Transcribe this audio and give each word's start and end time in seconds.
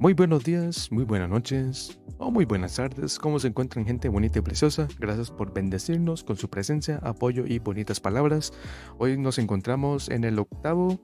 Muy 0.00 0.14
buenos 0.14 0.44
días, 0.44 0.90
muy 0.90 1.04
buenas 1.04 1.28
noches 1.28 2.00
o 2.16 2.30
muy 2.30 2.46
buenas 2.46 2.74
tardes. 2.74 3.18
¿Cómo 3.18 3.38
se 3.38 3.48
encuentran 3.48 3.84
gente 3.84 4.08
bonita 4.08 4.38
y 4.38 4.42
preciosa? 4.42 4.88
Gracias 4.98 5.30
por 5.30 5.52
bendecirnos 5.52 6.24
con 6.24 6.38
su 6.38 6.48
presencia, 6.48 6.98
apoyo 7.02 7.44
y 7.46 7.58
bonitas 7.58 8.00
palabras. 8.00 8.50
Hoy 8.96 9.18
nos 9.18 9.38
encontramos 9.38 10.08
en 10.08 10.24
el 10.24 10.38
octavo 10.38 10.98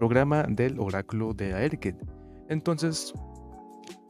programa 0.00 0.42
del 0.48 0.80
oráculo 0.80 1.32
de 1.32 1.54
Aerkid. 1.54 1.94
Entonces, 2.48 3.14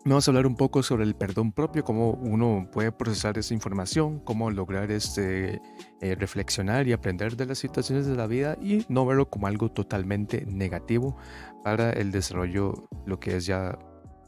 Vamos 0.06 0.26
a 0.26 0.30
hablar 0.30 0.46
un 0.46 0.56
poco 0.56 0.82
sobre 0.82 1.04
el 1.04 1.14
perdón 1.14 1.52
propio, 1.52 1.84
cómo 1.84 2.12
uno 2.12 2.66
puede 2.72 2.90
procesar 2.90 3.36
esa 3.36 3.52
información, 3.52 4.18
cómo 4.20 4.50
lograr 4.50 4.90
este, 4.90 5.60
eh, 6.00 6.14
reflexionar 6.14 6.88
y 6.88 6.92
aprender 6.94 7.36
de 7.36 7.44
las 7.44 7.58
situaciones 7.58 8.06
de 8.06 8.16
la 8.16 8.26
vida 8.26 8.56
y 8.62 8.86
no 8.88 9.04
verlo 9.04 9.28
como 9.28 9.46
algo 9.46 9.70
totalmente 9.70 10.46
negativo 10.46 11.18
para 11.62 11.90
el 11.90 12.12
desarrollo, 12.12 12.88
lo 13.04 13.20
que 13.20 13.36
es 13.36 13.44
ya 13.44 13.78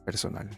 personal. 0.05 0.49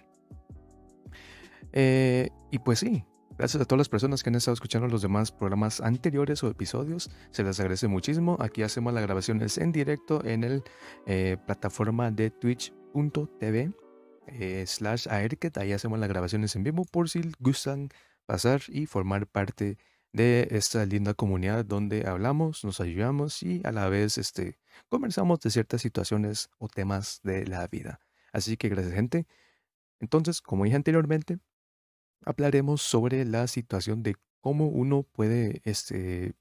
Eh, 1.72 2.30
y 2.50 2.58
pues 2.60 2.78
sí, 2.78 3.04
gracias 3.36 3.60
a 3.60 3.64
todas 3.64 3.78
las 3.78 3.88
personas 3.88 4.22
que 4.22 4.30
han 4.30 4.36
estado 4.36 4.54
escuchando 4.54 4.86
los 4.88 5.02
demás 5.02 5.32
programas 5.32 5.80
anteriores 5.80 6.42
o 6.44 6.48
episodios, 6.48 7.10
se 7.30 7.42
les 7.42 7.58
agradece 7.58 7.88
muchísimo. 7.88 8.36
Aquí 8.40 8.62
hacemos 8.62 8.92
las 8.94 9.02
grabaciones 9.02 9.58
en 9.58 9.72
directo 9.72 10.24
en 10.24 10.44
el 10.44 10.62
eh, 11.06 11.36
plataforma 11.46 12.10
de 12.10 12.30
twitch.tv 12.30 13.72
eh, 14.28 14.64
slash 14.66 15.08
aerket. 15.08 15.58
Ahí 15.58 15.72
hacemos 15.72 15.98
las 15.98 16.08
grabaciones 16.08 16.54
en 16.56 16.62
vivo 16.62 16.84
por 16.84 17.10
si 17.10 17.22
gustan 17.40 17.88
pasar 18.26 18.62
y 18.68 18.86
formar 18.86 19.26
parte 19.26 19.78
de 20.12 20.46
esta 20.52 20.86
linda 20.86 21.12
comunidad 21.12 21.64
donde 21.64 22.06
hablamos, 22.06 22.64
nos 22.64 22.80
ayudamos 22.80 23.42
y 23.42 23.60
a 23.64 23.72
la 23.72 23.88
vez 23.88 24.16
este, 24.16 24.58
conversamos 24.88 25.40
de 25.40 25.50
ciertas 25.50 25.82
situaciones 25.82 26.50
o 26.58 26.68
temas 26.68 27.20
de 27.24 27.46
la 27.46 27.66
vida. 27.66 28.03
Así 28.34 28.58
que 28.58 28.68
gracias 28.68 28.94
gente. 28.94 29.26
Entonces, 30.00 30.42
como 30.42 30.64
dije 30.64 30.76
anteriormente, 30.76 31.38
hablaremos 32.24 32.82
sobre 32.82 33.24
la 33.24 33.46
situación 33.46 34.02
de 34.02 34.16
cómo 34.40 34.68
uno 34.68 35.04
puede, 35.04 35.62
este, 35.64 36.34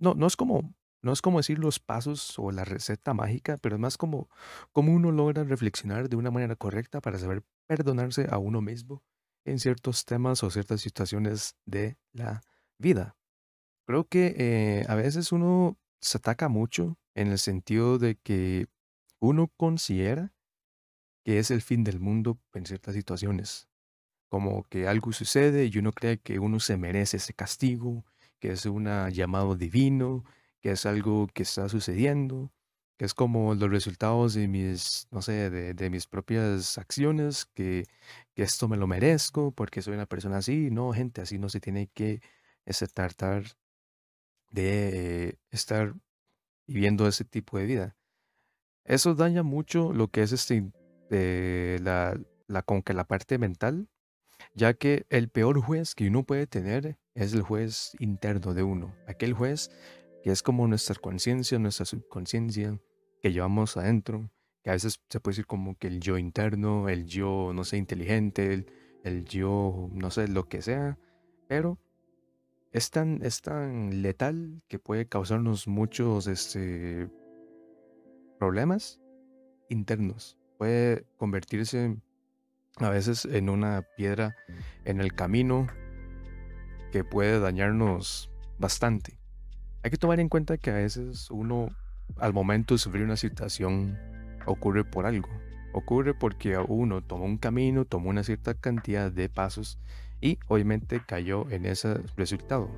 no, 0.00 0.14
no 0.14 0.26
es 0.26 0.36
como 0.36 0.74
no 1.02 1.12
es 1.12 1.22
como 1.22 1.38
decir 1.38 1.58
los 1.60 1.78
pasos 1.78 2.38
o 2.38 2.50
la 2.50 2.64
receta 2.64 3.14
mágica, 3.14 3.56
pero 3.62 3.76
es 3.76 3.80
más 3.80 3.96
como 3.96 4.28
cómo 4.72 4.92
uno 4.92 5.12
logra 5.12 5.44
reflexionar 5.44 6.08
de 6.08 6.16
una 6.16 6.30
manera 6.32 6.56
correcta 6.56 7.00
para 7.00 7.18
saber 7.18 7.44
perdonarse 7.68 8.26
a 8.30 8.38
uno 8.38 8.60
mismo 8.60 9.04
en 9.44 9.60
ciertos 9.60 10.04
temas 10.04 10.42
o 10.42 10.50
ciertas 10.50 10.80
situaciones 10.80 11.56
de 11.64 11.96
la 12.12 12.42
vida. 12.78 13.16
Creo 13.86 14.08
que 14.08 14.34
eh, 14.38 14.86
a 14.88 14.96
veces 14.96 15.32
uno 15.32 15.78
se 16.00 16.18
ataca 16.18 16.48
mucho 16.48 16.98
en 17.14 17.28
el 17.28 17.38
sentido 17.38 17.98
de 17.98 18.16
que 18.16 18.66
uno 19.20 19.52
considera 19.56 20.32
que 21.28 21.38
es 21.38 21.50
el 21.50 21.60
fin 21.60 21.84
del 21.84 22.00
mundo 22.00 22.40
en 22.54 22.64
ciertas 22.64 22.94
situaciones. 22.94 23.68
Como 24.30 24.66
que 24.70 24.88
algo 24.88 25.12
sucede 25.12 25.66
y 25.66 25.76
uno 25.76 25.92
cree 25.92 26.16
que 26.20 26.38
uno 26.38 26.58
se 26.58 26.78
merece 26.78 27.18
ese 27.18 27.34
castigo, 27.34 28.06
que 28.38 28.52
es 28.52 28.64
un 28.64 28.86
llamado 29.10 29.54
divino, 29.54 30.24
que 30.62 30.70
es 30.70 30.86
algo 30.86 31.26
que 31.26 31.42
está 31.42 31.68
sucediendo, 31.68 32.50
que 32.96 33.04
es 33.04 33.12
como 33.12 33.54
los 33.54 33.68
resultados 33.68 34.32
de 34.32 34.48
mis, 34.48 35.06
no 35.10 35.20
sé, 35.20 35.50
de, 35.50 35.90
mis 35.90 36.06
propias 36.06 36.78
acciones, 36.78 37.44
que, 37.44 37.84
que, 38.32 38.42
esto 38.42 38.66
me 38.66 38.78
lo 38.78 38.86
merezco 38.86 39.52
porque 39.52 39.82
soy 39.82 39.92
una 39.92 40.06
persona 40.06 40.38
así. 40.38 40.70
No, 40.70 40.94
gente, 40.94 41.20
así 41.20 41.38
no 41.38 41.50
se 41.50 41.60
tiene 41.60 41.88
que 41.88 42.22
ese 42.64 42.86
tratar 42.86 43.44
de 44.50 45.38
estar 45.50 45.94
viviendo 46.66 47.06
ese 47.06 47.26
tipo 47.26 47.58
de 47.58 47.66
vida. 47.66 47.96
Eso 48.84 49.14
daña 49.14 49.42
mucho 49.42 49.92
lo 49.92 50.08
que 50.08 50.22
es 50.22 50.32
este, 50.32 50.72
eh, 51.10 51.78
la, 51.82 52.18
la, 52.46 52.62
con 52.62 52.82
que 52.82 52.94
la 52.94 53.04
parte 53.04 53.38
mental, 53.38 53.88
ya 54.54 54.74
que 54.74 55.06
el 55.10 55.28
peor 55.28 55.60
juez 55.60 55.94
que 55.94 56.08
uno 56.08 56.24
puede 56.24 56.46
tener 56.46 56.98
es 57.14 57.34
el 57.34 57.42
juez 57.42 57.92
interno 57.98 58.54
de 58.54 58.62
uno, 58.62 58.94
aquel 59.06 59.32
juez 59.32 59.70
que 60.22 60.30
es 60.30 60.42
como 60.42 60.66
nuestra 60.66 60.96
conciencia, 60.96 61.58
nuestra 61.58 61.86
subconsciencia 61.86 62.78
que 63.20 63.32
llevamos 63.32 63.76
adentro, 63.76 64.30
que 64.62 64.70
a 64.70 64.72
veces 64.74 65.00
se 65.08 65.20
puede 65.20 65.32
decir 65.32 65.46
como 65.46 65.76
que 65.76 65.88
el 65.88 66.00
yo 66.00 66.18
interno, 66.18 66.88
el 66.88 67.06
yo, 67.06 67.52
no 67.54 67.64
sé, 67.64 67.76
inteligente, 67.76 68.66
el, 69.04 69.24
yo, 69.24 69.88
no 69.92 70.10
sé, 70.10 70.28
lo 70.28 70.48
que 70.48 70.62
sea, 70.62 70.98
pero 71.48 71.78
es 72.72 72.90
tan, 72.90 73.22
es 73.22 73.40
tan 73.40 74.02
letal 74.02 74.62
que 74.68 74.78
puede 74.78 75.06
causarnos 75.06 75.66
muchos 75.66 76.26
este, 76.26 77.08
problemas 78.38 79.00
internos. 79.68 80.36
Puede 80.58 81.06
convertirse 81.16 81.96
a 82.76 82.90
veces 82.90 83.24
en 83.24 83.48
una 83.48 83.82
piedra 83.96 84.36
en 84.84 85.00
el 85.00 85.14
camino 85.14 85.68
que 86.92 87.04
puede 87.04 87.40
dañarnos 87.40 88.30
bastante. 88.58 89.18
Hay 89.82 89.90
que 89.90 89.96
tomar 89.96 90.20
en 90.20 90.28
cuenta 90.28 90.58
que 90.58 90.70
a 90.70 90.74
veces 90.74 91.30
uno 91.30 91.68
al 92.16 92.32
momento 92.32 92.74
de 92.74 92.78
sufrir 92.78 93.04
una 93.04 93.16
situación 93.16 93.98
ocurre 94.46 94.84
por 94.84 95.06
algo. 95.06 95.28
Ocurre 95.72 96.14
porque 96.14 96.58
uno 96.58 97.02
tomó 97.02 97.24
un 97.24 97.38
camino, 97.38 97.84
tomó 97.84 98.10
una 98.10 98.24
cierta 98.24 98.54
cantidad 98.54 99.12
de 99.12 99.28
pasos 99.28 99.78
y 100.20 100.38
obviamente 100.48 101.00
cayó 101.06 101.48
en 101.50 101.66
ese 101.66 101.94
resultado. 102.16 102.68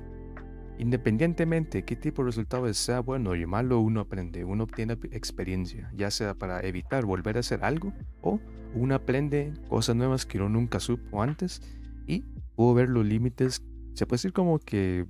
Independientemente 0.81 1.77
de 1.77 1.85
qué 1.85 1.95
tipo 1.95 2.23
de 2.23 2.29
resultado 2.29 2.73
sea 2.73 3.01
bueno 3.01 3.35
y 3.35 3.45
malo, 3.45 3.79
uno 3.79 3.99
aprende, 3.99 4.43
uno 4.43 4.63
obtiene 4.63 4.97
experiencia, 5.11 5.91
ya 5.93 6.09
sea 6.09 6.33
para 6.33 6.59
evitar 6.61 7.05
volver 7.05 7.37
a 7.37 7.41
hacer 7.41 7.63
algo 7.63 7.93
o 8.23 8.39
uno 8.73 8.95
aprende 8.95 9.53
cosas 9.69 9.95
nuevas 9.95 10.25
que 10.25 10.39
uno 10.39 10.49
nunca 10.49 10.79
supo 10.79 11.21
antes 11.21 11.61
y 12.07 12.21
pudo 12.55 12.73
ver 12.73 12.89
los 12.89 13.05
límites, 13.05 13.61
se 13.93 14.07
puede 14.07 14.17
decir 14.17 14.33
como 14.33 14.57
que 14.57 15.05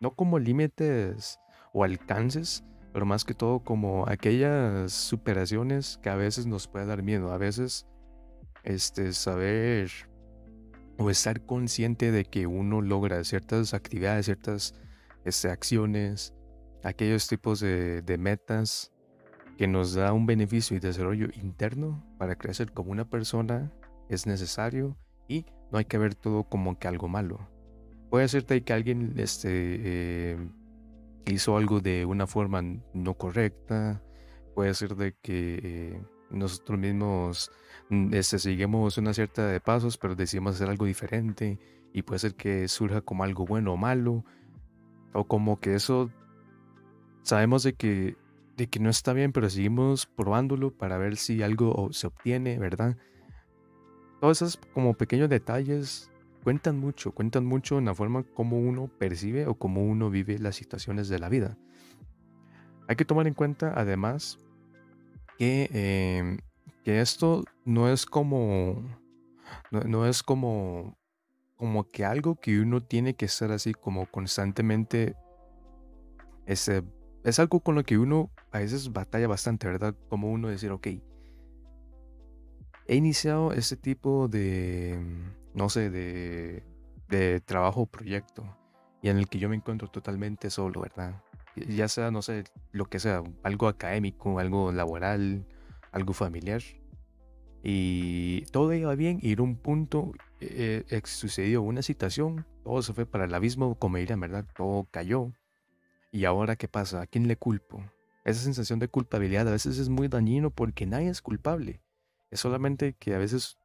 no 0.00 0.10
como 0.10 0.38
límites 0.38 1.40
o 1.72 1.82
alcances, 1.82 2.62
pero 2.92 3.06
más 3.06 3.24
que 3.24 3.32
todo 3.32 3.60
como 3.60 4.06
aquellas 4.06 4.92
superaciones 4.92 5.98
que 6.02 6.10
a 6.10 6.16
veces 6.16 6.44
nos 6.44 6.68
puede 6.68 6.84
dar 6.84 7.02
miedo, 7.02 7.32
a 7.32 7.38
veces 7.38 7.86
este 8.64 9.14
saber 9.14 9.90
o 10.98 11.08
estar 11.08 11.40
consciente 11.46 12.12
de 12.12 12.26
que 12.26 12.46
uno 12.46 12.82
logra 12.82 13.24
ciertas 13.24 13.72
actividades, 13.72 14.26
ciertas 14.26 14.74
este, 15.24 15.50
acciones, 15.50 16.34
aquellos 16.82 17.26
tipos 17.28 17.60
de, 17.60 18.16
metas 18.18 18.92
que 19.58 19.66
nos 19.66 19.94
da 19.94 20.12
un 20.12 20.26
beneficio 20.26 20.76
y 20.76 20.80
desarrollo 20.80 21.28
interno 21.34 22.04
para 22.18 22.36
crecer 22.36 22.72
como 22.72 22.92
una 22.92 23.08
persona 23.08 23.72
es 24.08 24.26
necesario 24.26 24.96
y 25.28 25.44
no 25.70 25.78
hay 25.78 25.84
que 25.84 25.98
ver 25.98 26.14
todo 26.14 26.44
como 26.44 26.78
que 26.78 26.88
algo 26.88 27.08
malo. 27.08 27.48
Puede 28.08 28.26
ser 28.28 28.44
que 28.44 28.72
alguien 28.72 29.14
este, 29.18 29.48
eh, 29.50 30.50
hizo 31.26 31.56
algo 31.56 31.80
de 31.80 32.04
una 32.04 32.26
forma 32.26 32.62
no 32.92 33.14
correcta. 33.14 34.02
Puede 34.54 34.74
ser 34.74 34.96
de 34.96 35.14
que 35.22 35.60
eh, 35.62 36.02
nosotros 36.30 36.78
mismos 36.78 37.50
mm, 37.88 38.14
este, 38.14 38.38
seguimos 38.38 38.98
una 38.98 39.14
cierta 39.14 39.46
de 39.46 39.60
pasos, 39.60 39.96
pero 39.96 40.14
decidimos 40.14 40.56
hacer 40.56 40.68
algo 40.68 40.86
diferente. 40.86 41.58
Y 41.92 42.02
puede 42.02 42.20
ser 42.20 42.34
que 42.34 42.68
surja 42.68 43.00
como 43.00 43.24
algo 43.24 43.44
bueno 43.44 43.72
o 43.72 43.76
malo. 43.76 44.24
O 45.12 45.24
como 45.24 45.60
que 45.60 45.74
eso 45.74 46.10
sabemos 47.22 47.62
de 47.62 47.74
que, 47.74 48.16
de 48.56 48.68
que 48.68 48.80
no 48.80 48.90
está 48.90 49.12
bien, 49.12 49.32
pero 49.32 49.50
seguimos 49.50 50.06
probándolo 50.06 50.70
para 50.70 50.98
ver 50.98 51.16
si 51.16 51.42
algo 51.42 51.92
se 51.92 52.06
obtiene, 52.06 52.58
¿verdad? 52.58 52.96
Todos 54.20 54.42
esos 54.42 54.60
como 54.74 54.94
pequeños 54.94 55.28
detalles 55.28 56.10
cuentan 56.42 56.78
mucho, 56.78 57.12
cuentan 57.12 57.44
mucho 57.46 57.78
en 57.78 57.86
la 57.86 57.94
forma 57.94 58.22
como 58.22 58.58
uno 58.58 58.88
percibe 58.98 59.46
o 59.46 59.54
cómo 59.54 59.84
uno 59.84 60.10
vive 60.10 60.38
las 60.38 60.56
situaciones 60.56 61.08
de 61.08 61.18
la 61.18 61.28
vida. 61.28 61.56
Hay 62.88 62.96
que 62.96 63.04
tomar 63.04 63.26
en 63.26 63.34
cuenta 63.34 63.72
además 63.76 64.38
que, 65.38 65.70
em, 65.72 66.38
que 66.84 67.00
esto 67.00 67.44
no 67.64 67.88
es 67.88 68.04
como, 68.04 68.82
no, 69.70 70.06
es 70.06 70.22
como, 70.22 70.98
como 71.60 71.90
que 71.90 72.06
algo 72.06 72.36
que 72.36 72.58
uno 72.58 72.82
tiene 72.82 73.16
que 73.16 73.26
estar 73.26 73.52
así 73.52 73.74
como 73.74 74.06
constantemente, 74.06 75.14
ese, 76.46 76.82
es 77.22 77.38
algo 77.38 77.60
con 77.60 77.74
lo 77.74 77.84
que 77.84 77.98
uno 77.98 78.30
a 78.50 78.60
veces 78.60 78.90
batalla 78.94 79.28
bastante, 79.28 79.66
¿verdad? 79.66 79.94
Como 80.08 80.30
uno 80.32 80.48
decir, 80.48 80.70
ok, 80.70 80.86
he 82.86 82.96
iniciado 82.96 83.52
este 83.52 83.76
tipo 83.76 84.26
de 84.26 84.98
no 85.52 85.68
sé, 85.68 85.90
de, 85.90 86.62
de 87.10 87.40
trabajo 87.40 87.84
proyecto 87.84 88.56
y 89.02 89.10
en 89.10 89.18
el 89.18 89.28
que 89.28 89.38
yo 89.38 89.50
me 89.50 89.56
encuentro 89.56 89.88
totalmente 89.88 90.48
solo, 90.48 90.80
¿verdad? 90.80 91.22
Ya 91.56 91.88
sea, 91.88 92.10
no 92.10 92.22
sé, 92.22 92.44
lo 92.72 92.86
que 92.86 93.00
sea, 93.00 93.22
algo 93.42 93.68
académico, 93.68 94.38
algo 94.38 94.72
laboral, 94.72 95.46
algo 95.92 96.14
familiar. 96.14 96.62
Y 97.62 98.46
todo 98.52 98.72
iba 98.72 98.94
bien 98.94 99.18
y 99.20 99.32
en 99.32 99.40
un 99.42 99.56
punto 99.56 100.12
eh, 100.40 100.84
eh, 100.88 101.02
sucedió 101.04 101.62
una 101.62 101.82
situación, 101.82 102.46
todo 102.64 102.82
se 102.82 102.92
fue 102.92 103.06
para 103.06 103.24
el 103.24 103.34
abismo, 103.34 103.78
como 103.78 103.98
dirían, 103.98 104.20
¿verdad? 104.20 104.46
Todo 104.56 104.88
cayó. 104.90 105.32
¿Y 106.12 106.24
ahora 106.24 106.56
qué 106.56 106.68
pasa? 106.68 107.02
¿A 107.02 107.06
quién 107.06 107.28
le 107.28 107.36
culpo? 107.36 107.84
Esa 108.24 108.40
sensación 108.40 108.78
de 108.78 108.88
culpabilidad 108.88 109.46
a 109.48 109.52
veces 109.52 109.78
es 109.78 109.88
muy 109.88 110.08
dañino 110.08 110.50
porque 110.50 110.86
nadie 110.86 111.08
es 111.08 111.22
culpable. 111.22 111.82
Es 112.30 112.40
solamente 112.40 112.94
que 112.94 113.14
a 113.14 113.18
veces 113.18 113.58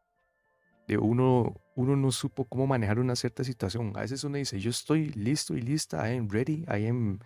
de 0.88 0.98
uno, 0.98 1.56
uno 1.76 1.96
no 1.96 2.12
supo 2.12 2.46
cómo 2.46 2.68
manejar 2.68 3.00
una 3.00 3.16
cierta 3.16 3.44
situación. 3.44 3.94
A 3.96 4.02
veces 4.02 4.24
uno 4.24 4.38
dice, 4.38 4.60
yo 4.60 4.70
estoy 4.70 5.10
listo 5.10 5.56
y 5.56 5.62
lista, 5.62 6.12
I 6.12 6.18
am 6.18 6.30
ready, 6.30 6.66
I 6.68 6.88
am, 6.88 7.20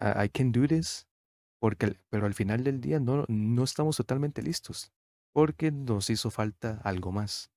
I 0.00 0.28
can 0.28 0.52
do 0.52 0.66
this, 0.66 1.06
porque, 1.58 1.96
pero 2.10 2.26
al 2.26 2.34
final 2.34 2.64
del 2.64 2.80
día 2.80 3.00
no, 3.00 3.24
no 3.28 3.64
estamos 3.64 3.96
totalmente 3.96 4.42
listos, 4.42 4.92
porque 5.32 5.70
nos 5.70 6.10
hizo 6.10 6.30
falta 6.30 6.80
algo 6.82 7.12
más. 7.12 7.50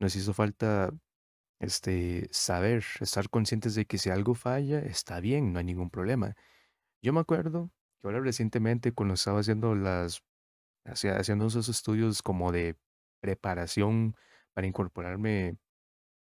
Nos 0.00 0.16
hizo 0.16 0.34
falta 0.34 0.92
este, 1.60 2.28
saber, 2.32 2.84
estar 3.00 3.28
conscientes 3.30 3.74
de 3.74 3.86
que 3.86 3.98
si 3.98 4.10
algo 4.10 4.34
falla, 4.34 4.80
está 4.80 5.20
bien, 5.20 5.52
no 5.52 5.58
hay 5.58 5.64
ningún 5.64 5.90
problema. 5.90 6.36
Yo 7.02 7.12
me 7.12 7.20
acuerdo 7.20 7.70
que 8.00 8.08
ahora 8.08 8.20
recientemente 8.20 8.92
cuando 8.92 9.14
estaba 9.14 9.40
haciendo 9.40 9.74
las, 9.74 10.22
haciendo 10.84 11.46
esos 11.46 11.68
estudios 11.68 12.22
como 12.22 12.52
de 12.52 12.76
preparación 13.20 14.16
para 14.54 14.66
incorporarme 14.66 15.58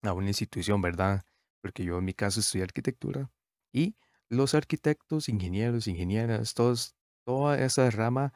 a 0.03 0.13
una 0.13 0.27
institución, 0.27 0.81
¿verdad? 0.81 1.23
Porque 1.61 1.83
yo 1.83 1.97
en 1.97 2.05
mi 2.05 2.13
caso 2.13 2.39
estudié 2.39 2.63
arquitectura 2.63 3.31
y 3.73 3.95
los 4.29 4.53
arquitectos, 4.53 5.29
ingenieros, 5.29 5.87
ingenieras, 5.87 6.53
todos, 6.53 6.95
toda 7.25 7.59
esa 7.59 7.89
rama 7.91 8.33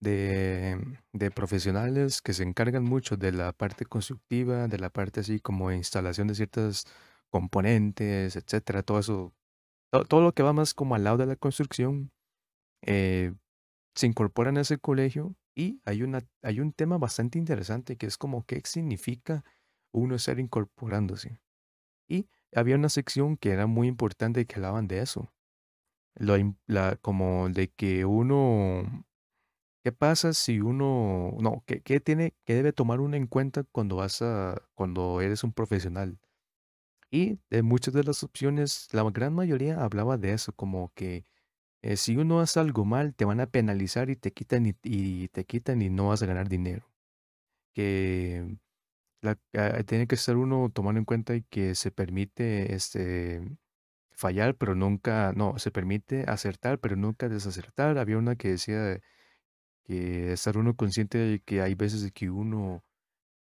de, 0.00 0.78
de 1.12 1.30
profesionales 1.30 2.22
que 2.22 2.32
se 2.32 2.42
encargan 2.42 2.84
mucho 2.84 3.16
de 3.16 3.32
la 3.32 3.52
parte 3.52 3.84
constructiva, 3.86 4.68
de 4.68 4.78
la 4.78 4.90
parte 4.90 5.20
así 5.20 5.40
como 5.40 5.72
instalación 5.72 6.28
de 6.28 6.34
ciertos 6.34 6.86
componentes, 7.30 8.36
etcétera, 8.36 8.82
todo 8.82 8.98
eso, 8.98 9.34
todo, 10.08 10.20
lo 10.22 10.32
que 10.32 10.42
va 10.42 10.52
más 10.52 10.74
como 10.74 10.94
al 10.94 11.04
lado 11.04 11.18
de 11.18 11.26
la 11.26 11.36
construcción, 11.36 12.12
eh, 12.82 13.34
se 13.94 14.06
incorporan 14.06 14.56
a 14.56 14.62
ese 14.62 14.78
colegio 14.78 15.36
y 15.54 15.80
hay, 15.84 16.02
una, 16.02 16.20
hay 16.42 16.60
un 16.60 16.72
tema 16.72 16.98
bastante 16.98 17.38
interesante 17.38 17.96
que 17.96 18.06
es 18.06 18.16
como 18.16 18.44
qué 18.46 18.60
significa 18.64 19.44
uno 19.92 20.14
estar 20.14 20.38
incorporándose. 20.38 21.40
Y 22.08 22.28
había 22.54 22.76
una 22.76 22.88
sección 22.88 23.36
que 23.36 23.50
era 23.50 23.66
muy 23.66 23.88
importante 23.88 24.46
que 24.46 24.56
hablaban 24.56 24.88
de 24.88 25.00
eso. 25.00 25.32
La, 26.14 26.96
como 26.96 27.48
de 27.50 27.68
que 27.68 28.04
uno, 28.04 29.06
¿qué 29.82 29.92
pasa 29.92 30.32
si 30.34 30.60
uno, 30.60 31.36
no, 31.40 31.62
¿qué, 31.66 31.80
qué 31.82 32.00
tiene, 32.00 32.34
qué 32.44 32.54
debe 32.54 32.72
tomar 32.72 33.00
uno 33.00 33.16
en 33.16 33.26
cuenta 33.26 33.64
cuando 33.64 33.96
vas 33.96 34.22
a, 34.22 34.62
cuando 34.74 35.20
eres 35.20 35.44
un 35.44 35.52
profesional? 35.52 36.18
Y 37.10 37.38
de 37.50 37.62
muchas 37.62 37.94
de 37.94 38.04
las 38.04 38.22
opciones, 38.22 38.88
la 38.92 39.02
gran 39.10 39.34
mayoría 39.34 39.82
hablaba 39.82 40.16
de 40.16 40.32
eso, 40.32 40.52
como 40.52 40.92
que 40.94 41.24
eh, 41.82 41.96
si 41.96 42.16
uno 42.16 42.40
hace 42.40 42.60
algo 42.60 42.84
mal, 42.84 43.14
te 43.14 43.24
van 43.24 43.40
a 43.40 43.46
penalizar 43.46 44.10
y 44.10 44.16
te 44.16 44.32
quitan 44.32 44.66
y, 44.66 45.28
te 45.28 45.44
quitan 45.44 45.82
y 45.82 45.90
no 45.90 46.08
vas 46.08 46.22
a 46.22 46.26
ganar 46.26 46.48
dinero. 46.48 46.86
Que 47.74 48.58
la, 49.22 49.38
ah, 49.54 49.82
tiene 49.84 50.06
que 50.06 50.16
estar 50.16 50.36
uno 50.36 50.70
tomando 50.74 50.98
en 51.00 51.04
cuenta 51.06 51.40
que 51.50 51.74
se 51.74 51.90
permite 51.92 52.74
este 52.74 53.42
fallar, 54.12 54.56
pero 54.56 54.74
nunca, 54.74 55.32
no, 55.36 55.58
se 55.58 55.70
permite 55.72 56.24
acertar, 56.28 56.80
pero 56.80 56.96
nunca 56.96 57.28
desacertar. 57.28 57.98
Había 57.98 58.18
una 58.18 58.36
que 58.36 58.50
decía 58.50 59.00
que 59.90 60.32
estar 60.32 60.56
uno 60.56 60.76
consciente 60.76 61.18
de 61.18 61.40
que 61.40 61.62
hay 61.62 61.74
veces 61.74 62.12
que 62.12 62.30
uno 62.30 62.84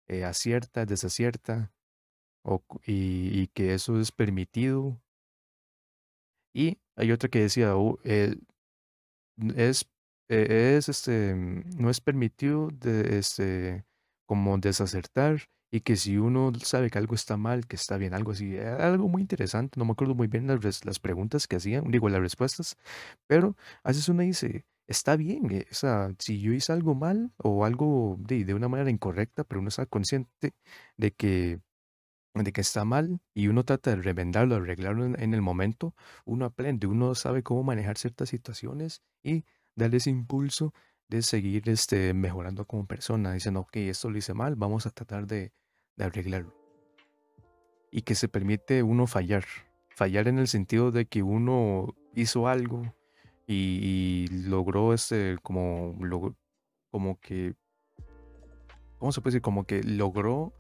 eh, 0.08 0.26
acierta, 0.26 0.86
desacierta, 0.86 1.72
y, 2.86 3.48
que 3.50 3.74
eso 3.76 4.00
es 4.00 4.12
permitido. 4.12 5.00
Y 6.54 6.80
hay 6.96 7.12
otra 7.12 7.30
que 7.30 7.42
decía, 7.42 7.74
eh, 8.04 8.36
es, 9.56 9.86
eh, 10.30 10.76
es 10.78 10.90
este, 10.90 11.36
no 11.36 11.90
es 11.92 12.02
permitido 12.02 12.70
este, 12.84 13.86
como 14.26 14.58
desacertar 14.58 15.50
y 15.72 15.82
que 15.82 15.96
si 15.98 16.18
uno 16.18 16.52
sabe 16.64 16.90
que 16.90 16.98
algo 16.98 17.14
está 17.14 17.38
mal, 17.38 17.68
que 17.68 17.76
está 17.76 17.98
bien, 17.98 18.16
algo 18.16 18.32
así, 18.32 18.58
algo 18.58 19.08
muy 19.08 19.22
interesante, 19.22 19.80
no 19.80 19.86
me 19.86 19.92
acuerdo 19.92 20.16
muy 20.16 20.28
bien 20.28 20.48
las, 20.48 20.84
las 20.86 21.00
preguntas 21.00 21.48
que 21.48 21.58
hacían, 21.58 21.92
digo 21.92 22.10
las 22.10 22.22
respuestas, 22.22 22.76
pero 23.28 23.56
a 23.84 23.90
veces 23.90 24.10
uno 24.10 24.24
dice, 24.24 24.66
está 24.90 25.16
bien, 25.16 25.52
eh, 25.52 25.68
o 25.72 25.74
sea, 25.74 26.14
si 26.20 26.42
yo 26.42 26.52
hice 26.54 26.74
algo 26.74 26.96
mal 26.96 27.32
o 27.38 27.66
algo 27.66 28.18
de, 28.20 28.44
de 28.44 28.54
una 28.54 28.68
manera 28.68 28.90
incorrecta, 28.90 29.44
pero 29.44 29.62
uno 29.62 29.70
está 29.70 29.86
consciente 29.86 30.54
de 30.98 31.12
que 31.12 31.62
de 32.44 32.52
que 32.54 32.62
está 32.62 32.86
mal 32.86 33.20
y 33.34 33.48
uno 33.48 33.64
trata 33.64 33.92
de 33.92 34.02
remendarlo, 34.02 34.56
arreglarlo 34.56 35.06
en, 35.06 35.34
el 35.34 35.42
momento, 35.42 35.96
uno 36.26 36.46
aprende, 36.46 36.88
uno 36.88 37.16
sabe 37.16 37.44
cómo 37.44 37.64
manejar 37.64 37.98
ciertas 37.98 38.30
situaciones 38.30 39.02
y 39.24 39.46
darle 39.76 39.98
ese 39.98 40.10
impulso 40.10 40.74
de 41.08 41.22
seguir 41.22 41.68
este, 41.70 42.14
mejorando 42.14 42.66
como 42.66 42.86
persona. 42.86 43.34
Dicen, 43.34 43.58
ok, 43.58 43.76
esto 43.78 44.10
lo 44.10 44.18
hice 44.18 44.34
mal, 44.34 44.56
vamos 44.56 44.86
a 44.86 44.92
tratar 44.92 45.26
de, 45.28 45.52
arreglarlo. 45.98 46.56
Y 47.92 48.04
que 48.04 48.16
se 48.16 48.30
permite 48.30 48.84
uno 48.84 49.08
fallar. 49.08 49.44
Fallar 49.90 50.28
en 50.28 50.40
el 50.40 50.48
sentido 50.48 50.92
de 50.92 51.08
que 51.08 51.24
uno 51.24 51.96
hizo 52.16 52.48
algo 52.48 52.94
y, 53.52 54.28
logró 54.28 54.94
este, 54.94 55.38
como, 55.42 55.98
como 56.92 57.20
que, 57.20 57.56
¿cómo 59.00 59.12
se 59.12 59.22
puede 59.22 59.34
decir? 59.34 59.42
Como 59.42 59.64
que 59.64 59.82
logró 59.82 60.54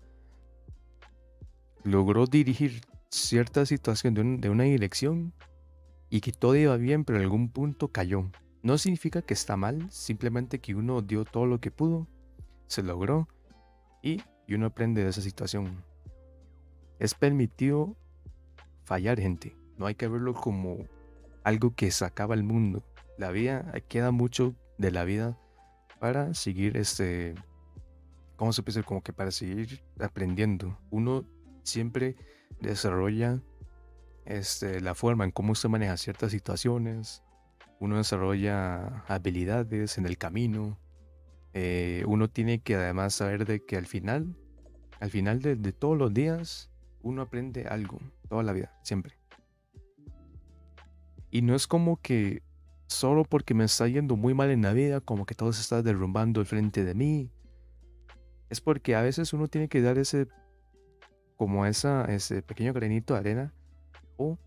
logró 1.84 2.26
dirigir 2.26 2.82
cierta 3.10 3.66
situación 3.66 4.40
de, 4.40 4.50
una 4.50 4.64
dirección 4.64 5.34
y 6.10 6.22
que 6.22 6.32
todo 6.32 6.56
iba 6.56 6.76
bien, 6.78 7.06
pero 7.06 7.20
en 7.20 7.24
algún 7.24 7.50
punto 7.50 7.92
cayó. 7.92 8.30
No 8.62 8.78
significa 8.78 9.22
que 9.22 9.34
está 9.34 9.56
mal, 9.56 9.90
simplemente 9.92 10.60
que 10.60 10.76
uno 10.76 11.02
dio 11.02 11.26
todo 11.26 11.46
lo 11.46 11.60
que 11.60 11.72
pudo, 11.72 12.08
se 12.68 12.84
logró 12.84 13.28
y, 14.02 14.22
uno 14.50 14.66
aprende 14.66 15.04
de 15.04 15.10
esa 15.10 15.22
situación. 15.22 15.84
Es 16.98 17.14
permitido 17.14 17.96
fallar, 18.84 19.20
gente. 19.20 19.56
No 19.78 19.86
hay 19.86 19.94
que 19.94 20.08
verlo 20.08 20.34
como 20.34 20.88
algo 21.44 21.76
que 21.76 21.92
sacaba 21.92 22.36
el 22.36 22.44
mundo. 22.44 22.84
La 23.18 23.32
vida, 23.32 23.72
queda 23.88 24.12
mucho 24.12 24.56
de 24.78 24.92
la 24.92 25.04
vida 25.04 25.38
para 26.00 26.34
seguir 26.34 26.78
este. 26.78 27.36
¿Cómo 28.38 28.54
se 28.54 28.64
puede? 28.64 28.84
Como 28.84 29.02
que 29.02 29.12
para 29.12 29.32
seguir 29.32 29.84
aprendiendo. 30.00 30.80
Uno 30.90 31.26
siempre 31.64 32.16
desarrolla 32.62 33.42
este, 34.26 34.80
la 34.81 34.96
forma 34.96 35.26
en 35.26 35.31
cómo 35.31 35.56
se 35.56 35.68
maneja 35.68 35.98
ciertas 35.98 36.31
situaciones, 36.31 37.24
uno 37.80 37.98
desarrolla 37.98 39.04
habilidades 39.08 39.98
en 39.98 40.06
el 40.06 40.18
camino, 40.18 40.78
eh, 41.54 42.04
uno 42.08 42.30
tiene 42.30 42.60
que 42.60 42.76
además 42.76 43.16
saber 43.16 43.46
de 43.46 43.66
que 43.66 43.76
al 43.76 43.88
final, 43.88 44.36
al 45.00 45.10
final 45.10 45.42
de, 45.42 45.56
de, 45.56 45.72
todos 45.74 45.98
los 45.98 46.14
días, 46.14 46.69
uno 47.02 47.24
aprende 47.24 47.66
algo, 47.68 48.00
toda 48.30 48.44
la 48.44 48.54
vida, 48.54 48.78
siempre. 48.84 49.19
Y 51.31 51.42
no 51.42 51.56
es 51.56 51.68
como 51.68 52.02
que 52.02 52.42
solo 52.88 53.24
porque 53.24 53.54
me 53.54 53.66
está 53.66 53.88
yendo 53.88 54.16
muy 54.16 54.33
mal 54.33 54.50
en 54.50 54.64
la 54.64 54.74
vida, 54.74 55.00
como 55.00 55.26
que 55.26 55.36
todo 55.36 55.54
se 55.54 55.62
está 55.62 55.81
derrumbando 55.81 56.40
al 56.40 56.45
frente 56.45 56.83
de 56.83 56.95
mí. 56.95 57.31
Es 58.50 58.62
porque 58.62 58.95
a 58.95 59.02
veces 59.02 59.31
uno 59.33 59.48
tiene 59.48 59.68
que 59.69 59.81
dar 59.81 59.98
ese 59.98 60.28
como 61.38 61.66
esa, 61.66 62.04
ese 62.06 62.42
pequeño 62.42 62.74
granito 62.74 63.14
de 63.14 63.19
arena 63.21 63.54
o 64.18 64.38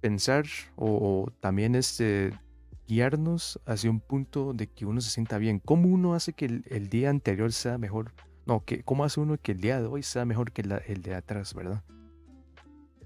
pensar 0.00 0.46
o, 0.74 1.30
también 1.40 1.74
este, 1.74 2.32
guiarnos 2.88 3.60
hacia 3.66 3.90
un 3.90 4.00
punto 4.00 4.52
de 4.52 4.66
que 4.66 4.86
uno 4.86 5.00
se 5.00 5.10
sienta 5.10 5.38
bien. 5.38 5.60
¿Cómo 5.60 5.88
uno 5.88 6.14
hace 6.14 6.32
que 6.32 6.46
el, 6.46 6.88
día 6.88 7.10
anterior 7.10 7.52
sea 7.52 7.78
mejor? 7.78 8.12
No, 8.46 8.64
que, 8.64 8.82
¿cómo 8.82 9.04
hace 9.04 9.20
uno 9.20 9.36
que 9.40 9.52
el 9.52 9.60
día 9.60 9.80
de 9.80 9.86
hoy 9.86 10.02
sea 10.02 10.24
mejor 10.24 10.52
que 10.52 10.62
el 10.62 11.02
de 11.02 11.14
atrás, 11.14 11.54
verdad? 11.54 11.84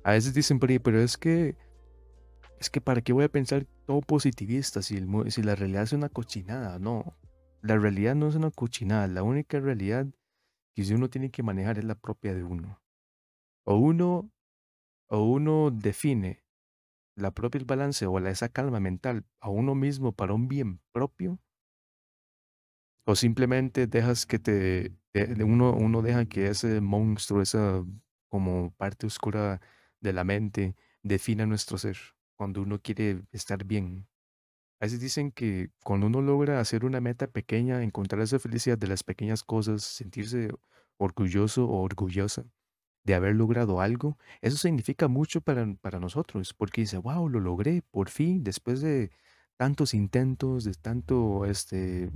A 0.04 0.12
veces 0.12 0.32
dicen, 0.34 0.58
pero 0.58 1.00
es 1.00 1.18
que, 1.18 1.56
es 2.62 2.70
que 2.70 2.80
para 2.80 3.02
qué 3.02 3.12
voy 3.12 3.24
a 3.24 3.28
pensar 3.28 3.66
todo 3.86 4.00
positivista 4.02 4.82
si, 4.82 5.00
la 5.00 5.54
realidad 5.56 5.82
es 5.82 5.92
una 5.92 6.08
cochinada. 6.08 6.78
No, 6.78 7.18
la 7.60 7.76
realidad 7.76 8.14
no 8.14 8.28
es 8.28 8.36
una 8.36 8.52
cochinada. 8.52 9.08
La 9.08 9.24
única 9.24 9.58
realidad 9.58 10.06
que 10.74 10.94
uno 10.94 11.10
tiene 11.10 11.32
que 11.32 11.42
manejar 11.42 11.78
es 11.78 11.84
la 11.84 11.96
propia 11.96 12.34
de 12.34 12.44
uno. 12.44 12.80
O 13.64 13.76
uno, 13.78 14.30
o 15.08 15.24
uno 15.24 15.72
define 15.72 16.44
la 17.16 17.32
propia 17.32 17.60
balance 17.66 18.06
o 18.06 18.20
la, 18.20 18.30
esa 18.30 18.48
calma 18.48 18.78
mental 18.78 19.26
a 19.40 19.50
uno 19.50 19.74
mismo 19.74 20.12
para 20.12 20.32
un 20.32 20.46
bien 20.46 20.80
propio, 20.92 21.40
o 23.04 23.16
simplemente 23.16 23.88
dejas 23.88 24.24
que 24.24 24.38
te, 24.38 24.96
uno, 25.44 25.74
uno 25.74 26.00
deja 26.00 26.26
que 26.26 26.46
ese 26.46 26.80
monstruo, 26.80 27.42
esa 27.42 27.84
como 28.28 28.72
parte 28.76 29.06
oscura 29.06 29.60
de 30.00 30.12
la 30.12 30.22
mente, 30.22 30.76
defina 31.02 31.44
nuestro 31.44 31.76
ser 31.76 31.98
cuando 32.42 32.60
uno 32.62 32.80
quiere 32.80 33.22
estar 33.30 33.64
bien. 33.64 34.08
A 34.80 34.86
veces 34.86 34.98
dicen 34.98 35.30
que 35.30 35.70
cuando 35.84 36.08
uno 36.08 36.20
logra 36.20 36.58
hacer 36.58 36.84
una 36.84 37.00
meta 37.00 37.28
pequeña, 37.28 37.84
encontrar 37.84 38.20
esa 38.20 38.40
felicidad 38.40 38.76
de 38.76 38.88
las 38.88 39.04
pequeñas 39.04 39.44
cosas, 39.44 39.84
sentirse 39.84 40.50
orgulloso 40.96 41.66
o 41.66 41.82
orgullosa 41.82 42.44
de 43.04 43.14
haber 43.14 43.36
logrado 43.36 43.80
algo, 43.80 44.18
eso 44.40 44.56
significa 44.56 45.06
mucho 45.06 45.40
para, 45.40 45.72
para 45.80 46.00
nosotros, 46.00 46.52
porque 46.52 46.80
dice, 46.80 46.98
wow, 46.98 47.28
lo 47.28 47.38
logré, 47.38 47.82
por 47.92 48.10
fin, 48.10 48.42
después 48.42 48.80
de 48.80 49.12
tantos 49.56 49.94
intentos, 49.94 50.64
de 50.64 50.74
tanto, 50.74 51.46
este, 51.46 52.10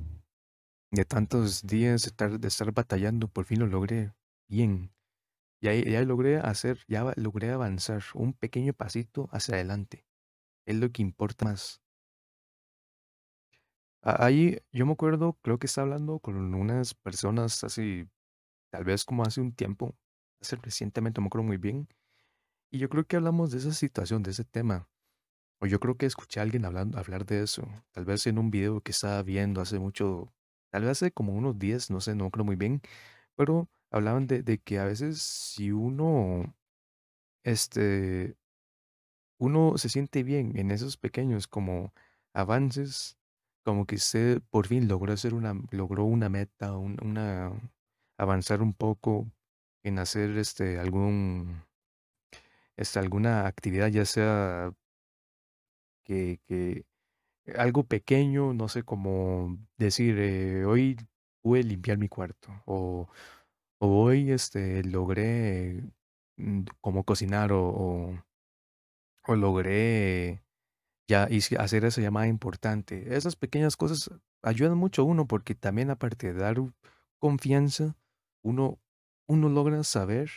de 0.90 1.04
tantos 1.04 1.64
días 1.68 2.02
de 2.02 2.08
estar, 2.08 2.40
de 2.40 2.48
estar 2.48 2.72
batallando, 2.72 3.28
por 3.28 3.44
fin 3.44 3.60
lo 3.60 3.68
logré 3.68 4.12
bien. 4.48 4.90
Ya, 5.60 5.72
ya 5.74 6.02
logré 6.02 6.38
hacer, 6.38 6.80
ya 6.88 7.12
logré 7.16 7.52
avanzar 7.52 8.02
un 8.14 8.32
pequeño 8.32 8.72
pasito 8.72 9.28
hacia 9.30 9.54
adelante. 9.54 10.05
Es 10.66 10.76
lo 10.76 10.92
que 10.92 11.00
importa 11.00 11.46
más. 11.46 11.80
Ahí 14.02 14.58
yo 14.72 14.86
me 14.86 14.92
acuerdo, 14.92 15.36
creo 15.42 15.58
que 15.58 15.66
estaba 15.66 15.86
hablando 15.86 16.20
con 16.20 16.54
unas 16.54 16.94
personas 16.94 17.64
así, 17.64 18.08
tal 18.70 18.84
vez 18.84 19.04
como 19.04 19.24
hace 19.24 19.40
un 19.40 19.52
tiempo, 19.54 19.96
hace 20.40 20.56
recientemente, 20.56 21.20
no 21.20 21.24
me 21.24 21.28
acuerdo 21.28 21.46
muy 21.46 21.58
bien, 21.58 21.88
y 22.70 22.78
yo 22.78 22.88
creo 22.90 23.06
que 23.06 23.16
hablamos 23.16 23.52
de 23.52 23.58
esa 23.58 23.72
situación, 23.72 24.22
de 24.22 24.32
ese 24.32 24.44
tema, 24.44 24.88
o 25.60 25.66
yo 25.66 25.80
creo 25.80 25.96
que 25.96 26.06
escuché 26.06 26.40
a 26.40 26.44
alguien 26.44 26.64
hablando, 26.66 26.98
hablar 26.98 27.26
de 27.26 27.42
eso, 27.44 27.68
tal 27.92 28.04
vez 28.06 28.26
en 28.26 28.38
un 28.38 28.50
video 28.50 28.80
que 28.82 28.92
estaba 28.92 29.22
viendo 29.22 29.60
hace 29.62 29.78
mucho, 29.80 30.32
tal 30.72 30.82
vez 30.82 30.92
hace 30.92 31.12
como 31.12 31.34
unos 31.34 31.58
días, 31.58 31.90
no 31.90 32.00
sé, 32.00 32.14
no 32.16 32.26
acuerdo 32.26 32.44
muy 32.46 32.56
bien, 32.56 32.82
pero 33.36 33.70
hablaban 33.90 34.26
de, 34.28 34.42
de 34.42 34.58
que 34.60 34.78
a 34.80 34.84
veces 34.86 35.20
si 35.22 35.72
uno, 35.72 36.56
este, 37.44 38.36
uno 39.38 39.78
se 39.78 39.88
siente 39.88 40.22
bien 40.22 40.56
en 40.58 40.70
esos 40.70 40.96
pequeños 40.96 41.46
como 41.48 41.92
avances, 42.34 43.18
como 43.64 43.86
que 43.86 43.96
usted 43.96 44.42
por 44.50 44.66
fin 44.66 44.88
logró 44.88 45.12
hacer 45.12 45.34
una, 45.34 45.54
logró 45.70 46.04
una 46.04 46.28
meta, 46.28 46.76
un- 46.76 46.98
una, 47.02 47.52
avanzar 48.18 48.62
un 48.62 48.74
poco 48.74 49.26
en 49.84 49.98
hacer 49.98 50.36
este 50.38 50.78
algún, 50.78 51.62
este, 52.76 52.98
alguna 52.98 53.46
actividad, 53.46 53.88
ya 53.88 54.04
sea 54.04 54.72
que, 56.04 56.40
que 56.46 56.84
algo 57.56 57.84
pequeño, 57.86 58.54
no 58.54 58.68
sé, 58.68 58.84
como 58.84 59.58
decir, 59.78 60.16
eh, 60.20 60.64
hoy 60.66 60.96
pude 61.42 61.62
limpiar 61.64 61.98
mi 61.98 62.08
cuarto, 62.08 62.50
o, 62.66 63.08
o 63.80 63.88
hoy 64.04 64.32
este, 64.32 64.84
logré 64.84 65.82
mm, 66.36 66.62
como 66.80 67.04
cocinar, 67.04 67.52
o, 67.52 68.24
o, 69.26 69.36
logré 69.36 70.42
Ya, 71.08 71.28
hacer 71.58 71.84
esa 71.84 72.00
llamada 72.02 72.28
importante. 72.28 73.16
Esas 73.16 73.36
pequeñas 73.36 73.76
cosas 73.76 74.10
ayudan 74.42 74.78
mucho 74.78 75.02
a 75.02 75.04
uno 75.06 75.26
porque 75.28 75.54
también 75.54 75.90
aparte 75.90 76.32
de 76.32 76.40
dar 76.40 76.56
confianza, 77.20 77.96
uno, 78.42 78.80
uno 79.28 79.48
logra 79.48 79.84
saber 79.84 80.30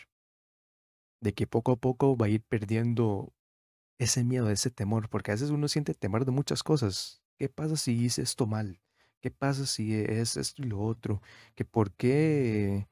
de 1.21 1.33
que 1.33 1.47
poco 1.47 1.73
a 1.73 1.75
poco 1.77 2.15
va 2.17 2.27
a 2.27 2.29
ir 2.29 2.41
perdiendo 2.43 3.33
ese 3.99 4.23
miedo, 4.23 4.49
ese 4.51 4.71
temor, 4.71 5.09
porque 5.09 5.31
a 5.31 5.35
veces 5.35 5.51
uno 5.51 5.67
siente 5.67 5.93
temor 5.95 6.25
de 6.25 6.31
muchas 6.31 6.63
cosas. 6.63 7.21
¿Qué 7.37 7.49
pasa 7.49 7.77
si 7.77 7.93
hice 7.93 8.21
esto 8.23 8.47
mal? 8.47 8.81
¿Qué 9.21 9.31
pasa 9.31 9.65
si 9.65 9.95
es 9.95 10.37
esto 10.37 10.63
y 10.63 10.67
lo 10.67 10.81
otro? 10.81 11.21
¿Que 11.55 11.65
por 11.65 11.93
qué 11.93 12.87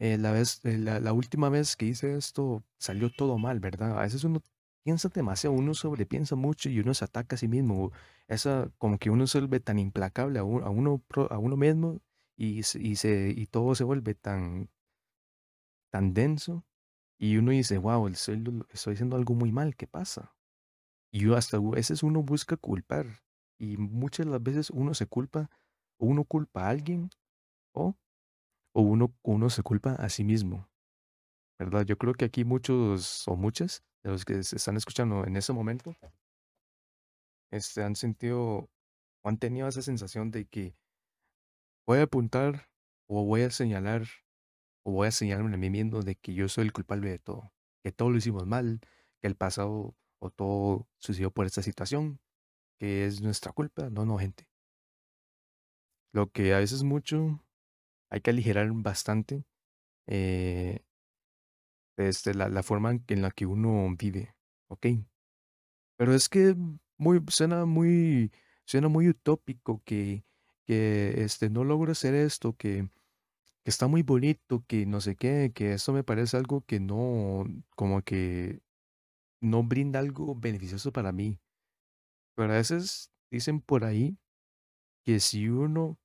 eh, 0.00 0.18
la 0.18 0.32
vez, 0.32 0.60
eh, 0.64 0.78
la, 0.78 1.00
la 1.00 1.12
última 1.12 1.48
vez 1.50 1.76
que 1.76 1.86
hice 1.86 2.16
esto 2.16 2.64
salió 2.78 3.10
todo 3.10 3.38
mal, 3.38 3.60
¿verdad? 3.60 3.98
A 3.98 4.02
veces 4.02 4.24
uno 4.24 4.42
piensa 4.84 5.08
demasiado, 5.10 5.56
uno 5.56 5.74
sobrepiensa 5.74 6.36
mucho 6.36 6.68
y 6.70 6.80
uno 6.80 6.94
se 6.94 7.04
ataca 7.06 7.36
a 7.36 7.38
sí 7.38 7.48
mismo. 7.48 7.92
Esa, 8.28 8.70
como 8.78 8.98
que 8.98 9.10
uno 9.10 9.26
se 9.26 9.40
vuelve 9.40 9.60
tan 9.60 9.78
implacable 9.78 10.38
a, 10.40 10.44
un- 10.44 10.62
a 10.64 10.70
uno, 10.70 11.02
a 11.30 11.38
uno 11.38 11.56
mismo 11.56 12.00
y, 12.36 12.60
y, 12.60 12.96
se, 12.96 13.32
y 13.36 13.46
todo 13.46 13.74
se 13.74 13.84
vuelve 13.84 14.14
tan, 14.14 14.70
tan 15.90 16.14
denso 16.14 16.64
y 17.18 17.36
uno 17.38 17.52
dice, 17.52 17.78
wow, 17.78 18.08
estoy, 18.08 18.42
estoy 18.70 18.94
haciendo 18.94 19.16
algo 19.16 19.34
muy 19.34 19.52
mal, 19.52 19.76
¿qué 19.76 19.86
pasa? 19.86 20.34
Y 21.12 21.32
hasta 21.34 21.58
a 21.58 21.60
veces 21.60 22.02
uno 22.02 22.22
busca 22.22 22.56
culpar 22.56 23.06
y 23.58 23.76
muchas 23.78 24.26
las 24.26 24.42
veces 24.42 24.70
uno 24.70 24.94
se 24.94 25.06
culpa, 25.06 25.50
o 25.98 26.06
uno 26.06 26.24
culpa 26.24 26.66
a 26.66 26.70
alguien 26.70 27.10
o, 27.74 27.96
o 28.74 28.82
uno, 28.82 29.14
uno 29.24 29.50
se 29.50 29.62
culpa 29.62 29.94
a 29.94 30.08
sí 30.10 30.24
mismo. 30.24 30.68
¿verdad? 31.58 31.84
Yo 31.86 31.98
creo 31.98 32.14
que 32.14 32.24
aquí 32.26 32.44
muchos 32.44 33.26
o 33.28 33.36
muchas 33.36 33.82
de 34.04 34.10
los 34.10 34.24
que 34.24 34.42
se 34.42 34.56
están 34.56 34.76
escuchando 34.76 35.26
en 35.26 35.36
ese 35.36 35.52
momento, 35.52 35.96
este, 37.50 37.82
han 37.82 37.96
sentido 37.96 38.70
o 39.22 39.28
han 39.28 39.38
tenido 39.38 39.66
esa 39.66 39.82
sensación 39.82 40.30
de 40.30 40.46
que 40.46 40.76
voy 41.86 41.98
a 41.98 42.02
apuntar 42.02 42.68
o 43.08 43.24
voy 43.24 43.42
a 43.42 43.50
señalar 43.50 44.02
o 44.84 44.92
voy 44.92 45.08
a 45.08 45.10
señalarme 45.10 45.54
a 45.54 45.58
mí 45.58 45.70
mismo 45.70 46.02
de 46.02 46.16
que 46.16 46.34
yo 46.34 46.48
soy 46.48 46.64
el 46.64 46.72
culpable 46.72 47.10
de 47.10 47.18
todo, 47.18 47.52
que 47.82 47.92
todo 47.92 48.10
lo 48.10 48.18
hicimos 48.18 48.46
mal, 48.46 48.80
que 49.20 49.28
el 49.28 49.36
pasado 49.36 49.96
o 50.18 50.30
todo 50.30 50.88
sucedió 50.98 51.30
por 51.30 51.46
esta 51.46 51.62
situación, 51.62 52.20
que 52.78 53.06
es 53.06 53.22
nuestra 53.22 53.52
culpa. 53.52 53.88
No, 53.88 54.04
no, 54.04 54.18
gente. 54.18 54.46
Lo 56.12 56.30
que 56.30 56.54
a 56.54 56.58
veces 56.58 56.82
mucho 56.82 57.44
hay 58.10 58.20
que 58.20 58.30
aligerar 58.30 58.70
bastante 58.72 59.44
eh, 60.06 60.84
este, 61.96 62.34
la, 62.34 62.48
la 62.48 62.62
forma 62.62 62.92
en 63.08 63.22
la 63.22 63.30
que 63.30 63.46
uno 63.46 63.94
vive, 63.98 64.34
¿ok? 64.68 64.86
Pero 65.96 66.14
es 66.14 66.28
que 66.28 66.56
muy, 66.98 67.20
suena 67.28 67.64
muy, 67.66 68.32
suena 68.66 68.88
muy 68.88 69.08
utópico 69.08 69.82
que, 69.84 70.24
que 70.66 71.22
este, 71.24 71.50
no 71.50 71.64
logro 71.64 71.92
hacer 71.92 72.14
esto, 72.14 72.56
que, 72.56 72.88
que 73.64 73.70
está 73.70 73.88
muy 73.88 74.02
bonito, 74.02 74.64
que 74.68 74.86
no 74.86 75.00
sé 75.00 75.16
qué, 75.16 75.52
que 75.54 75.74
esto 75.74 75.92
me 75.92 76.04
parece 76.04 76.36
algo 76.38 76.62
que 76.66 76.80
no, 76.80 77.44
como 77.76 78.02
que 78.02 78.60
no 79.40 79.64
brinda 79.64 80.00
algo 80.00 80.34
beneficioso 80.36 80.92
para 80.92 81.12
mí. 81.12 81.40
Pero 82.36 82.52
a 82.52 82.56
veces 82.56 83.10
dicen 83.30 83.60
por 83.60 83.84
ahí 83.84 84.18
que 85.04 85.20
si 85.20 85.48
uno, 85.48 85.98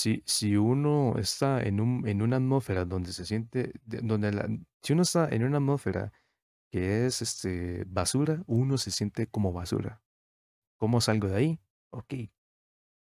si, 0.00 0.22
si 0.26 0.56
uno 0.56 1.14
está 1.18 1.62
en 1.62 1.80
un, 1.80 2.06
en 2.08 2.22
una 2.22 2.36
atmósfera 2.36 2.84
donde 2.84 3.12
se 3.12 3.26
siente, 3.26 3.72
de- 3.84 4.00
donde 4.02 4.32
la, 4.32 4.48
si 4.82 4.92
uno 4.94 5.02
está 5.02 5.28
en 5.30 5.44
una 5.44 5.58
atmósfera 5.58 6.12
que 6.72 7.06
es 7.06 7.22
este 7.22 7.84
basura, 7.86 8.42
uno 8.46 8.78
se 8.78 8.90
siente 8.92 9.26
como 9.28 9.52
basura. 9.52 10.02
¿Cómo 10.78 11.00
salgo 11.00 11.28
de 11.28 11.36
ahí? 11.36 11.60
Ok, 11.92 12.14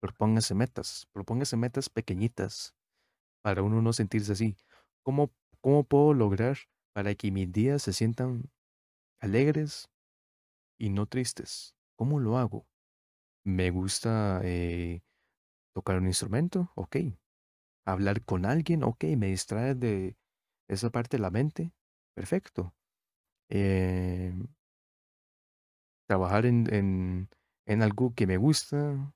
propóngase 0.00 0.54
metas, 0.54 1.08
propóngase 1.12 1.56
metas 1.56 1.88
pequeñitas 1.88 2.74
para 3.42 3.62
uno 3.62 3.82
no 3.82 3.92
sentirse 3.92 4.32
así. 4.32 4.56
¿Cómo, 5.02 5.32
cómo 5.60 5.84
puedo 5.84 6.14
lograr 6.14 6.58
para 6.94 7.14
que 7.14 7.30
mis 7.30 7.52
días 7.52 7.82
se 7.82 7.92
sientan 7.92 8.50
alegres 9.20 9.90
y 10.78 10.90
no 10.90 11.06
tristes? 11.06 11.76
¿Cómo 11.96 12.20
lo 12.20 12.38
hago? 12.38 12.66
¿Me 13.44 13.70
gusta 13.70 14.40
eh, 14.44 15.02
tocar 15.76 15.98
un 15.98 16.06
instrumento? 16.06 16.72
Ok. 16.74 16.96
¿Hablar 17.84 18.24
con 18.24 18.46
alguien? 18.46 18.82
Ok. 18.82 19.04
¿Me 19.18 19.26
distrae 19.26 19.74
de 19.74 20.16
esa 20.68 20.88
parte 20.88 21.18
de 21.18 21.20
la 21.20 21.30
mente? 21.30 21.74
Perfecto. 22.14 22.74
Eh, 23.50 24.32
trabajar 26.06 26.46
en, 26.46 27.28
en, 27.66 27.82
algo 27.82 28.14
que 28.14 28.26
me 28.26 28.38
gusta, 28.38 29.12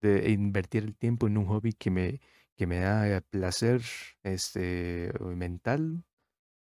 de 0.00 0.30
invertir 0.30 0.84
el 0.84 0.94
tiempo 0.96 1.26
en 1.26 1.38
un 1.38 1.46
hobby 1.46 1.72
que 1.72 1.90
me, 1.90 2.20
que 2.56 2.68
me 2.68 2.78
da 2.78 3.20
placer 3.22 3.82
este, 4.22 5.12
mental. 5.20 6.04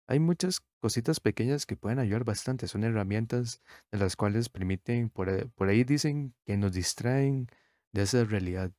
Hay 0.08 0.20
muchas 0.20 0.60
cositas 0.80 1.20
pequeñas 1.20 1.66
que 1.66 1.76
pueden 1.76 1.98
ayudar 1.98 2.24
bastante. 2.24 2.68
Son 2.68 2.84
herramientas 2.84 3.60
de 3.90 3.98
las 3.98 4.16
cuales 4.16 4.50
permiten, 4.50 5.10
por 5.10 5.68
ahí 5.68 5.84
dicen 5.84 6.34
que 6.46 6.56
nos 6.56 6.74
distraen 6.74 7.48
de 7.92 8.02
esa 8.02 8.24
realidad 8.24 8.72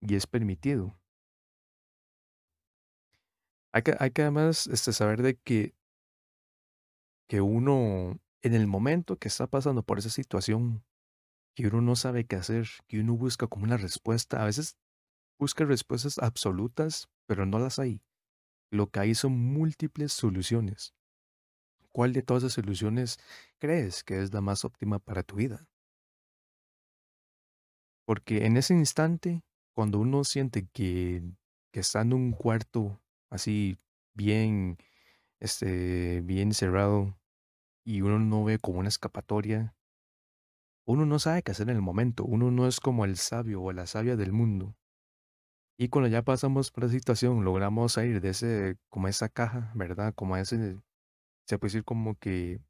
y 0.00 0.14
es 0.16 0.26
permitido. 0.26 0.98
Hay 3.72 3.82
que, 3.82 3.94
hay 3.98 4.10
que 4.10 4.22
además 4.22 4.66
este, 4.68 4.92
saber 4.92 5.22
de 5.22 5.36
que, 5.36 5.74
que 7.28 7.40
uno, 7.40 8.18
en 8.42 8.54
el 8.54 8.66
momento 8.66 9.18
que 9.18 9.28
está 9.28 9.46
pasando 9.46 9.82
por 9.82 9.98
esa 9.98 10.10
situación, 10.10 10.84
que 11.54 11.66
uno 11.66 11.80
no 11.80 11.96
sabe 11.96 12.24
qué 12.26 12.36
hacer, 12.36 12.68
que 12.86 13.00
uno 13.00 13.16
busca 13.16 13.46
como 13.46 13.64
una 13.64 13.76
respuesta, 13.76 14.42
a 14.42 14.46
veces 14.46 14.76
busca 15.38 15.64
respuestas 15.64 16.18
absolutas, 16.18 17.08
pero 17.26 17.46
no 17.46 17.58
las 17.58 17.78
hay. 17.78 18.02
Lo 18.70 18.88
que 18.90 19.00
hay 19.00 19.14
son 19.14 19.32
múltiples 19.32 20.12
soluciones. 20.12 20.94
¿Cuál 21.92 22.12
de 22.12 22.22
todas 22.22 22.42
esas 22.42 22.52
soluciones 22.54 23.18
crees 23.58 24.04
que 24.04 24.22
es 24.22 24.32
la 24.34 24.40
más 24.40 24.64
óptima 24.64 24.98
para 24.98 25.22
tu 25.22 25.36
vida? 25.36 25.66
Porque 28.04 28.46
en 28.46 28.56
ese 28.56 28.74
instante, 28.74 29.42
cuando 29.76 29.98
uno 29.98 30.24
siente 30.24 30.66
que, 30.72 31.22
que 31.70 31.80
está 31.80 32.00
en 32.00 32.14
un 32.14 32.32
cuarto 32.32 32.98
así 33.28 33.76
bien, 34.14 34.78
este, 35.38 36.22
bien 36.22 36.54
cerrado 36.54 37.20
y 37.84 38.00
uno 38.00 38.18
no 38.18 38.42
ve 38.42 38.58
como 38.58 38.78
una 38.78 38.88
escapatoria, 38.88 39.76
uno 40.86 41.04
no 41.04 41.18
sabe 41.18 41.42
qué 41.42 41.50
hacer 41.50 41.68
en 41.68 41.76
el 41.76 41.82
momento. 41.82 42.24
Uno 42.24 42.50
no 42.50 42.66
es 42.66 42.80
como 42.80 43.04
el 43.04 43.18
sabio 43.18 43.60
o 43.60 43.72
la 43.74 43.86
sabia 43.86 44.16
del 44.16 44.32
mundo. 44.32 44.74
Y 45.78 45.88
cuando 45.88 46.08
ya 46.08 46.22
pasamos 46.22 46.70
por 46.70 46.84
la 46.84 46.90
situación, 46.90 47.44
logramos 47.44 47.92
salir 47.92 48.22
de 48.22 48.30
ese, 48.30 48.78
como 48.88 49.08
esa 49.08 49.28
caja, 49.28 49.72
¿verdad? 49.74 50.14
Como 50.14 50.38
ese, 50.38 50.80
se 51.46 51.58
puede 51.58 51.72
decir 51.72 51.84
como 51.84 52.14
que 52.14 52.62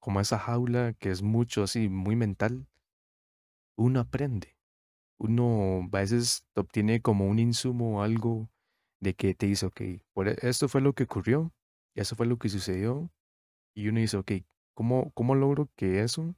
como 0.00 0.20
esa 0.20 0.40
jaula 0.40 0.94
que 0.94 1.10
es 1.10 1.22
mucho 1.22 1.62
así, 1.62 1.88
muy 1.88 2.16
mental, 2.16 2.66
uno 3.76 4.00
aprende. 4.00 4.56
Uno 5.18 5.82
a 5.92 5.98
veces 5.98 6.44
obtiene 6.54 7.00
como 7.02 7.26
un 7.28 7.38
insumo 7.38 7.98
o 7.98 8.02
algo 8.02 8.50
de 9.00 9.14
que 9.14 9.34
te 9.34 9.46
dice, 9.46 9.66
ok, 9.66 9.80
por 10.12 10.28
e- 10.28 10.36
esto 10.42 10.68
fue 10.68 10.80
lo 10.80 10.94
que 10.94 11.04
ocurrió, 11.04 11.52
eso 11.94 12.16
fue 12.16 12.26
lo 12.26 12.38
que 12.38 12.48
sucedió, 12.48 13.10
y 13.74 13.88
uno 13.88 14.00
dice, 14.00 14.16
ok, 14.18 14.32
¿cómo, 14.74 15.12
cómo 15.14 15.34
logro 15.36 15.70
que 15.76 16.02
eso, 16.02 16.34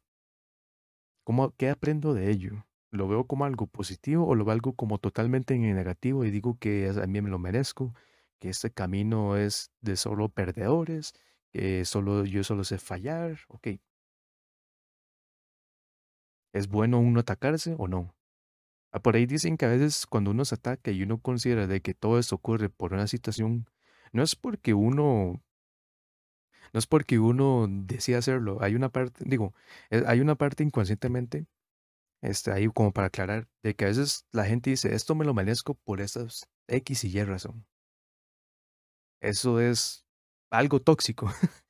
cómo, 1.25 1.55
qué 1.57 1.71
aprendo 1.71 2.15
de 2.15 2.31
ello? 2.31 2.67
¿Lo 2.91 3.09
veo 3.09 3.27
como 3.27 3.45
algo 3.45 3.67
positivo 3.67 4.27
o 4.27 4.35
lo 4.35 4.45
veo 4.45 4.53
algo 4.55 4.75
como 4.75 4.99
totalmente 4.99 5.59
negativo 5.59 6.25
y 6.25 6.31
digo 6.31 6.59
que 6.59 6.89
a 6.89 7.07
mí 7.07 7.21
me 7.21 7.31
lo 7.31 7.39
merezco, 7.39 7.95
que 8.39 8.49
este 8.51 8.71
camino 8.73 9.37
es 9.37 9.73
de 9.81 9.97
solo 9.97 10.29
perdedores, 10.29 11.13
que 11.53 11.85
solo 11.85 12.25
yo 12.25 12.45
solo 12.45 12.65
sé 12.65 12.79
fallar? 12.79 13.39
Ok, 13.49 13.69
¿es 16.53 16.67
bueno 16.67 16.99
uno 16.99 17.21
atacarse 17.21 17.77
o 17.79 17.87
no? 17.87 18.16
Ah, 18.93 19.01
Por 19.01 19.15
ahí 19.17 19.27
dicen 19.27 19.57
que 19.57 19.67
a 19.67 19.69
veces 19.69 20.07
cuando 20.07 20.31
uno 20.31 20.45
se 20.45 20.55
ataca 20.57 20.91
y 20.91 21.03
uno 21.03 21.19
considera 21.21 21.67
de 21.67 21.81
que 21.83 21.95
todo 21.95 22.19
esto 22.19 22.35
ocurre 22.37 22.69
por 22.71 22.93
una 22.95 23.07
situación, 23.07 23.69
no 24.13 24.23
es 24.23 24.35
porque 24.37 24.75
uno, 24.75 25.43
no 26.73 26.79
es 26.79 26.87
porque 26.87 27.19
uno 27.19 27.67
decida 27.69 28.19
hacerlo. 28.19 28.59
Hay 28.61 28.75
una 28.75 28.91
parte, 28.91 29.25
digo, 29.27 29.55
eh, 29.91 30.05
hay 30.07 30.21
una 30.21 30.35
parte 30.37 30.63
inconscientemente, 30.63 31.47
este, 32.23 32.53
ahí 32.53 32.69
como 32.69 32.93
para 32.93 33.09
aclarar, 33.09 33.49
de 33.65 33.77
que 33.77 33.87
a 33.87 33.89
veces 33.89 34.27
la 34.33 34.47
gente 34.47 34.71
dice, 34.71 34.95
esto 34.95 35.15
me 35.17 35.25
lo 35.27 35.35
merezco 35.35 35.75
por 35.77 36.01
esas 36.01 36.49
X 36.69 37.05
y 37.05 37.19
Y 37.19 37.25
razón. 37.25 37.67
Eso 39.21 39.61
es 39.61 40.05
algo 40.51 40.81
tóxico. 40.81 41.27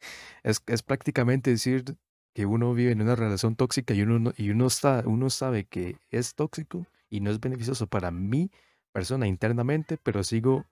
Es, 0.44 0.60
prácticamente 0.84 1.50
decir 1.50 1.96
que 2.32 2.46
uno 2.46 2.72
vive 2.72 2.92
en 2.92 3.02
una 3.02 3.16
relación 3.16 3.56
tóxica 3.56 3.94
y 3.94 4.02
uno, 4.02 4.18
no- 4.20 4.32
y 4.36 4.50
uno, 4.50 4.68
está, 4.68 5.02
uno 5.06 5.28
sabe 5.30 5.64
que 5.66 5.96
es 6.10 6.34
tóxico 6.36 6.86
y 7.10 7.20
no 7.20 7.30
es 7.30 7.40
beneficioso 7.40 7.86
para 7.88 8.10
mi 8.10 8.50
persona 8.92 9.26
internamente, 9.28 9.98
pero 10.02 10.24
sigo, 10.24 10.66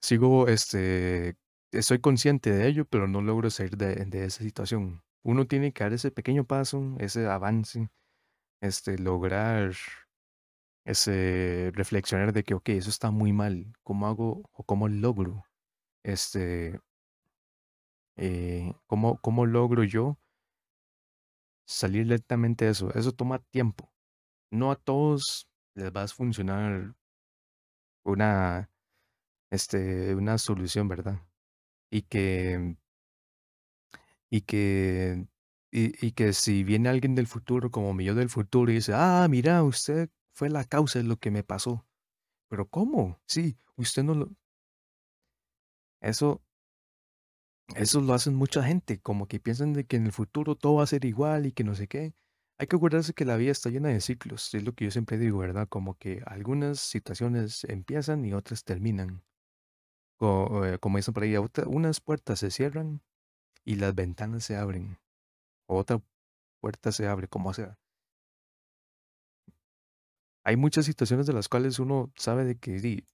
sigo, 0.00 0.48
este, 0.48 1.36
estoy 1.72 2.00
consciente 2.00 2.50
de 2.50 2.66
ello, 2.68 2.84
pero 2.86 3.08
no 3.08 3.22
logro 3.22 3.50
salir 3.50 3.76
de, 3.76 3.94
de 4.06 4.24
esa 4.24 4.42
situación. 4.42 5.02
Uno 5.22 5.46
tiene 5.46 5.72
que 5.72 5.84
dar 5.84 5.92
ese 5.92 6.10
pequeño 6.10 6.44
paso, 6.44 6.96
ese 6.98 7.26
avance, 7.26 7.90
este, 8.60 8.98
lograr 8.98 9.72
ese 10.84 11.70
reflexionar 11.74 12.32
de 12.32 12.44
que, 12.44 12.54
ok, 12.54 12.68
eso 12.70 12.90
está 12.90 13.10
muy 13.10 13.32
mal, 13.32 13.72
¿cómo 13.82 14.06
hago 14.06 14.42
o 14.52 14.64
cómo 14.64 14.88
logro, 14.88 15.44
este, 16.04 16.80
eh, 18.16 18.72
cómo, 18.86 19.18
cómo 19.20 19.46
logro 19.46 19.82
yo 19.84 20.18
salir 21.66 22.06
lentamente 22.06 22.66
de 22.66 22.72
eso. 22.72 22.92
Eso 22.94 23.12
toma 23.12 23.38
tiempo. 23.38 23.89
No 24.52 24.70
a 24.70 24.76
todos 24.76 25.48
les 25.74 25.90
va 25.96 26.04
a 26.04 26.08
funcionar 26.08 26.94
una, 28.04 28.70
este, 29.50 30.14
una 30.14 30.38
solución, 30.38 30.88
¿verdad? 30.88 31.20
Y 31.90 32.02
que, 32.04 32.76
y 34.30 34.42
que, 34.42 35.26
y, 35.70 36.12
que 36.12 36.32
si 36.32 36.64
viene 36.64 36.88
alguien 36.88 37.14
del 37.14 37.26
futuro, 37.26 37.70
como 37.70 37.94
mi 37.94 38.04
yo 38.04 38.14
del 38.14 38.28
futuro, 38.28 38.70
y 38.70 38.76
dice, 38.76 38.92
ah, 38.94 39.26
mira, 39.28 39.62
usted 39.64 40.10
fue 40.32 40.48
la 40.50 40.64
causa 40.64 40.98
de 41.00 41.04
lo 41.04 41.16
que 41.18 41.30
me 41.30 41.42
pasó. 41.44 41.86
Pero 42.48 42.68
¿cómo? 42.68 43.20
Sí, 43.26 43.58
usted 43.76 44.04
no 44.04 44.14
lo... 44.14 44.30
Eso, 46.00 46.42
eso 47.74 48.00
lo 48.00 48.14
hacen 48.14 48.34
mucha 48.36 48.62
gente, 48.62 49.00
como 49.00 49.26
que 49.26 49.40
piensan 49.40 49.72
de 49.72 49.84
que 49.84 49.96
en 49.96 50.06
el 50.06 50.12
futuro 50.12 50.54
todo 50.56 50.74
va 50.76 50.84
a 50.84 50.86
ser 50.86 51.04
igual 51.04 51.46
y 51.46 51.52
que 51.52 51.64
no 51.64 51.74
sé 51.74 51.88
qué. 51.88 52.14
Hay 52.60 52.66
que 52.66 52.76
acordarse 52.76 53.14
que 53.14 53.24
la 53.24 53.38
vida 53.38 53.52
está 53.52 53.70
llena 53.70 53.88
de 53.88 54.02
ciclos, 54.02 54.52
es 54.52 54.62
lo 54.64 54.74
que 54.74 54.84
yo 54.84 54.90
siempre 54.90 55.16
digo, 55.16 55.38
¿verdad? 55.38 55.66
Como 55.66 55.94
que 55.96 56.22
algunas 56.26 56.78
situaciones 56.78 57.64
empiezan 57.64 58.22
y 58.26 58.34
otras 58.34 58.64
terminan. 58.64 59.22
Eh, 60.20 60.76
como 60.78 60.98
dicen 60.98 61.14
por 61.14 61.22
ahí, 61.22 61.34
unas 61.66 62.00
puertas 62.02 62.40
se 62.40 62.50
cierran 62.50 63.00
y 63.64 63.76
las 63.76 63.94
ventanas 63.94 64.44
se 64.44 64.56
abren. 64.56 64.98
Otra 65.66 66.02
puerta 66.60 66.92
se 66.92 67.08
abre, 67.08 67.28
como 67.28 67.54
sea. 67.54 67.78
Hay 70.44 70.56
muchas 70.56 70.84
situaciones 70.84 71.26
de 71.26 71.32
las 71.32 71.48
cuales 71.48 71.78
uno 71.78 72.12
sabe 72.14 72.44
de 72.44 72.58
que 72.58 72.72
di, 72.78 73.06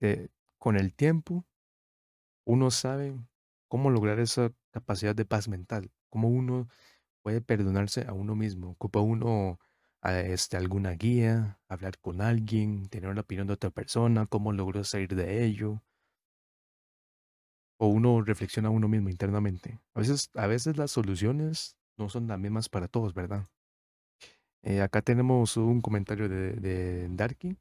eh, 0.00 0.28
con 0.58 0.76
el 0.76 0.94
tiempo 0.94 1.44
uno 2.44 2.70
sabe 2.70 3.18
cómo 3.68 3.90
lograr 3.90 4.20
esa 4.20 4.52
capacidad 4.72 5.14
de 5.14 5.24
paz 5.24 5.48
mental, 5.48 5.90
cómo 6.10 6.28
uno 6.28 6.68
puede 7.22 7.40
perdonarse 7.40 8.06
a 8.06 8.12
uno 8.12 8.34
mismo. 8.34 8.70
Ocupa 8.70 9.00
uno 9.00 9.58
a, 10.02 10.20
este, 10.20 10.56
alguna 10.56 10.92
guía, 10.92 11.60
hablar 11.68 11.98
con 11.98 12.20
alguien, 12.22 12.88
tener 12.88 13.14
la 13.14 13.22
opinión 13.22 13.46
de 13.46 13.54
otra 13.54 13.70
persona, 13.70 14.26
cómo 14.26 14.52
logró 14.52 14.84
salir 14.84 15.14
de 15.14 15.44
ello, 15.44 15.82
o 17.78 17.88
uno 17.88 18.22
reflexiona 18.22 18.68
a 18.68 18.72
uno 18.72 18.88
mismo 18.88 19.08
internamente. 19.08 19.80
A 19.94 20.00
veces, 20.00 20.30
a 20.34 20.46
veces 20.46 20.76
las 20.76 20.90
soluciones 20.90 21.76
no 21.96 22.08
son 22.08 22.26
las 22.28 22.38
mismas 22.38 22.68
para 22.68 22.88
todos, 22.88 23.14
¿verdad? 23.14 23.46
Eh, 24.62 24.82
acá 24.82 25.02
tenemos 25.02 25.56
un 25.56 25.80
comentario 25.80 26.28
de, 26.28 26.52
de 26.52 27.08
Darky, 27.10 27.56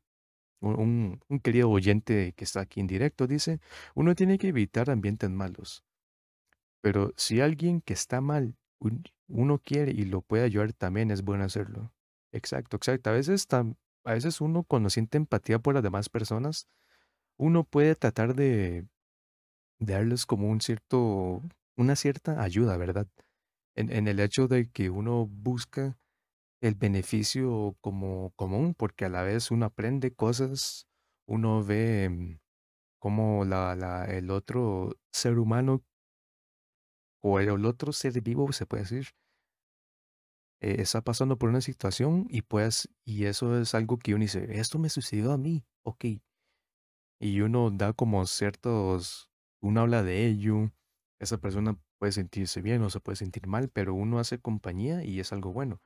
un, 0.61 1.21
querido 1.43 1.69
oyente 1.69 2.33
que 2.33 2.43
está 2.43 2.61
aquí 2.61 2.79
en 2.79 2.87
directo, 2.87 3.27
dice, 3.27 3.59
uno 3.95 4.15
tiene 4.15 4.37
que 4.37 4.49
evitar 4.49 4.89
ambientes 4.89 5.29
malos. 5.29 5.83
Pero 6.81 7.13
si 7.17 7.41
alguien 7.41 7.81
que 7.81 7.93
está 7.93 8.21
mal, 8.21 8.55
uno 9.27 9.59
quiere 9.59 9.91
y 9.91 10.05
lo 10.05 10.21
puede 10.21 10.43
ayudar, 10.43 10.73
también 10.73 11.11
es 11.11 11.23
bueno 11.23 11.43
hacerlo. 11.45 11.93
Exacto, 12.31 12.77
exacto. 12.77 13.09
A 13.09 13.13
veces, 13.13 13.47
a 13.51 14.13
veces 14.13 14.41
uno 14.41 14.63
cuando 14.63 14.89
siente 14.89 15.17
empatía 15.17 15.59
por 15.59 15.73
las 15.75 15.83
demás 15.83 16.09
personas, 16.09 16.67
uno 17.37 17.63
puede 17.65 17.95
tratar 17.95 18.35
de, 18.35 18.87
darles 19.79 20.25
como 20.25 20.49
un 20.49 20.61
cierto, 20.61 21.41
una 21.77 21.95
cierta 21.95 22.41
ayuda, 22.43 22.77
¿verdad? 22.77 23.07
En, 23.75 23.91
en 23.91 24.07
el 24.07 24.19
hecho 24.19 24.47
de 24.47 24.69
que 24.71 24.89
uno 24.89 25.27
busca 25.27 25.97
el 26.61 26.75
beneficio 26.75 27.77
como 27.81 28.31
común, 28.35 28.75
porque 28.75 29.05
a 29.05 29.09
la 29.09 29.23
vez 29.23 29.51
uno 29.51 29.65
aprende 29.67 30.13
cosas, 30.13 30.87
uno 31.27 31.63
ve 31.63 32.09
mm, 32.09 32.39
cómo 32.99 33.45
la, 33.45 33.75
la, 33.75 34.05
el 34.05 34.31
otro 34.31 34.95
ser 35.13 35.39
humano 35.39 35.83
o 37.21 37.39
el 37.39 37.65
otro 37.65 37.91
ser 37.93 38.21
vivo, 38.21 38.51
se 38.53 38.65
puede 38.65 38.83
decir, 38.83 39.07
eh, 40.61 40.77
está 40.81 41.01
pasando 41.01 41.37
por 41.37 41.49
una 41.49 41.61
situación 41.61 42.25
y 42.29 42.41
pues, 42.41 42.89
y 43.05 43.25
eso 43.25 43.59
es 43.59 43.75
algo 43.75 43.97
que 43.99 44.13
uno 44.13 44.23
dice, 44.23 44.47
esto 44.59 44.79
me 44.79 44.89
sucedió 44.89 45.31
a 45.31 45.37
mí, 45.37 45.65
ok. 45.83 46.05
Y 47.19 47.41
uno 47.41 47.69
da 47.71 47.93
como 47.93 48.25
ciertos, 48.25 49.29
uno 49.61 49.81
habla 49.81 50.03
de 50.03 50.25
ello, 50.27 50.71
esa 51.19 51.37
persona 51.37 51.77
puede 51.97 52.13
sentirse 52.13 52.61
bien 52.61 52.81
o 52.83 52.89
se 52.89 52.99
puede 53.01 53.17
sentir 53.17 53.45
mal, 53.47 53.69
pero 53.69 53.93
uno 53.93 54.19
hace 54.19 54.39
compañía 54.39 55.03
y 55.03 55.19
es 55.19 55.33
algo 55.33 55.51
bueno. 55.51 55.81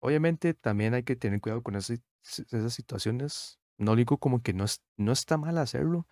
Obviamente 0.00 0.54
también 0.54 0.94
hay 0.94 1.04
que 1.04 1.16
tener 1.16 1.40
cuidado 1.40 1.62
con 1.62 1.76
ese- 1.76 2.02
esas 2.24 2.74
situaciones. 2.74 3.60
No 3.78 3.96
digo 3.96 4.18
como 4.18 4.42
que 4.42 4.54
no, 4.54 4.64
es, 4.64 4.82
no 4.98 5.12
está 5.12 5.38
mal 5.38 5.58
hacerlo, 5.58 6.06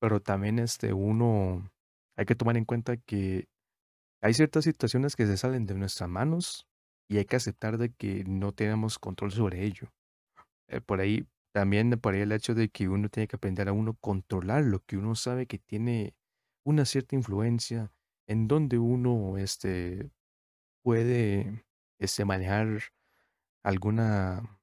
pero 0.00 0.20
también 0.22 0.58
este, 0.60 0.92
uno 0.94 1.70
hay 2.16 2.26
que 2.26 2.36
tomar 2.36 2.56
en 2.58 2.64
cuenta 2.66 2.96
que 2.98 3.48
hay 4.22 4.34
ciertas 4.34 4.64
situaciones 4.64 5.16
que 5.16 5.26
se 5.26 5.36
salen 5.36 5.66
de 5.66 5.74
nuestras 5.74 6.08
manos 6.08 6.66
y 7.08 7.18
hay 7.18 7.24
que 7.24 7.36
aceptar 7.36 7.76
de 7.76 7.92
que 7.92 8.24
no 8.24 8.52
tenemos 8.52 8.98
control 8.98 9.32
sobre 9.32 9.64
ello. 9.64 9.92
Eh, 10.68 10.80
por 10.80 11.00
ahí, 11.00 11.26
también 11.52 11.90
por 12.00 12.14
el 12.14 12.30
hecho 12.30 12.54
de 12.54 12.68
que 12.68 12.88
uno 12.88 13.08
tiene 13.08 13.26
que 13.26 13.36
aprender 13.36 13.68
a 13.68 13.72
uno 13.72 13.94
controlar 14.00 14.64
lo 14.64 14.78
que 14.84 14.96
uno 14.96 15.16
sabe 15.16 15.46
que 15.46 15.58
tiene 15.58 16.14
una 16.64 16.84
cierta 16.84 17.16
influencia, 17.16 17.92
en 18.28 18.46
donde 18.46 18.78
uno 18.78 19.36
este, 19.38 20.12
puede 20.84 21.64
este, 21.98 22.24
manejar 22.24 22.80
alguna, 23.64 24.60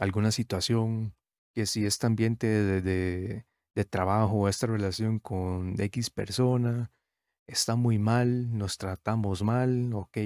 alguna 0.00 0.32
situación, 0.32 1.14
que 1.54 1.66
si 1.66 1.84
este 1.84 2.06
ambiente 2.06 2.46
de, 2.46 2.80
de, 2.80 3.46
de 3.74 3.84
trabajo, 3.84 4.48
esta 4.48 4.66
relación 4.66 5.18
con 5.18 5.78
X 5.78 6.08
persona, 6.08 6.90
está 7.50 7.76
muy 7.76 7.98
mal, 7.98 8.56
nos 8.56 8.78
tratamos 8.78 9.42
mal, 9.42 9.92
ok, 9.94 10.18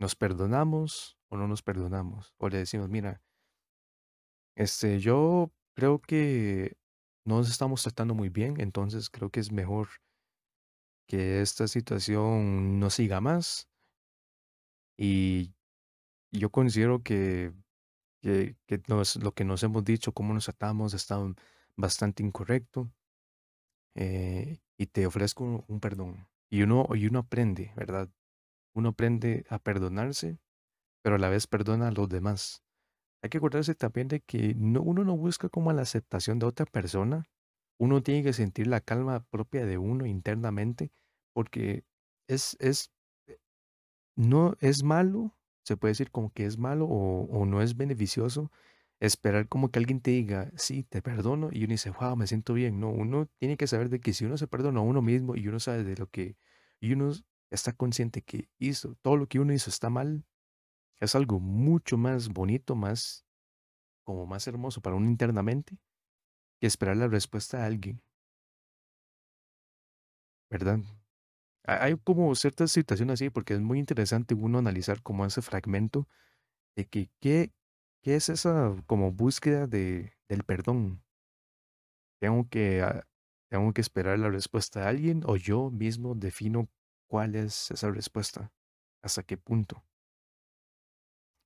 ¿nos 0.00 0.14
perdonamos 0.16 1.16
o 1.28 1.36
no 1.36 1.46
nos 1.46 1.62
perdonamos? 1.62 2.34
O 2.38 2.48
le 2.48 2.58
decimos, 2.58 2.88
mira, 2.88 3.22
este, 4.56 5.00
yo 5.00 5.52
creo 5.74 6.00
que 6.00 6.76
no 7.24 7.38
nos 7.38 7.50
estamos 7.50 7.82
tratando 7.82 8.14
muy 8.14 8.28
bien, 8.28 8.60
entonces 8.60 9.10
creo 9.10 9.30
que 9.30 9.40
es 9.40 9.52
mejor 9.52 9.88
que 11.06 11.40
esta 11.40 11.66
situación 11.68 12.78
no 12.78 12.90
siga 12.90 13.20
más 13.20 13.68
y 14.96 15.54
yo 16.32 16.50
considero 16.50 17.02
que, 17.02 17.54
que, 18.22 18.56
nos- 18.88 19.16
lo 19.16 19.34
que 19.34 19.44
nos 19.44 19.62
hemos 19.62 19.84
dicho, 19.84 20.12
cómo 20.12 20.34
nos 20.34 20.46
tratamos, 20.46 20.94
está 20.94 21.18
bastante 21.76 22.22
incorrecto 22.22 22.92
eh, 23.94 24.60
y 24.78 24.86
te 24.86 25.06
ofrezco 25.06 25.64
un 25.66 25.80
perdón. 25.80 26.28
Y 26.50 26.62
uno, 26.62 26.86
y 26.94 27.06
uno 27.06 27.20
aprende, 27.20 27.72
¿verdad? 27.76 28.08
Uno 28.74 28.90
aprende 28.90 29.44
a 29.50 29.58
perdonarse, 29.58 30.38
pero 31.02 31.16
a 31.16 31.18
la 31.18 31.28
vez 31.28 31.46
perdona 31.46 31.88
a 31.88 31.92
los 31.92 32.08
demás. 32.08 32.62
Hay 33.22 33.30
que 33.30 33.38
acordarse 33.38 33.74
también 33.74 34.08
de 34.08 34.20
que 34.20 34.54
no, 34.54 34.80
uno 34.82 35.04
no 35.04 35.16
busca 35.16 35.48
como 35.48 35.72
la 35.72 35.82
aceptación 35.82 36.38
de 36.38 36.46
otra 36.46 36.66
persona. 36.66 37.24
Uno 37.78 38.02
tiene 38.02 38.22
que 38.22 38.32
sentir 38.32 38.68
la 38.68 38.80
calma 38.80 39.20
propia 39.30 39.66
de 39.66 39.78
uno 39.78 40.06
internamente, 40.06 40.92
porque 41.34 41.84
es, 42.28 42.56
es, 42.60 42.92
no 44.16 44.56
es 44.60 44.82
malo, 44.82 45.36
se 45.64 45.76
puede 45.76 45.92
decir 45.92 46.10
como 46.10 46.32
que 46.32 46.46
es 46.46 46.58
malo 46.58 46.86
o 46.86 47.46
no 47.46 47.62
es 47.62 47.76
beneficioso 47.76 48.50
esperar 49.00 49.48
como 49.48 49.70
que 49.70 49.78
alguien 49.78 50.00
te 50.00 50.10
diga, 50.12 50.50
sí, 50.56 50.82
te 50.84 51.02
perdono, 51.02 51.50
y 51.52 51.64
uno 51.64 51.72
dice, 51.72 51.90
wow, 51.90 52.16
me 52.16 52.26
siento 52.26 52.54
bien. 52.54 52.80
No, 52.80 52.90
uno 52.90 53.28
tiene 53.38 53.56
que 53.56 53.66
saber 53.66 53.88
de 53.90 54.00
que 54.00 54.12
si 54.12 54.24
uno 54.24 54.36
se 54.38 54.48
perdona 54.48 54.80
a 54.80 54.82
uno 54.82 55.02
mismo 55.02 55.36
y 55.36 55.48
uno 55.48 55.60
sabe 55.60 55.84
de 55.84 55.96
lo 55.96 56.08
que, 56.10 56.36
y 56.80 56.92
uno 56.92 57.12
está 57.50 57.72
consciente 57.72 58.22
que 58.22 58.48
hizo, 58.58 58.96
todo 59.02 59.16
lo 59.16 59.28
que 59.28 59.40
uno 59.40 59.52
hizo 59.52 59.70
está 59.70 59.90
mal, 59.90 60.24
es 61.00 61.14
algo 61.16 61.40
mucho 61.40 61.98
más 61.98 62.28
bonito, 62.30 62.76
más, 62.76 63.26
como 64.04 64.26
más 64.26 64.46
hermoso 64.48 64.80
para 64.82 64.96
uno 64.96 65.06
internamente, 65.08 65.78
que 66.60 66.66
esperar 66.68 66.96
la 66.98 67.08
respuesta 67.08 67.58
de 67.60 67.64
alguien, 67.66 68.02
¿verdad? 70.50 70.80
Ha- 71.66 71.84
Hay 71.84 71.96
como 71.98 72.34
ciertas 72.36 72.72
situaciones 72.72 73.14
así, 73.14 73.30
porque 73.30 73.54
es 73.54 73.60
muy 73.60 73.78
interesante 73.80 74.34
uno 74.34 74.58
analizar 74.58 75.02
como 75.02 75.26
ese 75.26 75.42
fragmento 75.42 76.08
de 76.76 76.86
que 76.88 77.10
qué 78.02 78.16
es 78.16 78.28
esa 78.28 78.74
como 78.86 79.12
búsqueda 79.12 79.66
de, 79.66 80.12
del 80.28 80.44
perdón. 80.44 81.02
Tengo 82.20 82.48
que, 82.48 82.82
ah, 82.82 83.04
tengo 83.50 83.72
que 83.72 83.80
esperar 83.80 84.18
la 84.18 84.30
respuesta 84.30 84.80
de 84.80 84.86
alguien 84.86 85.22
o 85.26 85.36
yo 85.36 85.70
mismo 85.70 86.14
defino 86.14 86.68
cuál 87.08 87.34
es 87.34 87.70
esa 87.70 87.90
respuesta, 87.90 88.52
hasta 89.02 89.22
qué 89.22 89.36
punto. 89.36 89.82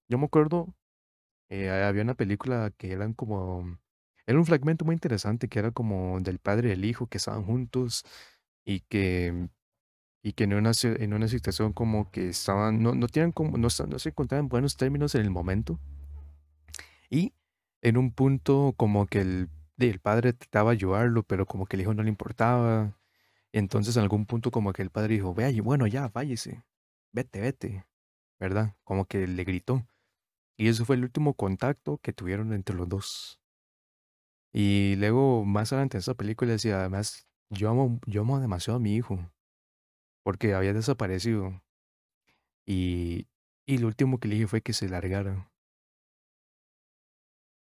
Yo 0.09 0.19
me 0.19 0.27
acuerdo, 0.27 0.75
eh, 1.51 1.71
había 1.71 2.03
una 2.03 2.15
película 2.15 2.73
que 2.77 2.93
eran 2.93 3.15
como, 3.15 3.79
era 4.27 4.39
un 4.39 4.47
fragmento 4.47 4.85
muy 4.85 4.95
interesante 4.95 5.49
que 5.49 5.59
era 5.59 5.71
como 5.71 6.21
del 6.21 6.39
padre 6.39 6.71
y 6.71 6.73
el 6.73 6.85
hijo 6.85 7.07
que 7.07 7.19
estaban 7.19 7.45
juntos 7.45 8.05
y 8.65 8.81
que, 8.81 9.49
y 10.23 10.33
que 10.35 10.45
en 10.45 10.55
una, 10.55 10.73
en 10.83 11.15
una 11.15 11.29
situación 11.29 11.73
como 11.73 12.11
que 12.11 12.31
estaban, 12.31 12.83
no, 12.83 12.95
no 12.95 13.09
tienen 13.09 13.33
como, 13.33 13.59
no, 13.59 13.69
no 13.89 13.99
se 13.99 14.09
encontraban 14.11 14.47
en 14.47 14.49
buenos 14.49 14.77
términos 14.77 15.15
en 15.15 15.23
el 15.23 15.31
momento 15.31 15.81
y 17.13 17.35
en 17.83 17.99
un 17.99 18.13
punto 18.13 18.75
como 18.77 19.07
que 19.07 19.21
el, 19.21 19.51
el 19.79 20.01
padre 20.01 20.33
trataba 20.35 20.73
de 20.73 20.77
ayudarlo, 20.79 21.25
pero 21.25 21.47
como 21.47 21.67
que 21.67 21.77
el 21.77 21.83
hijo 21.83 21.95
no 21.95 22.03
le 22.05 22.09
importaba 22.11 22.99
Entonces, 23.53 23.97
en 23.97 24.05
algún 24.05 24.27
punto, 24.27 24.51
como 24.53 24.73
que 24.75 24.83
el 24.83 24.91
padre 24.91 25.15
dijo, 25.17 25.35
vea, 25.35 25.51
bueno, 25.63 25.87
ya, 25.89 26.09
váyase, 26.09 26.65
vete, 27.13 27.41
vete, 27.43 27.87
¿verdad? 28.41 28.77
Como 28.85 29.07
que 29.07 29.27
le 29.29 29.45
gritó. 29.45 29.87
Y 30.59 30.69
eso 30.69 30.85
fue 30.87 30.97
el 30.97 31.05
último 31.05 31.35
contacto 31.35 31.99
que 31.99 32.13
tuvieron 32.15 32.53
entre 32.55 32.77
los 32.77 32.89
dos. 32.89 33.41
Y 34.53 34.97
luego, 34.97 35.45
más 35.45 35.73
adelante 35.73 35.97
en 35.99 36.01
esa 36.01 36.15
película 36.15 36.53
decía, 36.53 36.81
además, 36.81 37.27
yo 37.51 37.71
amo, 37.71 38.01
yo 38.07 38.23
amo 38.23 38.41
demasiado 38.41 38.79
a 38.79 38.81
mi 38.81 38.95
hijo, 38.95 39.19
porque 40.25 40.55
había 40.55 40.73
desaparecido. 40.73 41.63
Y, 42.67 43.29
y 43.67 43.79
lo 43.79 43.87
último 43.89 44.19
que 44.19 44.27
le 44.29 44.35
dije 44.35 44.47
fue 44.49 44.63
que 44.63 44.73
se 44.73 44.89
largara. 44.89 45.52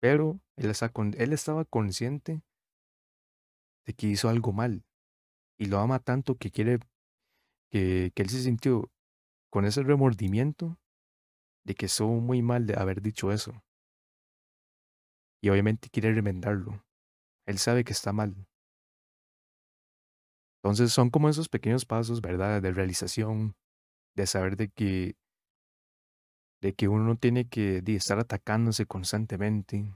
Pero 0.01 0.41
él, 0.57 0.73
él 1.17 1.33
estaba 1.33 1.65
consciente 1.65 2.43
de 3.87 3.95
que 3.95 4.07
hizo 4.07 4.29
algo 4.29 4.53
mal. 4.53 4.85
Y 5.59 5.67
lo 5.67 5.79
ama 5.79 5.99
tanto 5.99 6.37
que 6.37 6.51
quiere 6.51 6.79
que, 7.71 8.13
que 8.15 8.23
él 8.23 8.31
se 8.31 8.43
sintió 8.43 8.91
con 9.51 9.65
ese 9.65 9.83
remordimiento 9.83 10.79
de 11.65 11.75
que 11.75 11.87
estuvo 11.87 12.21
muy 12.21 12.43
mal 12.43 12.67
de 12.67 12.75
haber 12.75 13.03
dicho 13.03 13.33
eso. 13.33 13.63
Y 15.43 15.51
obviamente 15.51 15.91
quiere 15.91 16.13
remendarlo. 16.13 16.85
Él 17.47 17.59
sabe 17.59 17.85
que 17.85 17.93
está 17.93 18.13
mal. 18.13 18.47
Entonces 20.63 20.93
son 20.93 21.11
como 21.11 21.29
esos 21.29 21.49
pequeños 21.49 21.87
pasos, 21.87 22.21
¿verdad? 22.21 22.61
De 22.61 22.73
realización, 22.73 23.57
de 24.17 24.27
saber 24.27 24.57
de 24.57 24.69
que, 24.69 25.17
de 26.61 26.75
que 26.75 26.89
uno 26.89 27.05
no 27.05 27.17
tiene 27.17 27.49
que 27.49 27.83
estar 27.87 28.19
atacándose 28.21 28.87
constantemente. 28.87 29.93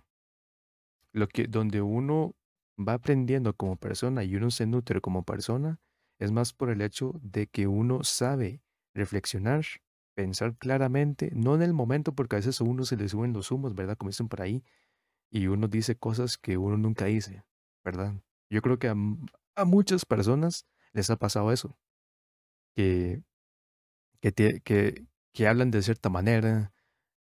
Lo 1.13 1.29
que, 1.29 1.47
donde 1.47 1.83
uno 1.83 2.35
va 2.79 2.95
aprendiendo 2.95 3.55
como 3.55 3.77
persona 3.77 4.25
y 4.25 4.35
uno 4.37 4.51
se 4.51 4.67
nutre 4.67 5.01
como 5.01 5.25
persona, 5.25 5.79
es 6.19 6.33
más 6.33 6.53
por 6.53 6.71
el 6.71 6.81
hecho 6.81 7.13
de 7.23 7.47
que 7.49 7.67
uno 7.67 8.03
sabe 8.05 8.63
reflexionar, 8.95 9.65
pensar 10.15 10.57
claramente, 10.57 11.31
no 11.35 11.55
en 11.55 11.63
el 11.63 11.73
momento, 11.75 12.15
porque 12.15 12.37
a 12.37 12.39
veces 12.39 12.61
a 12.61 12.65
uno 12.65 12.85
se 12.85 12.97
le 12.97 13.09
suben 13.09 13.33
los 13.33 13.51
humos, 13.51 13.75
¿verdad? 13.75 13.97
Como 13.97 14.11
dicen 14.11 14.29
por 14.29 14.43
ahí, 14.43 14.65
y 15.31 15.49
uno 15.49 15.69
dice 15.69 15.97
cosas 15.97 16.39
que 16.39 16.59
uno 16.59 16.79
nunca 16.79 17.07
dice, 17.07 17.45
¿verdad? 17.85 18.15
Yo 18.51 18.63
creo 18.63 18.79
que 18.79 18.89
a, 18.89 18.97
a 19.57 19.65
muchas 19.67 20.05
personas 20.07 20.67
les 20.93 21.11
ha 21.11 21.17
pasado 21.17 21.53
eso, 21.53 21.79
que, 22.77 23.23
que, 24.21 24.33
tie- 24.33 24.61
que, 24.65 25.07
que 25.33 25.49
hablan 25.49 25.71
de 25.71 25.83
cierta 25.83 26.09
manera 26.11 26.73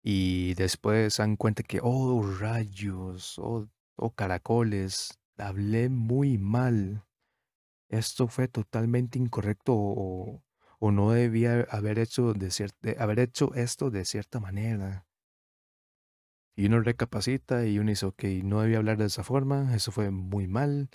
y 0.03 0.55
después 0.55 1.15
se 1.15 1.23
dan 1.23 1.37
cuenta 1.37 1.63
que, 1.63 1.81
oh, 1.83 2.23
rayos, 2.39 3.39
oh, 3.39 3.69
oh, 3.97 4.11
caracoles, 4.15 5.19
hablé 5.39 5.89
muy 5.89 6.39
mal, 6.39 7.05
esto 7.89 8.29
fue 8.29 8.49
totalmente 8.49 9.19
incorrecto 9.19 9.75
o, 9.77 10.43
o 10.79 10.93
no 10.93 11.11
debía 11.13 11.67
haber 11.71 11.99
hecho, 11.99 12.33
de 12.35 12.97
haber 12.99 13.21
hecho 13.21 13.55
esto 13.55 13.91
de 13.91 14.05
cierta 14.05 14.41
manera. 14.41 15.07
Y 16.57 16.67
uno 16.67 16.81
recapacita 16.81 17.67
y 17.67 17.79
uno 17.79 17.91
dice, 17.91 18.07
ok, 18.07 18.25
no 18.43 18.63
debía 18.63 18.79
hablar 18.79 18.97
de 18.97 19.07
esa 19.07 19.23
forma, 19.25 19.75
eso 19.75 19.93
fue 19.93 20.11
muy 20.11 20.47
mal, 20.49 20.89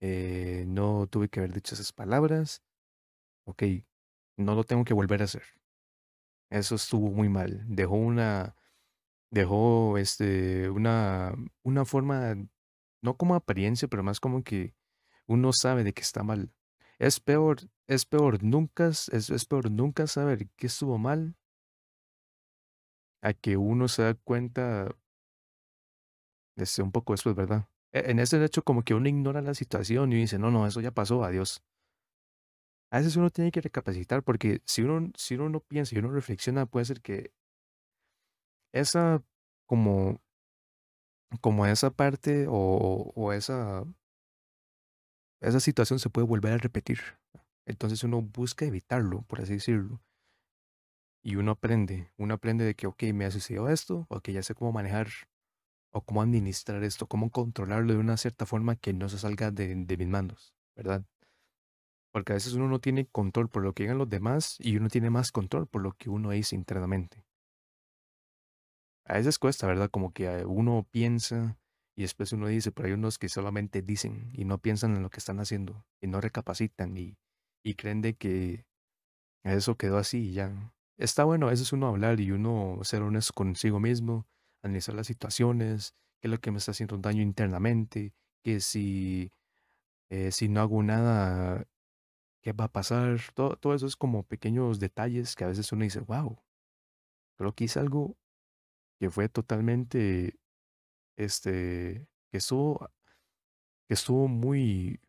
eh, 0.00 0.64
no 0.66 1.06
tuve 1.06 1.28
que 1.28 1.40
haber 1.40 1.52
dicho 1.52 1.74
esas 1.74 1.92
palabras, 1.92 2.62
ok, 3.44 3.62
no 4.38 4.54
lo 4.54 4.64
tengo 4.64 4.84
que 4.84 4.94
volver 4.94 5.22
a 5.22 5.24
hacer. 5.24 5.42
Eso 6.52 6.74
estuvo 6.76 7.10
muy 7.10 7.28
mal. 7.28 7.64
Dejó 7.66 7.96
una, 7.96 8.56
dejó 9.30 9.98
este, 9.98 10.70
una, 10.70 11.34
una 11.64 11.84
forma, 11.86 12.36
no 13.02 13.16
como 13.16 13.34
apariencia, 13.36 13.88
pero 13.88 14.02
más 14.04 14.20
como 14.20 14.44
que 14.44 14.74
uno 15.26 15.52
sabe 15.54 15.84
de 15.84 15.94
que 15.94 16.02
está 16.02 16.24
mal. 16.24 16.52
Es 16.98 17.20
peor, 17.20 17.60
es 17.88 18.06
peor 18.06 18.42
nunca, 18.44 18.88
es, 18.88 19.08
es 19.10 19.46
peor 19.46 19.70
nunca 19.70 20.06
saber 20.08 20.48
que 20.56 20.68
estuvo 20.68 20.98
mal 20.98 21.36
a 23.22 23.32
que 23.34 23.56
uno 23.56 23.88
se 23.88 24.02
da 24.02 24.14
cuenta 24.14 24.88
Este, 26.56 26.82
un 26.82 26.92
poco 26.92 27.12
después, 27.12 27.34
¿verdad? 27.34 27.68
E- 27.92 28.10
En 28.10 28.18
ese 28.18 28.42
hecho, 28.44 28.62
como 28.62 28.82
que 28.82 28.94
uno 28.94 29.08
ignora 29.08 29.42
la 29.42 29.54
situación 29.54 30.12
y 30.12 30.16
dice, 30.16 30.38
no, 30.38 30.50
no, 30.50 30.66
eso 30.66 30.80
ya 30.80 30.90
pasó, 30.92 31.24
adiós. 31.24 31.62
A 32.92 32.98
veces 32.98 33.16
uno 33.16 33.28
tiene 33.30 33.50
que 33.50 33.60
recapacitar 33.60 34.22
porque 34.22 34.62
si 34.66 34.82
uno, 34.82 35.10
si 35.16 35.34
uno 35.34 35.48
no 35.48 35.58
piensa 35.60 35.94
y 35.96 35.98
uno 35.98 36.12
reflexiona, 36.12 36.64
puede 36.66 36.84
ser 36.86 37.00
que 37.00 37.32
esa, 38.72 39.22
como, 39.66 40.20
como 41.40 41.66
esa 41.66 41.90
parte 41.90 42.46
o, 42.48 43.12
o 43.14 43.32
esa, 43.32 43.84
esa 45.42 45.60
situación 45.60 45.98
se 45.98 46.08
puede 46.08 46.26
volver 46.26 46.52
a 46.54 46.58
repetir. 46.58 47.00
Entonces 47.66 48.02
uno 48.02 48.22
busca 48.22 48.64
evitarlo, 48.64 49.22
por 49.28 49.40
así 49.42 49.54
decirlo. 49.54 50.00
Y 51.24 51.36
uno 51.36 51.52
aprende, 51.52 52.12
uno 52.16 52.34
aprende 52.34 52.64
de 52.64 52.74
que, 52.74 52.86
ok, 52.86 53.04
me 53.14 53.24
ha 53.24 53.30
sucedido 53.30 53.68
esto, 53.68 54.06
ok, 54.08 54.30
ya 54.30 54.42
sé 54.42 54.54
cómo 54.54 54.72
manejar 54.72 55.08
o 55.92 56.04
cómo 56.04 56.22
administrar 56.22 56.84
esto, 56.84 57.06
cómo 57.08 57.30
controlarlo 57.30 57.92
de 57.94 58.00
una 58.00 58.16
cierta 58.18 58.46
forma 58.46 58.76
que 58.76 58.92
no 58.94 59.08
se 59.08 59.18
salga 59.18 59.50
de, 59.50 59.74
de 59.76 59.98
mis 59.98 60.08
manos, 60.08 60.54
¿verdad? 60.76 61.04
Porque 62.12 62.32
a 62.32 62.34
veces 62.34 62.52
uno 62.52 62.68
no 62.68 62.78
tiene 62.78 63.06
control 63.06 63.48
por 63.48 63.62
lo 63.62 63.72
que 63.72 63.84
digan 63.84 63.98
los 63.98 64.08
demás 64.08 64.56
y 64.60 64.76
uno 64.76 64.88
tiene 64.88 65.10
más 65.10 65.32
control 65.32 65.66
por 65.66 65.82
lo 65.82 65.92
que 65.92 66.10
uno 66.10 66.30
dice 66.30 66.54
internamente. 66.54 67.24
A 69.04 69.14
veces 69.14 69.38
cuesta, 69.38 69.66
¿verdad? 69.66 69.90
Como 69.90 70.12
que 70.12 70.26
eh, 70.26 70.44
uno 70.44 70.86
piensa 70.90 71.58
y 71.96 72.02
después 72.02 72.32
uno 72.32 72.46
dice, 72.46 72.72
pero 72.72 72.88
hay 72.88 72.94
unos 72.94 73.18
que 73.18 73.28
solamente 73.28 73.82
dicen 73.82 74.30
y 74.32 74.44
no 74.44 74.58
piensan 74.58 74.96
en 74.96 75.02
lo 75.02 75.10
que 75.10 75.18
están 75.18 75.40
haciendo 75.40 75.84
y 76.00 76.06
no 76.06 76.20
recapacitan 76.20 76.96
y, 76.96 77.16
creen 77.76 78.02
de 78.02 78.14
que 78.14 78.64
eso 79.44 79.76
quedó 79.76 79.98
así 79.98 80.30
y 80.30 80.32
ya. 80.34 80.72
Está 80.98 81.24
bueno 81.24 81.46
a 81.46 81.50
veces 81.50 81.72
uno 81.72 81.88
hablar 81.88 82.20
y 82.20 82.30
uno 82.32 82.78
ser 82.82 83.02
honesto 83.02 83.32
consigo 83.34 83.80
mismo, 83.80 84.26
analizar 84.62 84.94
las 84.94 85.06
situaciones, 85.06 85.94
qué 86.20 86.28
es 86.28 86.30
lo 86.30 86.38
que 86.38 86.50
me 86.50 86.58
está 86.58 86.72
haciendo 86.72 86.98
daño 86.98 87.22
internamente, 87.22 88.14
que 88.44 88.60
si, 88.60 89.32
eh, 90.10 90.32
si 90.32 90.48
no 90.48 90.60
hago 90.60 90.82
nada 90.82 91.66
qué 92.42 92.52
va 92.52 92.64
a 92.64 92.72
pasar, 92.72 93.20
todo, 93.34 93.56
todo 93.56 93.74
eso 93.74 93.86
es 93.86 93.96
como 93.96 94.24
pequeños 94.24 94.80
detalles 94.80 95.36
que 95.36 95.44
a 95.44 95.48
veces 95.48 95.70
uno 95.72 95.84
dice, 95.84 96.00
wow, 96.00 96.38
creo 97.38 97.54
que 97.54 97.64
hice 97.64 97.80
algo 97.80 98.16
que 99.00 99.10
fue 99.10 99.28
totalmente, 99.28 100.38
este, 101.16 102.06
que 102.30 102.38
estuvo, 102.38 102.90
que 103.88 103.94
estuvo 103.94 104.28
muy, 104.28 105.00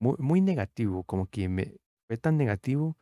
muy, 0.00 0.16
muy 0.18 0.40
negativo, 0.40 1.04
como 1.04 1.26
que 1.28 1.48
me 1.48 1.76
fue 2.08 2.16
tan 2.18 2.36
negativo 2.36 2.96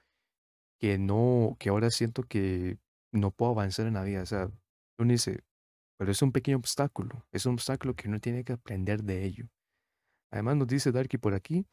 que 0.80 0.98
no, 0.98 1.56
que 1.58 1.68
ahora 1.68 1.90
siento 1.90 2.22
que 2.22 2.78
no 3.12 3.30
puedo 3.32 3.52
avanzar 3.52 3.86
en 3.86 3.94
la 3.94 4.04
vida, 4.04 4.22
o 4.22 4.26
sea, 4.26 4.50
uno 4.98 5.12
dice, 5.12 5.44
pero 5.98 6.10
es 6.12 6.22
un 6.22 6.32
pequeño 6.32 6.56
obstáculo, 6.56 7.26
es 7.32 7.44
un 7.44 7.54
obstáculo 7.54 7.94
que 7.94 8.08
uno 8.08 8.20
tiene 8.20 8.44
que 8.44 8.54
aprender 8.54 9.02
de 9.02 9.24
ello. 9.24 9.48
Además 10.30 10.56
nos 10.56 10.68
dice 10.68 10.92
Darky 10.92 11.18
por 11.18 11.34
aquí, 11.34 11.66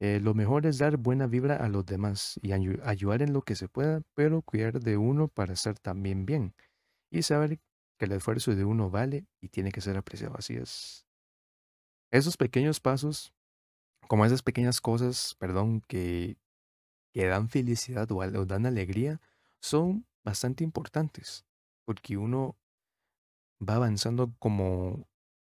eh, 0.00 0.18
lo 0.18 0.32
mejor 0.32 0.64
es 0.64 0.78
dar 0.78 0.96
buena 0.96 1.26
vibra 1.26 1.56
a 1.56 1.68
los 1.68 1.84
demás 1.84 2.40
y 2.42 2.52
ayudar 2.52 3.20
en 3.20 3.34
lo 3.34 3.42
que 3.42 3.54
se 3.54 3.68
pueda, 3.68 4.00
pero 4.14 4.40
cuidar 4.40 4.80
de 4.80 4.96
uno 4.96 5.28
para 5.28 5.52
estar 5.52 5.78
también 5.78 6.24
bien 6.24 6.54
y 7.10 7.22
saber 7.22 7.60
que 7.98 8.06
el 8.06 8.12
esfuerzo 8.12 8.54
de 8.54 8.64
uno 8.64 8.88
vale 8.88 9.26
y 9.42 9.48
tiene 9.48 9.70
que 9.70 9.82
ser 9.82 9.98
apreciado. 9.98 10.34
Así 10.38 10.56
es. 10.56 11.06
Esos 12.10 12.38
pequeños 12.38 12.80
pasos, 12.80 13.34
como 14.08 14.24
esas 14.24 14.42
pequeñas 14.42 14.80
cosas, 14.80 15.36
perdón, 15.38 15.82
que, 15.82 16.38
que 17.12 17.26
dan 17.26 17.50
felicidad 17.50 18.10
o, 18.10 18.16
o 18.16 18.46
dan 18.46 18.64
alegría, 18.64 19.20
son 19.60 20.06
bastante 20.24 20.64
importantes, 20.64 21.44
porque 21.84 22.16
uno 22.16 22.56
va 23.60 23.74
avanzando 23.74 24.34
como, 24.38 25.06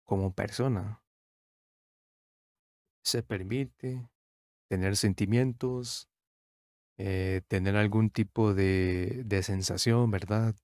como 0.05 0.33
persona. 0.33 1.03
Se 3.03 3.23
permite 3.23 4.09
tener 4.67 4.95
sentimientos, 4.97 6.09
eh, 6.97 7.41
tener 7.47 7.75
algún 7.75 8.09
tipo 8.09 8.53
de, 8.53 9.23
de 9.25 9.43
sensación, 9.43 10.11
¿verdad? 10.11 10.55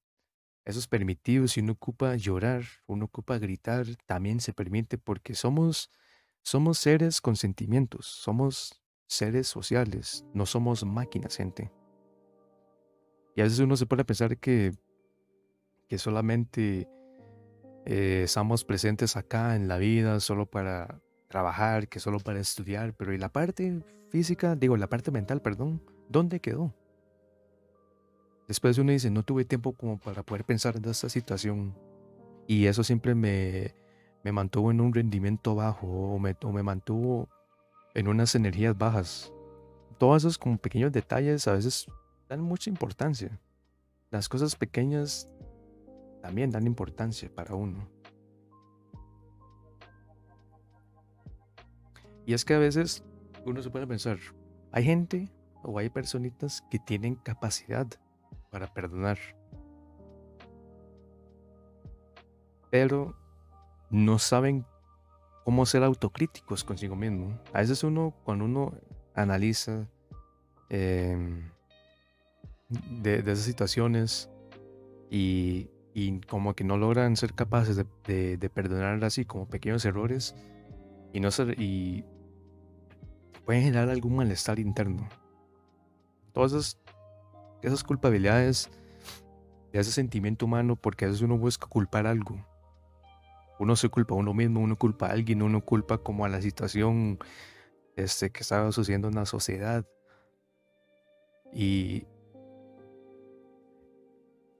Eso 0.66 0.80
es 0.80 0.88
permitido. 0.88 1.48
Si 1.48 1.60
uno 1.60 1.74
ocupa 1.74 2.16
llorar, 2.16 2.64
uno 2.88 3.06
ocupa 3.06 3.38
gritar, 3.38 3.86
también 4.06 4.40
se 4.40 4.54
permite 4.54 4.98
porque 4.98 5.36
somos, 5.36 5.92
somos 6.42 6.80
seres 6.80 7.22
con 7.22 7.36
sentimientos, 7.36 8.06
somos 8.06 8.82
seres 9.08 9.48
sociales, 9.48 10.26
no 10.34 10.46
somos 10.46 10.84
máquinas, 10.86 11.36
gente. 11.36 11.72
Y 13.36 13.42
a 13.42 13.44
veces 13.44 13.60
uno 13.60 13.76
se 13.76 13.86
puede 13.86 14.06
pensar 14.06 14.38
que, 14.38 14.72
que 15.88 15.98
solamente 15.98 16.88
eh, 17.86 18.22
estamos 18.24 18.64
presentes 18.64 19.18
acá 19.18 19.56
en 19.56 19.68
la 19.68 19.78
vida 19.78 20.20
solo 20.20 20.46
para 20.46 21.03
trabajar, 21.34 21.88
que 21.88 22.00
solo 22.00 22.20
para 22.20 22.40
estudiar, 22.40 22.94
pero 22.94 23.12
¿y 23.12 23.18
la 23.18 23.28
parte 23.28 23.82
física, 24.10 24.56
digo, 24.56 24.78
la 24.78 24.88
parte 24.88 25.10
mental, 25.10 25.42
perdón, 25.42 25.82
dónde 26.08 26.40
quedó? 26.40 26.76
Después 28.48 28.78
uno 28.78 28.92
dice, 28.92 29.10
no 29.10 29.24
tuve 29.24 29.44
tiempo 29.44 29.74
como 29.74 29.98
para 29.98 30.22
poder 30.22 30.46
pensar 30.46 30.76
en 30.76 30.86
esta 30.86 31.10
situación. 31.10 31.76
Y 32.46 32.68
eso 32.68 32.84
siempre 32.84 33.16
me, 33.16 33.74
me 34.24 34.32
mantuvo 34.32 34.70
en 34.70 34.80
un 34.80 34.94
rendimiento 34.94 35.56
bajo 35.56 35.88
o 35.88 36.20
me, 36.20 36.36
o 36.44 36.52
me 36.52 36.62
mantuvo 36.62 37.28
en 37.96 38.08
unas 38.08 38.36
energías 38.36 38.78
bajas. 38.78 39.34
Todos 39.98 40.22
esos 40.22 40.38
como 40.38 40.58
pequeños 40.58 40.92
detalles 40.92 41.48
a 41.48 41.54
veces 41.54 41.88
dan 42.30 42.42
mucha 42.42 42.70
importancia. 42.70 43.42
Las 44.12 44.30
cosas 44.30 44.56
pequeñas 44.56 45.28
también 46.22 46.52
dan 46.52 46.68
importancia 46.68 47.28
para 47.34 47.56
uno. 47.56 47.90
Y 52.26 52.34
es 52.34 52.46
que 52.46 52.54
a 52.54 52.60
veces 52.60 53.04
uno 53.46 53.62
se 53.62 53.70
puede 53.70 53.88
pensar, 53.88 54.18
hay 54.72 54.84
gente 54.84 55.32
o 55.64 55.78
hay 55.80 55.90
personitas 55.90 56.64
que 56.70 56.80
tienen 56.80 57.16
capacidad 57.16 57.88
para 58.50 58.74
perdonar, 58.74 59.18
pero 62.70 63.16
no 63.90 64.20
saben 64.20 64.66
cómo 65.44 65.66
ser 65.66 65.84
autocríticos 65.84 66.64
consigo 66.64 66.96
mismo. 66.96 67.40
A 67.54 67.60
veces 67.60 67.84
uno, 67.84 68.14
cuando 68.24 68.46
uno 68.46 68.74
analiza 69.14 69.88
em, 70.70 71.50
de, 72.70 73.20
esas 73.20 73.40
situaciones 73.40 74.30
y, 75.10 75.70
como 76.28 76.56
que 76.56 76.64
no 76.64 76.78
logran 76.78 77.16
ser 77.16 77.34
capaces 77.34 77.76
de, 77.76 78.52
perdonar 78.54 79.04
así 79.04 79.26
como 79.26 79.48
pequeños 79.48 79.86
errores 79.86 80.36
y 81.14 81.20
no 81.20 81.30
ser, 81.30 81.60
y 81.60 82.04
pueden 83.46 83.64
generar 83.64 83.90
algún 83.90 84.16
malestar 84.16 84.60
interno. 84.60 85.08
Todas 86.32 86.54
esas, 86.54 86.80
esas 87.62 87.84
culpabilidades 87.84 88.70
de 89.72 89.80
ese 89.80 89.92
sentimiento 89.92 90.46
humano, 90.46 90.76
porque 90.76 91.06
a 91.06 91.08
veces 91.08 91.22
uno 91.22 91.38
busca 91.38 91.68
culpar 91.68 92.08
algo. 92.08 92.46
Uno 93.60 93.76
se 93.76 93.90
culpa 93.90 94.16
a 94.16 94.18
uno 94.18 94.34
mismo, 94.34 94.62
uno 94.62 94.78
culpa 94.78 95.08
a 95.08 95.12
alguien, 95.12 95.42
uno 95.42 95.62
culpa 95.62 95.98
como 95.98 96.26
a 96.26 96.30
la 96.30 96.42
situación 96.42 97.20
este, 97.96 98.32
que 98.32 98.42
estaba 98.42 98.72
sucediendo 98.72 99.08
en 99.08 99.16
la 99.16 99.26
sociedad. 99.26 99.86
Y, 101.52 102.08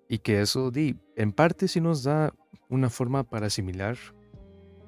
y 0.08 0.20
que 0.20 0.42
eso 0.42 0.70
di, 0.70 1.00
en 1.16 1.32
parte 1.32 1.68
sí 1.68 1.82
nos 1.82 2.04
da 2.04 2.34
una 2.70 2.90
forma 2.90 3.24
para 3.24 3.48
asimilar 3.48 3.98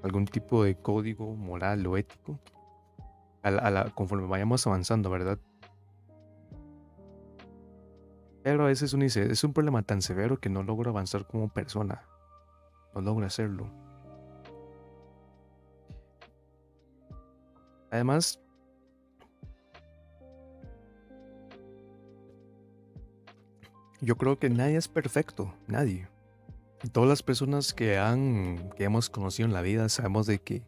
algún 0.03 0.25
tipo 0.25 0.63
de 0.63 0.75
código 0.75 1.35
moral 1.35 1.85
o 1.87 1.97
ético 1.97 2.39
conforme 3.93 4.27
vayamos 4.27 4.65
avanzando, 4.65 5.09
¿verdad? 5.09 5.39
Pero 8.43 8.63
a 8.63 8.67
veces 8.67 8.93
uno 8.93 9.05
es 9.05 9.43
un 9.43 9.53
problema 9.53 9.81
tan 9.81 10.01
severo 10.01 10.39
que 10.39 10.49
no 10.49 10.61
logro 10.61 10.91
avanzar 10.91 11.25
como 11.25 11.49
persona. 11.49 12.03
No 12.93 13.01
logro 13.01 13.25
hacerlo. 13.25 13.69
Además, 17.89 18.39
yo 24.01 24.15
creo 24.17 24.37
que 24.37 24.49
nadie 24.49 24.77
es 24.77 24.87
perfecto, 24.87 25.53
nadie. 25.67 26.07
Todas 26.91 27.09
las 27.09 27.23
personas 27.23 27.73
que 27.73 27.97
han 27.97 28.69
que 28.77 28.83
hemos 28.83 29.09
conocido 29.09 29.47
en 29.47 29.53
la 29.53 29.61
vida 29.61 29.89
sabemos 29.89 30.27
de 30.27 30.39
que 30.39 30.61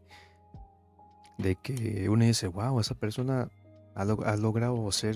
de 1.38 1.56
que 1.56 2.10
uno 2.10 2.26
dice, 2.26 2.48
wow, 2.48 2.80
esa 2.80 2.96
persona 2.96 3.50
ha, 3.96 4.36
logrado 4.36 4.92
ser 4.92 5.16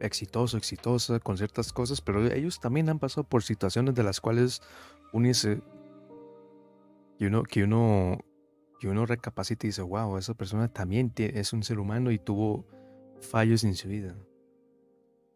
exitoso, 0.00 0.56
exitosa 0.56 1.20
con 1.20 1.36
ciertas 1.36 1.72
cosas, 1.72 2.00
pero 2.00 2.24
ellos 2.26 2.60
también 2.60 2.88
han 2.88 2.98
pasado 2.98 3.24
por 3.24 3.42
situaciones 3.42 3.94
de 3.94 4.02
las 4.02 4.20
cuales 4.20 4.62
uno 5.12 5.28
dice, 5.28 5.62
que 7.18 7.26
uno, 7.26 7.42
que 7.44 7.64
uno, 7.64 8.18
que 8.80 8.88
uno 8.88 9.06
recapacita 9.06 9.66
y 9.66 9.70
dice, 9.70 9.82
wow, 9.82 10.18
esa 10.18 10.34
persona 10.34 10.68
también 10.68 11.12
es 11.16 11.52
un 11.52 11.62
ser 11.62 11.78
humano 11.78 12.10
y 12.10 12.18
tuvo 12.18 12.66
fallos 13.20 13.64
en 13.64 13.74
su 13.74 13.88
vida. 13.88 14.16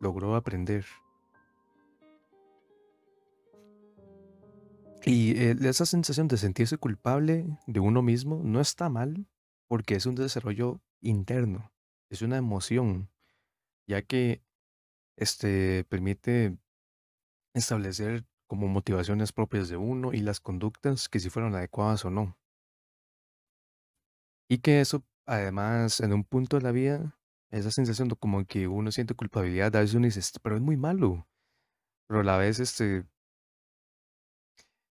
Logró 0.00 0.36
aprender. 0.36 0.84
Y 5.04 5.38
eh, 5.38 5.56
esa 5.62 5.86
sensación 5.86 6.28
de 6.28 6.36
sentirse 6.36 6.76
culpable 6.76 7.46
de 7.66 7.80
uno 7.80 8.02
mismo 8.02 8.42
no 8.44 8.60
está 8.60 8.88
mal, 8.88 9.26
porque 9.68 9.94
es 9.94 10.06
un 10.06 10.14
desarrollo 10.14 10.80
interno, 11.00 11.72
es 12.10 12.22
una 12.22 12.36
emoción, 12.38 13.10
ya 13.86 14.02
que 14.02 14.42
este 15.16 15.84
permite 15.84 16.58
establecer 17.54 18.24
como 18.46 18.66
motivaciones 18.68 19.32
propias 19.32 19.68
de 19.68 19.76
uno 19.76 20.12
y 20.12 20.20
las 20.20 20.40
conductas 20.40 21.08
que 21.08 21.20
si 21.20 21.30
fueron 21.30 21.54
adecuadas 21.54 22.04
o 22.04 22.10
no. 22.10 22.38
Y 24.48 24.58
que 24.58 24.80
eso, 24.80 25.04
además, 25.26 26.00
en 26.00 26.12
un 26.14 26.24
punto 26.24 26.56
de 26.56 26.62
la 26.62 26.72
vida, 26.72 27.18
esa 27.50 27.70
sensación 27.70 28.08
de 28.08 28.16
como 28.16 28.44
que 28.46 28.66
uno 28.66 28.90
siente 28.90 29.14
culpabilidad, 29.14 29.74
a 29.76 29.80
veces 29.80 29.94
uno 29.94 30.06
dice, 30.06 30.20
pero 30.42 30.56
es 30.56 30.62
muy 30.62 30.76
malo. 30.76 31.28
Pero 32.06 32.20
a 32.20 32.24
la 32.24 32.38
vez, 32.38 32.58
este, 32.60 33.04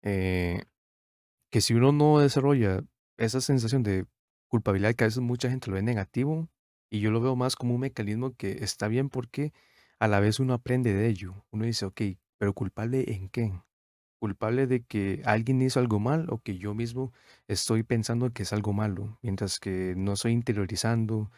eh, 0.03 0.63
que 1.51 1.61
si 1.61 1.73
uno 1.73 1.91
no 1.91 2.19
desarrolla 2.19 2.83
esa 3.17 3.41
sensación 3.41 3.83
de 3.83 4.05
culpabilidad, 4.51 4.95
que 4.95 5.05
a 5.05 5.07
veces 5.07 5.23
mucha 5.23 5.49
gente 5.49 5.71
lo 5.71 5.75
ve 5.75 5.83
negativo, 5.83 6.49
y 6.91 6.99
yo 7.01 7.11
lo 7.11 7.21
veo 7.21 7.35
más 7.37 7.55
como 7.55 7.75
un 7.75 7.81
mecanismo 7.81 8.35
que 8.35 8.63
está 8.63 8.87
bien 8.89 9.09
porque 9.09 9.53
a 9.99 10.07
la 10.09 10.19
vez 10.19 10.39
uno 10.39 10.53
aprende 10.53 10.93
de 10.93 11.07
ello. 11.07 11.45
Uno 11.51 11.65
dice, 11.65 11.85
ok, 11.85 12.01
pero 12.37 12.53
culpable 12.53 13.05
en 13.13 13.29
qué? 13.29 13.53
Culpable 14.19 14.67
de 14.67 14.83
que 14.83 15.21
alguien 15.25 15.61
hizo 15.61 15.79
algo 15.79 15.99
mal 15.99 16.27
o 16.29 16.39
que 16.39 16.57
yo 16.57 16.73
mismo 16.75 17.13
estoy 17.47 17.83
pensando 17.83 18.31
que 18.33 18.43
es 18.43 18.53
algo 18.53 18.73
malo, 18.73 19.19
mientras 19.23 19.59
que 19.59 19.95
no 19.97 20.13
estoy 20.13 20.33
interiorizando, 20.33 21.31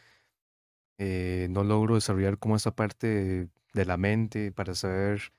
eh, 0.97 1.47
no 1.49 1.63
logro 1.63 1.95
desarrollar 1.95 2.37
como 2.39 2.55
esa 2.55 2.75
parte 2.75 3.49
de 3.73 3.85
la 3.85 3.97
mente 3.97 4.51
para 4.51 4.75
saber 4.75 5.33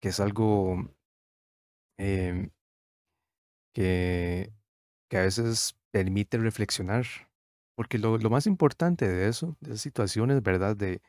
que 0.00 0.10
es 0.10 0.20
algo 0.20 0.90
em, 1.98 2.50
que, 3.74 4.52
que 5.08 5.18
a 5.18 5.22
veces 5.22 5.76
permite 5.90 6.38
reflexionar. 6.38 7.06
Porque 7.76 7.98
lo, 7.98 8.18
más 8.30 8.46
importante 8.46 9.08
de 9.08 9.28
eso, 9.28 9.56
de 9.60 9.70
esas 9.70 9.80
situaciones, 9.80 10.42
¿verdad? 10.42 10.76
De, 10.76 11.00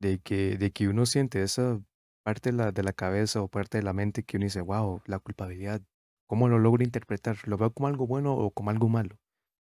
de, 0.00 0.18
que, 0.18 0.56
de 0.56 0.70
que 0.70 0.88
uno 0.88 1.06
siente 1.06 1.42
esa 1.42 1.80
parte 2.22 2.50
de 2.52 2.56
la, 2.56 2.72
de 2.72 2.82
la 2.82 2.92
cabeza 2.92 3.42
o 3.42 3.48
parte 3.48 3.78
de 3.78 3.84
la 3.84 3.92
mente 3.92 4.22
que 4.22 4.36
uno 4.36 4.44
dice, 4.44 4.60
wow, 4.60 5.02
la 5.06 5.18
culpabilidad, 5.18 5.82
¿cómo 6.26 6.48
lo 6.48 6.58
logro 6.58 6.84
interpretar? 6.84 7.36
¿Lo 7.46 7.56
veo 7.56 7.72
como 7.72 7.88
algo 7.88 8.06
bueno 8.06 8.34
o 8.34 8.50
como 8.50 8.70
algo 8.70 8.88
malo? 8.88 9.18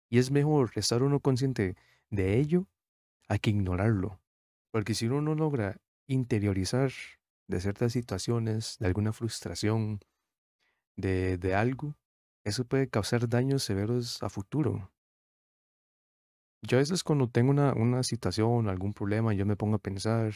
Y 0.10 0.20
es 0.20 0.30
mejor 0.30 0.72
estar 0.76 1.02
uno 1.02 1.20
consciente 1.20 1.76
de 2.12 2.38
ello 2.38 2.68
a 3.28 3.40
que 3.40 3.50
ignorarlo. 3.50 4.20
Porque 4.72 4.94
si 4.94 5.08
uno 5.08 5.22
no 5.22 5.36
logra 5.36 5.78
interiorizar 6.08 6.92
de 7.48 7.60
ciertas 7.60 7.94
situaciones, 7.94 8.78
de 8.80 8.88
alguna 8.88 9.14
frustración, 9.14 10.00
de, 10.96 11.38
de 11.38 11.56
algo, 11.56 11.96
eso 12.43 12.65
puede 12.65 12.89
causar 12.89 13.27
daños 13.27 13.63
severos 13.63 14.21
a 14.21 14.29
futuro. 14.29 14.91
Yo 16.62 16.77
a 16.77 16.79
veces 16.79 17.03
cuando 17.03 17.29
tengo 17.29 17.51
una, 17.51 17.73
una 17.73 18.03
situación, 18.03 18.69
algún 18.69 18.93
problema, 18.93 19.34
yo 19.34 19.45
me 19.45 19.58
pongo 19.58 19.75
a 19.75 19.79
pensar 19.79 20.34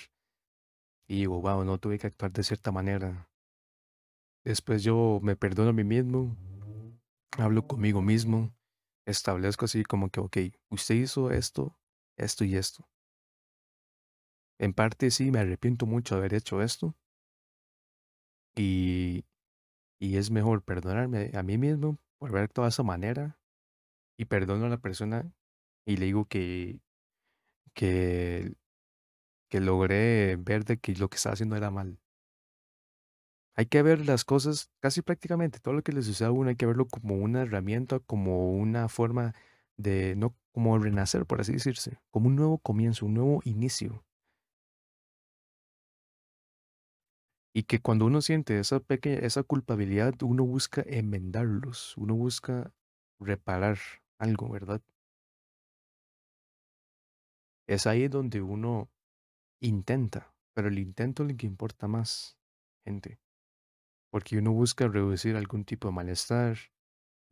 y 1.07 1.19
digo, 1.19 1.41
wow, 1.41 1.63
no 1.63 1.77
tuve 1.77 1.97
que 1.97 2.07
actuar 2.07 2.31
de 2.33 2.43
cierta 2.43 2.71
manera. 2.71 3.29
Después 4.43 4.83
yo 4.83 5.19
me 5.21 5.35
perdono 5.35 5.69
a 5.69 5.73
mí 5.73 5.83
mismo, 5.83 6.35
hablo 7.37 7.65
conmigo 7.67 8.01
mismo, 8.01 8.53
establezco 9.05 9.65
así 9.65 9.83
como 9.83 10.09
que, 10.09 10.19
ok, 10.19 10.37
usted 10.69 10.95
hizo 10.95 11.31
esto, 11.31 11.77
esto 12.17 12.43
y 12.43 12.55
esto. 12.55 12.87
En 14.59 14.73
parte 14.73 15.11
sí, 15.11 15.31
me 15.31 15.39
arrepiento 15.39 15.85
mucho 15.85 16.15
de 16.15 16.19
haber 16.19 16.33
hecho 16.33 16.61
esto. 16.61 16.95
Y, 18.55 19.23
y 19.99 20.17
es 20.17 20.31
mejor 20.31 20.63
perdonarme 20.63 21.31
a 21.33 21.43
mí 21.43 21.57
mismo 21.57 21.99
por 22.17 22.35
actuado 22.37 22.65
de 22.65 22.69
esa 22.69 22.83
manera. 22.83 23.39
Y 24.19 24.25
perdono 24.25 24.65
a 24.65 24.69
la 24.69 24.79
persona 24.79 25.31
y 25.85 25.97
le 25.97 26.07
digo 26.07 26.25
que, 26.25 26.79
que, 27.73 28.55
que 29.49 29.61
logré 29.61 30.35
ver 30.37 30.65
de 30.65 30.77
que 30.77 30.95
lo 30.95 31.09
que 31.09 31.17
estaba 31.17 31.33
haciendo 31.33 31.55
era 31.55 31.71
mal. 31.71 31.99
Hay 33.55 33.65
que 33.65 33.81
ver 33.81 34.05
las 34.05 34.23
cosas, 34.23 34.69
casi 34.79 35.01
prácticamente 35.01 35.59
todo 35.59 35.73
lo 35.73 35.83
que 35.83 35.91
le 35.91 36.03
sucede 36.03 36.27
a 36.27 36.31
uno, 36.31 36.49
hay 36.49 36.55
que 36.55 36.65
verlo 36.67 36.87
como 36.87 37.15
una 37.15 37.41
herramienta, 37.41 37.99
como 37.99 38.51
una 38.51 38.87
forma 38.89 39.33
de, 39.77 40.15
no 40.15 40.35
como 40.51 40.77
renacer, 40.77 41.25
por 41.25 41.41
así 41.41 41.53
decirse, 41.53 41.99
como 42.11 42.27
un 42.27 42.35
nuevo 42.35 42.59
comienzo, 42.59 43.05
un 43.05 43.15
nuevo 43.15 43.41
inicio. 43.45 44.03
Y 47.57 47.63
que 47.63 47.79
cuando 47.81 48.05
uno 48.05 48.21
siente 48.21 48.59
esa 48.59 48.79
pequeña, 48.79 49.17
esa 49.17 49.41
culpabilidad, 49.41 50.13
uno 50.21 50.45
busca 50.45 50.83
enmendarlos, 50.85 51.97
uno 51.97 52.13
busca 52.13 52.71
reparar 53.19 53.79
algo, 54.19 54.47
¿verdad? 54.47 54.79
Es 57.67 57.87
ahí 57.87 58.07
donde 58.09 58.41
uno 58.43 58.91
intenta, 59.59 60.35
pero 60.53 60.67
el 60.67 60.79
intento 60.79 61.23
es 61.23 61.31
lo 61.31 61.37
que 61.37 61.47
importa 61.47 61.87
más, 61.87 62.37
gente. 62.85 63.19
Porque 64.11 64.37
uno 64.37 64.53
busca 64.53 64.87
reducir 64.87 65.35
algún 65.35 65.65
tipo 65.65 65.87
de 65.87 65.95
malestar, 65.95 66.57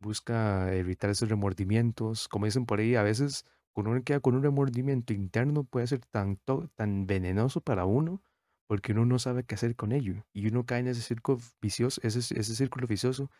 busca 0.00 0.74
evitar 0.74 1.10
esos 1.10 1.28
remordimientos. 1.28 2.28
Como 2.28 2.46
dicen 2.46 2.66
por 2.66 2.80
ahí, 2.80 2.96
a 2.96 3.04
veces 3.04 3.46
cuando 3.72 3.92
uno 3.92 4.02
queda 4.04 4.20
con 4.20 4.34
un 4.34 4.42
remordimiento 4.42 5.12
interno 5.12 5.64
puede 5.64 5.86
ser 5.86 6.00
tan, 6.06 6.38
tan 6.76 7.06
venenoso 7.06 7.60
para 7.60 7.84
uno 7.86 8.22
porque 8.66 8.92
uno 8.92 9.04
no 9.06 9.18
sabe 9.18 9.44
qué 9.44 9.54
hacer 9.54 9.76
con 9.76 9.92
ello 9.92 10.24
y 10.32 10.48
uno 10.48 10.64
cae 10.66 10.80
en 10.80 10.88
ese 10.88 11.02
círculo 11.02 11.38
vicioso, 11.60 12.00
ese, 12.02 12.18
ese 12.18 12.54
círculo 12.54 12.86
vicioso 12.86 13.30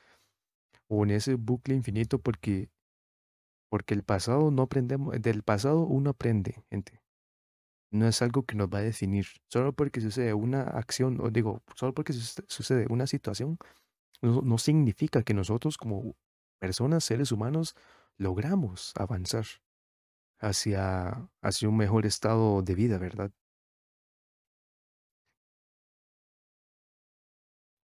o 0.88 1.04
en 1.04 1.10
ese 1.10 1.34
bucle 1.34 1.74
infinito 1.74 2.20
porque 2.20 2.70
porque 3.68 3.94
el 3.94 4.04
pasado 4.04 4.50
no 4.50 4.62
aprendemos, 4.62 5.20
del 5.20 5.42
pasado 5.42 5.80
uno 5.80 6.10
aprende, 6.10 6.64
gente. 6.70 7.02
No 7.90 8.06
es 8.06 8.22
algo 8.22 8.44
que 8.44 8.56
nos 8.56 8.68
va 8.68 8.78
a 8.78 8.82
definir. 8.82 9.26
Solo 9.48 9.72
porque 9.72 10.00
sucede 10.00 10.34
una 10.34 10.62
acción, 10.62 11.20
o 11.20 11.30
digo, 11.30 11.62
solo 11.74 11.94
porque 11.94 12.12
sucede 12.12 12.86
una 12.88 13.06
situación, 13.06 13.58
no, 14.22 14.42
no 14.42 14.58
significa 14.58 15.22
que 15.22 15.34
nosotros 15.34 15.76
como 15.78 16.16
personas, 16.58 17.04
seres 17.04 17.32
humanos, 17.32 17.74
logramos 18.18 18.92
avanzar 18.96 19.46
hacia, 20.38 21.28
hacia 21.42 21.68
un 21.68 21.76
mejor 21.76 22.06
estado 22.06 22.62
de 22.62 22.74
vida, 22.74 22.98
¿verdad? 22.98 23.30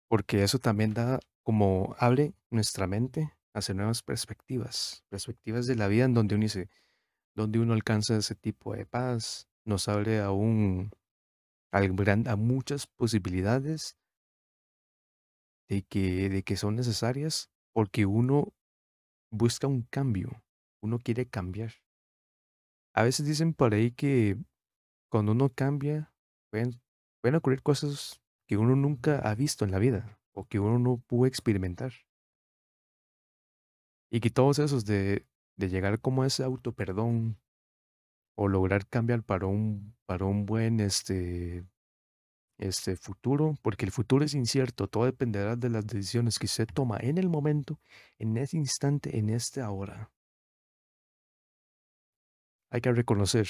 Porque 0.08 0.44
eso 0.44 0.60
también 0.60 0.94
da 0.94 1.20
como 1.44 1.96
abre 2.00 2.34
nuestra 2.50 2.88
mente 2.88 3.34
hacia 3.54 3.76
nuevas 3.76 4.04
perspectivas, 4.04 5.04
perspectivas 5.10 5.68
de 5.68 5.76
la 5.76 5.88
vida 5.88 6.06
en 6.06 6.14
donde 6.14 6.36
uno 6.36 6.44
dice, 6.44 6.70
donde 7.36 7.60
uno 7.60 7.74
alcanza 7.74 8.18
ese 8.18 8.36
tipo 8.36 8.76
de 8.76 8.86
paz, 8.86 9.48
nos 9.66 9.88
abre 9.88 10.20
a 10.22 10.32
un 10.32 10.92
a 11.72 12.36
muchas 12.38 12.88
posibilidades 12.88 13.98
de 15.68 15.84
que, 15.84 16.30
de 16.30 16.44
que 16.44 16.56
son 16.56 16.76
necesarias 16.76 17.50
porque 17.74 18.06
uno 18.06 18.54
busca 19.30 19.68
un 19.68 19.82
cambio, 19.82 20.44
uno 20.82 21.00
quiere 21.00 21.28
cambiar. 21.28 21.74
A 22.94 23.04
veces 23.04 23.26
dicen 23.26 23.54
por 23.54 23.74
ahí 23.74 23.92
que 23.92 24.38
cuando 25.12 25.34
uno 25.34 25.50
cambia, 25.50 26.14
pueden, 26.50 26.82
pueden 27.22 27.36
ocurrir 27.36 27.62
cosas 27.62 28.22
que 28.48 28.58
uno 28.58 28.76
nunca 28.76 29.20
ha 29.20 29.36
visto 29.36 29.66
en 29.66 29.72
la 29.72 29.80
vida 29.80 30.20
o 30.34 30.48
que 30.48 30.60
uno 30.60 30.80
no 30.80 30.98
pudo 30.98 31.26
experimentar. 31.26 31.94
Y 34.12 34.20
que 34.20 34.30
todos 34.30 34.60
esos 34.60 34.86
de, 34.86 35.26
llegar 35.58 36.00
como 36.00 36.24
a 36.24 36.28
ese 36.28 36.44
auto 36.44 36.74
perdón 36.74 37.38
o 38.36 38.48
lograr 38.48 38.88
cambiar 38.88 39.24
para 39.24 39.48
un, 39.48 39.96
para 40.06 40.26
un 40.26 40.46
buen 40.46 40.80
este, 40.80 41.66
este 42.58 42.96
futuro, 42.98 43.56
porque 43.62 43.86
el 43.86 43.92
futuro 43.92 44.26
es 44.26 44.34
incierto, 44.34 44.88
todo 44.88 45.06
dependerá 45.06 45.56
de 45.56 45.70
las 45.70 45.88
decisiones 45.88 46.40
que 46.40 46.48
se 46.48 46.66
toma 46.66 46.98
en 47.00 47.18
el 47.18 47.30
momento, 47.30 47.80
en 48.20 48.38
ese 48.38 48.58
instante, 48.58 49.18
en 49.18 49.30
este 49.30 49.62
ahora. 49.62 50.12
Hay 52.70 52.82
que 52.82 52.92
reconocer 52.92 53.48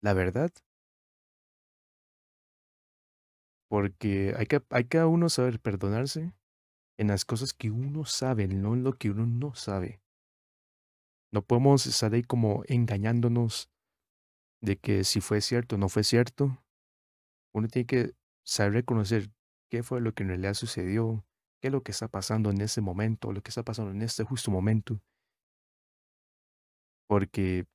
la 0.00 0.12
verdad, 0.12 0.50
porque 3.68 4.34
hay 4.36 4.46
que, 4.46 4.62
hay 4.70 4.84
que 4.84 5.04
uno 5.04 5.28
saber 5.28 5.60
perdonarse 5.60 6.32
en 6.98 7.08
las 7.08 7.24
cosas 7.24 7.52
que 7.52 7.70
uno 7.70 8.04
sabe, 8.04 8.48
no 8.48 8.74
en 8.74 8.82
lo 8.82 8.94
que 8.94 9.10
uno 9.10 9.26
no 9.26 9.54
sabe. 9.54 10.00
No 11.32 11.42
podemos 11.42 11.86
estar 11.86 12.14
ahí 12.14 12.22
como 12.22 12.62
engañándonos 12.66 13.70
de 14.62 14.76
que 14.76 15.04
si 15.04 15.20
fue 15.20 15.40
cierto 15.40 15.76
o 15.76 15.78
no 15.78 15.88
fue 15.88 16.02
cierto. 16.02 16.64
Uno 17.54 17.68
tiene 17.68 17.86
que 17.86 18.14
saber 18.44 18.72
reconocer 18.72 19.30
qué 19.70 19.82
fue 19.82 20.00
lo 20.00 20.12
que 20.14 20.22
en 20.22 20.30
realidad 20.30 20.54
sucedió, 20.54 21.24
qué 21.60 21.68
es 21.68 21.72
lo 21.72 21.82
que 21.82 21.92
está 21.92 22.08
pasando 22.08 22.50
en 22.50 22.60
ese 22.60 22.80
momento, 22.80 23.32
lo 23.32 23.42
que 23.42 23.50
está 23.50 23.62
pasando 23.62 23.92
en 23.92 24.02
este 24.02 24.24
justo 24.24 24.50
momento. 24.50 25.00
Porque, 27.06 27.66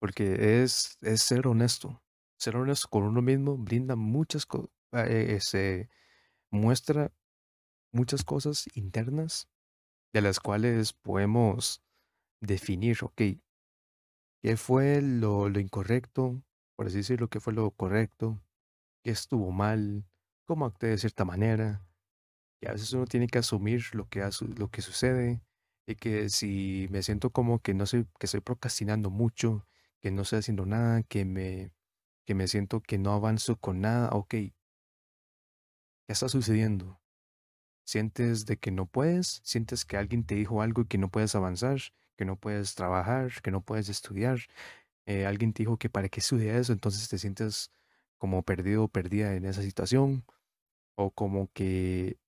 porque 0.00 0.62
es, 0.62 0.96
es 1.00 1.22
ser 1.22 1.46
honesto. 1.46 2.03
Con 2.90 3.04
uno 3.04 3.22
mismo 3.22 3.56
brinda 3.56 3.96
muchas 3.96 4.46
cosas, 4.46 4.70
eh, 4.92 5.38
se 5.40 5.88
muestra 6.50 7.12
muchas 7.92 8.24
cosas 8.24 8.66
internas 8.74 9.48
de 10.12 10.22
las 10.22 10.40
cuales 10.40 10.92
podemos 10.92 11.82
definir, 12.40 12.98
ok, 13.02 13.22
qué 14.42 14.56
fue 14.56 15.00
lo, 15.02 15.48
lo 15.48 15.60
incorrecto, 15.60 16.42
por 16.76 16.86
así 16.86 16.98
decirlo, 16.98 17.28
qué 17.28 17.40
fue 17.40 17.52
lo 17.52 17.70
correcto, 17.70 18.40
qué 19.02 19.10
estuvo 19.10 19.50
mal, 19.52 20.04
cómo 20.44 20.66
actué 20.66 20.90
de 20.90 20.98
cierta 20.98 21.24
manera. 21.24 21.86
Y 22.60 22.68
a 22.68 22.72
veces 22.72 22.92
uno 22.92 23.06
tiene 23.06 23.26
que 23.28 23.38
asumir 23.38 23.84
lo 23.94 24.08
que, 24.08 24.28
lo 24.56 24.70
que 24.70 24.82
sucede 24.82 25.42
y 25.86 25.96
que 25.96 26.28
si 26.30 26.88
me 26.90 27.02
siento 27.02 27.30
como 27.30 27.60
que 27.60 27.74
no 27.74 27.86
sé, 27.86 28.06
que 28.18 28.26
estoy 28.26 28.40
procrastinando 28.40 29.10
mucho, 29.10 29.66
que 30.00 30.10
no 30.10 30.22
estoy 30.22 30.40
haciendo 30.40 30.66
nada, 30.66 31.02
que 31.02 31.24
me, 31.24 31.72
que 32.24 32.34
me 32.34 32.48
siento 32.48 32.80
que 32.80 32.98
no 32.98 33.12
avanzo 33.12 33.56
con 33.56 33.80
nada, 33.80 34.10
ok, 34.10 34.28
¿qué 34.30 34.52
está 36.08 36.28
sucediendo? 36.28 37.00
Sientes 37.86 38.46
de 38.46 38.56
que 38.56 38.70
no 38.70 38.86
puedes, 38.86 39.40
sientes 39.44 39.84
que 39.84 39.96
alguien 39.96 40.24
te 40.24 40.34
dijo 40.34 40.62
algo 40.62 40.82
y 40.82 40.86
que 40.86 40.98
no 40.98 41.10
puedes 41.10 41.34
avanzar, 41.34 41.78
que 42.16 42.24
no 42.24 42.36
puedes 42.36 42.74
trabajar, 42.74 43.42
que 43.42 43.50
no 43.50 43.60
puedes 43.62 43.88
estudiar. 43.88 44.40
Eh, 45.06 45.26
alguien 45.26 45.52
te 45.52 45.62
dijo 45.64 45.78
que 45.78 45.90
para 45.90 46.08
qué 46.08 46.20
estudia 46.20 46.56
eso, 46.58 46.72
entonces 46.72 47.08
te 47.08 47.18
sientes 47.18 47.70
como 48.18 48.42
perdido 48.42 48.84
o 48.84 48.88
perdida 48.88 49.34
en 49.34 49.44
esa 49.44 49.62
situación. 49.62 50.24
O 50.96 51.10
como 51.10 51.50
que 51.52 52.18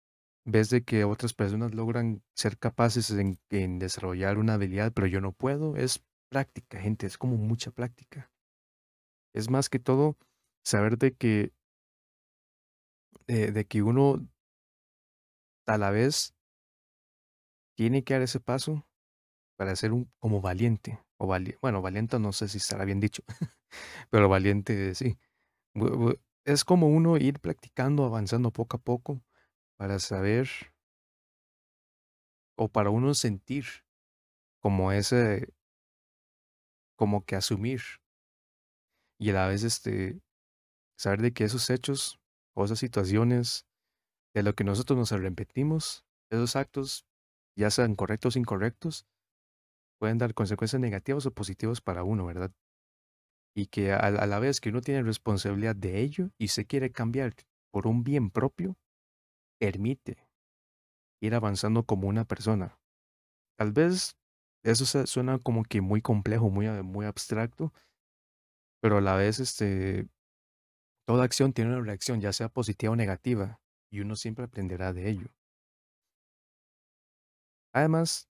ves 0.44 0.70
de 0.70 0.84
que 0.84 1.05
otras 1.05 1.34
personas 1.34 1.74
logran 1.74 2.22
ser 2.34 2.59
capaces 2.59 3.11
en, 3.11 3.38
en 3.51 3.78
desarrollar 3.78 4.38
una 4.38 4.55
habilidad, 4.55 4.92
pero 4.92 5.07
yo 5.07 5.20
no 5.20 5.32
puedo. 5.32 5.76
Es 5.76 6.05
práctica, 6.30 6.80
gente, 6.80 7.07
es 7.07 7.18
como 7.18 7.36
mucha 7.36 7.70
práctica. 7.70 8.30
Es 9.37 9.51
más 9.51 9.68
que 9.68 9.78
todo 9.78 10.16
saber 10.64 10.99
de 10.99 11.14
que, 11.14 11.53
eh, 13.28 13.53
de 13.53 13.64
que 13.66 13.82
uno 13.82 14.26
a 15.66 15.76
la 15.78 15.91
vez 15.91 16.34
tiene 17.76 18.05
que 18.05 18.14
dar 18.14 18.22
ese 18.22 18.41
paso 18.41 18.87
para 19.57 19.76
ser 19.76 19.93
un 19.93 20.11
como 20.20 20.41
valiente. 20.41 21.01
O 21.18 21.26
bueno, 21.62 21.82
valiente 21.82 22.18
no 22.18 22.32
sé 22.32 22.49
si 22.49 22.59
estará 22.59 22.84
bien 22.84 23.01
dicho, 23.01 23.22
pero 24.11 24.28
valiente 24.28 24.95
sí. 24.95 25.18
Es 26.47 26.64
como 26.64 26.89
uno 26.89 27.18
ir 27.18 27.41
practicando, 27.41 28.05
avanzando 28.05 28.51
poco 28.51 28.76
a 28.78 28.80
poco 28.80 29.22
para 29.76 29.99
saber 29.99 30.49
o 32.57 32.68
para 32.68 32.91
uno 32.91 33.14
sentir 33.14 33.64
como 34.61 34.93
ese, 34.93 35.49
como 36.97 37.24
que 37.24 37.37
asumir 37.37 37.80
y 39.19 39.31
a 39.31 39.35
la 39.35 39.49
vez 39.49 39.62
este, 39.64 40.21
saber 40.99 41.23
de 41.23 41.33
que 41.33 41.45
esos 41.45 41.71
hechos 41.71 42.21
o 42.55 42.64
esas 42.64 42.79
situaciones 42.79 43.67
de 44.35 44.43
lo 44.43 44.55
que 44.55 44.64
nosotros 44.64 44.99
nos 44.99 45.11
repetimos, 45.11 46.05
esos 46.31 46.57
actos 46.57 47.07
ya 47.57 47.71
sean 47.71 47.95
correctos 47.95 48.37
o 48.37 48.39
incorrectos, 48.39 49.07
pueden 49.99 50.19
dar 50.19 50.35
consecuencias 50.35 50.81
negativas 50.81 51.27
o 51.27 51.33
positivas 51.33 51.81
para 51.81 52.05
uno, 52.05 52.27
¿verdad? 52.27 52.53
Y 53.55 53.67
que 53.67 53.93
a, 53.93 53.99
a 53.99 54.27
la 54.27 54.39
vez 54.39 54.61
que 54.61 54.69
uno 54.69 54.83
tiene 54.83 55.03
responsabilidad 55.03 55.75
de 55.75 56.01
ello 56.01 56.31
y 56.39 56.49
se 56.49 56.67
quiere 56.67 56.93
cambiar 56.93 57.35
por 57.73 57.87
un 57.87 58.05
bien 58.05 58.31
propio, 58.31 58.77
permite 59.59 60.29
ir 61.21 61.35
avanzando 61.35 61.85
como 61.85 62.09
una 62.09 62.25
persona. 62.25 62.79
Tal 63.59 63.73
vez 63.73 64.17
eso 64.62 65.07
suena 65.07 65.39
como 65.39 65.62
que 65.64 65.81
muy 65.81 66.03
complejo, 66.03 66.51
muy, 66.51 66.69
muy 66.83 67.07
abstracto, 67.07 67.73
pero 68.81 68.99
a 68.99 69.01
la 69.01 69.16
vez 69.16 69.41
este, 69.41 70.09
toda 71.07 71.24
acción 71.24 71.53
tiene 71.53 71.72
una 71.74 71.85
reacción, 71.85 72.20
ya 72.20 72.33
sea 72.33 72.49
positiva 72.49 72.93
o 72.93 72.97
negativa, 72.97 73.61
y 73.91 74.01
uno 74.01 74.16
siempre 74.16 74.45
aprenderá 74.45 74.93
de 74.93 75.09
ello. 75.11 75.29
Además, 77.72 78.29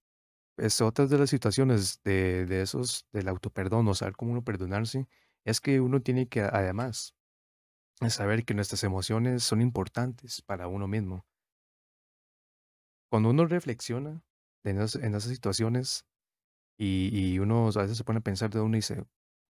es 0.59 0.81
otras 0.81 1.11
de 1.11 1.19
las 1.19 1.31
situaciones 1.31 2.03
de, 2.05 2.47
de 2.47 2.63
esos, 2.63 3.07
del 3.13 3.29
autoperdón 3.29 3.89
o 3.89 3.95
saber 3.95 4.17
cómo 4.17 4.33
uno 4.33 4.45
perdonarse, 4.45 5.09
es 5.45 5.61
que 5.61 5.81
uno 5.81 6.03
tiene 6.03 6.29
que, 6.29 6.43
además, 6.43 7.17
saber 8.11 8.45
que 8.45 8.55
nuestras 8.55 8.85
emociones 8.85 9.45
son 9.45 9.61
importantes 9.63 10.43
para 10.43 10.69
uno 10.69 10.89
mismo. 10.89 11.27
Cuando 13.11 13.31
uno 13.31 13.47
reflexiona 13.47 14.23
en 14.65 14.77
esas, 14.81 15.03
en 15.03 15.15
esas 15.15 15.31
situaciones 15.33 16.05
y, 16.79 17.11
y 17.13 17.39
uno 17.41 17.69
a 17.69 17.83
veces 17.83 17.99
se 17.99 18.05
pone 18.05 18.21
a 18.21 18.23
pensar 18.23 18.51
de 18.51 18.61
uno 18.61 18.77
y 18.77 18.81
dice, 18.81 19.05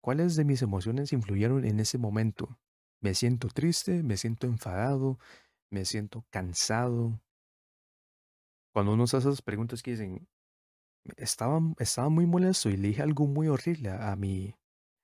¿cuáles 0.06 0.36
de 0.36 0.44
mis 0.44 0.62
emociones 0.62 1.12
influyeron 1.12 1.64
en 1.64 1.80
ese 1.80 1.98
momento? 1.98 2.60
Me 3.00 3.12
siento 3.12 3.48
triste, 3.48 4.04
me 4.04 4.16
siento 4.16 4.46
enfadado, 4.46 5.18
me 5.68 5.84
siento 5.84 6.24
cansado. 6.30 7.20
Cuando 8.72 8.92
uno 8.92 9.02
hace 9.02 9.16
esas 9.16 9.42
preguntas 9.42 9.82
que 9.82 9.90
dicen, 9.90 10.28
estaba, 11.16 11.58
estaba 11.80 12.08
muy 12.08 12.24
molesto 12.24 12.70
y 12.70 12.76
le 12.76 12.86
dije 12.86 13.02
algo 13.02 13.26
muy 13.26 13.48
horrible 13.48 13.90
a 13.90 14.14
mi, 14.14 14.54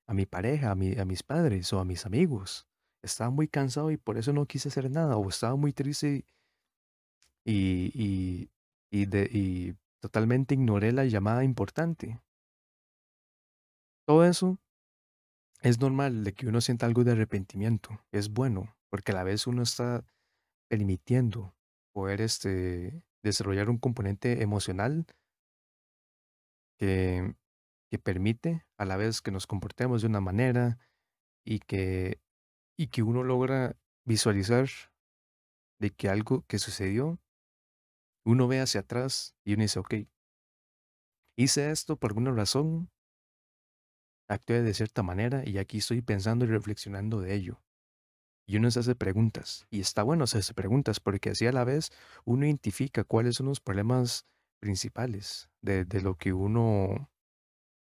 a 0.07 0.15
mi 0.15 0.25
pareja, 0.25 0.71
a 0.71 0.77
mis 0.77 1.23
padres 1.25 1.73
o 1.73 1.81
a 1.81 1.85
mis 1.85 2.07
amigos. 2.07 2.69
Estaba 3.03 3.31
muy 3.31 3.49
cansado 3.49 3.91
y 3.91 3.97
por 3.97 4.19
eso 4.19 4.33
no 4.33 4.47
quise 4.47 4.69
hacer 4.69 4.89
nada. 4.89 5.17
O 5.17 5.29
estaba 5.29 5.57
muy 5.57 5.73
triste 5.73 6.25
y, 7.45 7.91
y, 7.93 8.51
y, 8.89 9.07
de, 9.07 9.29
y 9.33 9.75
totalmente 9.99 10.55
ignoré 10.55 10.93
la 10.93 11.07
llamada 11.07 11.43
importante. 11.43 12.21
Todo 14.07 14.25
eso 14.25 14.61
es 15.63 15.81
normal 15.81 16.25
de 16.25 16.35
que 16.35 16.49
uno 16.49 16.61
sienta 16.61 16.87
algo 16.87 17.05
de 17.05 17.13
arrepentimiento. 17.13 18.05
Es 18.11 18.31
bueno, 18.31 18.77
porque 18.91 19.13
a 19.13 19.15
la 19.15 19.25
vez 19.25 19.47
uno 19.47 19.63
está 19.63 20.05
permitiendo 20.69 21.55
poder 21.93 22.21
este, 22.21 23.03
desarrollar 23.23 23.71
un 23.71 23.79
componente 23.79 24.43
emocional 24.43 25.07
que, 26.79 27.35
permite 28.03 28.65
a 28.79 28.87
la 28.87 28.97
vez 28.97 29.21
que 29.21 29.31
nos 29.31 29.47
comportemos 29.47 30.01
de 30.01 30.09
una 30.09 30.23
manera 30.23 30.79
y 31.45 31.59
que, 31.59 32.21
y 32.77 32.87
que 32.87 33.03
uno 33.03 33.23
logra 33.23 33.77
visualizar 34.07 34.67
de 35.79 35.91
que 35.91 36.09
algo 36.09 36.47
que 36.47 36.59
sucedió, 36.59 37.21
uno 38.25 38.49
ve 38.49 38.61
hacia 38.61 38.81
atrás 38.81 39.37
y 39.45 39.53
uno 39.53 39.63
dice, 39.63 39.79
ok, 39.79 39.95
hice 41.37 41.71
esto 41.71 41.99
por 41.99 42.13
alguna 42.13 42.33
razón, 42.33 42.91
actué 44.33 44.63
de 44.63 44.75
cierta 44.75 45.03
manera 45.03 45.43
y 45.47 45.59
aquí 45.59 45.79
estoy 45.79 46.03
pensando 46.03 46.45
y 46.45 46.49
reflexionando 46.49 47.21
de 47.21 47.35
ello. 47.35 47.63
Y 48.47 48.57
uno 48.57 48.71
se 48.71 48.81
hace 48.81 48.95
preguntas. 48.95 49.67
Y 49.71 49.81
está 49.81 50.03
bueno 50.03 50.25
hacerse 50.25 50.55
preguntas 50.55 51.01
porque 51.01 51.31
así 51.31 51.47
a 51.47 51.53
la 51.53 51.65
vez 51.65 51.91
uno 52.25 52.45
identifica 52.45 53.05
cuáles 53.05 53.37
son 53.37 53.47
los 53.47 53.61
problemas 53.61 54.27
principales 54.61 55.49
de, 55.61 55.85
lo 56.03 56.17
que 56.17 56.33
uno, 56.33 57.11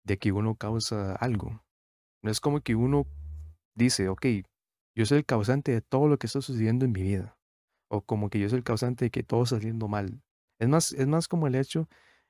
de 0.04 0.18
que 0.18 0.32
uno 0.32 0.54
causa 0.56 1.14
algo. 1.16 1.64
No 2.22 2.30
es 2.30 2.40
como 2.40 2.60
que 2.60 2.74
uno 2.74 3.06
dice, 3.74 4.08
ok, 4.08 4.26
yo 4.94 5.06
soy 5.06 5.18
el 5.18 5.26
causante 5.26 5.72
de 5.72 5.80
todo 5.80 6.08
lo 6.08 6.18
que 6.18 6.26
está 6.26 6.40
sucediendo 6.40 6.84
en 6.84 6.92
mi 6.92 7.02
vida. 7.02 7.36
O 7.88 8.02
como 8.02 8.30
que 8.30 8.38
yo 8.38 8.48
soy 8.48 8.58
el 8.58 8.64
causante 8.64 9.06
de 9.06 9.10
que 9.10 9.22
todo 9.22 9.42
está 9.42 9.56
saliendo 9.56 9.88
mal. 9.88 10.22
Es 10.58 10.68
más, 10.68 10.92
es 10.92 11.06
más 11.06 11.26
como 11.26 11.46
el 11.46 11.54
hecho 11.54 11.88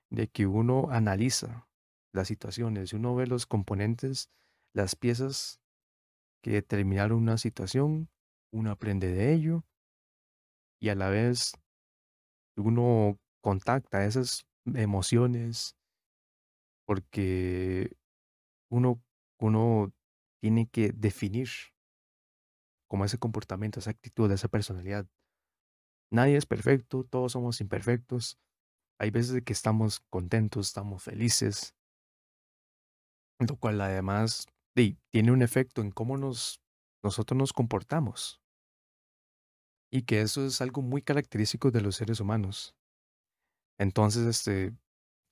de 0.09 0.29
que 0.29 0.47
uno 0.47 0.89
analiza 0.91 1.69
las 2.13 2.29
situaciones, 2.29 2.93
uno 2.93 3.15
ve 3.15 3.27
los 3.27 3.47
componentes, 3.47 4.31
las 4.75 4.97
piezas 4.97 5.61
que 6.43 6.53
determinaron 6.53 7.19
una 7.19 7.39
situación, 7.39 8.09
uno 8.53 8.71
aprende 8.71 9.13
de 9.13 9.33
ello 9.33 9.65
y 10.81 10.89
a 10.89 10.95
la 10.95 11.11
vez 11.11 11.53
uno 12.57 13.19
contacta 13.43 14.05
esas 14.05 14.47
emociones 14.75 15.77
porque 16.87 17.97
uno, 18.71 19.03
uno 19.39 19.93
tiene 20.41 20.69
que 20.69 20.93
definir 20.93 21.49
como 22.89 23.05
ese 23.05 23.19
comportamiento, 23.19 23.79
esa 23.79 23.91
actitud, 23.91 24.31
esa 24.33 24.49
personalidad. 24.49 25.07
Nadie 26.11 26.37
es 26.37 26.47
perfecto, 26.47 27.05
todos 27.05 27.33
somos 27.33 27.61
imperfectos. 27.61 28.39
Hay 28.99 29.11
veces 29.11 29.43
que 29.45 29.53
estamos 29.53 30.01
contentos, 30.11 30.67
estamos 30.67 31.05
felices, 31.05 31.77
lo 33.49 33.57
cual 33.57 33.81
además 33.81 34.47
tiene 35.11 35.33
un 35.33 35.43
efecto 35.43 35.83
en 35.83 35.91
cómo 35.91 36.17
nos, 36.17 36.61
nosotros 37.03 37.37
nos 37.37 37.53
comportamos. 37.53 38.41
Y 39.91 40.03
que 40.03 40.21
eso 40.21 40.47
es 40.47 40.61
algo 40.61 40.83
muy 40.83 41.03
característico 41.03 41.71
de 41.71 41.81
los 41.81 41.97
seres 41.97 42.21
humanos. 42.21 42.77
Entonces, 43.79 44.27
este, 44.27 44.73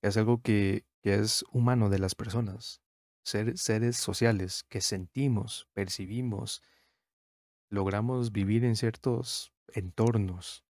es 0.02 0.16
algo 0.16 0.42
que, 0.42 0.84
que 1.02 1.14
es 1.14 1.44
humano 1.52 1.88
de 1.88 1.98
las 1.98 2.14
personas. 2.14 2.82
Ser, 3.24 3.56
seres 3.59 3.96
sociales 3.96 4.64
que 4.68 4.80
sentimos, 4.80 5.68
percibimos, 5.74 6.62
logramos 7.70 8.32
vivir 8.32 8.64
en 8.64 8.74
ciertos 8.74 9.52
entornos 9.68 10.64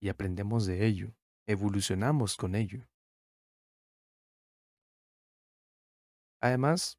y 0.00 0.08
aprendemos 0.08 0.64
de 0.64 0.86
ello, 0.86 1.16
evolucionamos 1.46 2.36
con 2.36 2.54
ello. 2.54 2.86
Además, 6.42 6.98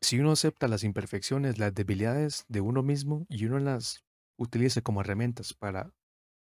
si 0.00 0.18
uno 0.18 0.32
acepta 0.32 0.66
las 0.66 0.82
imperfecciones, 0.82 1.58
las 1.58 1.72
debilidades 1.72 2.44
de 2.48 2.60
uno 2.60 2.82
mismo 2.82 3.26
y 3.28 3.46
uno 3.46 3.60
las 3.60 4.04
utiliza 4.36 4.82
como 4.82 5.00
herramientas 5.00 5.54
para 5.54 5.94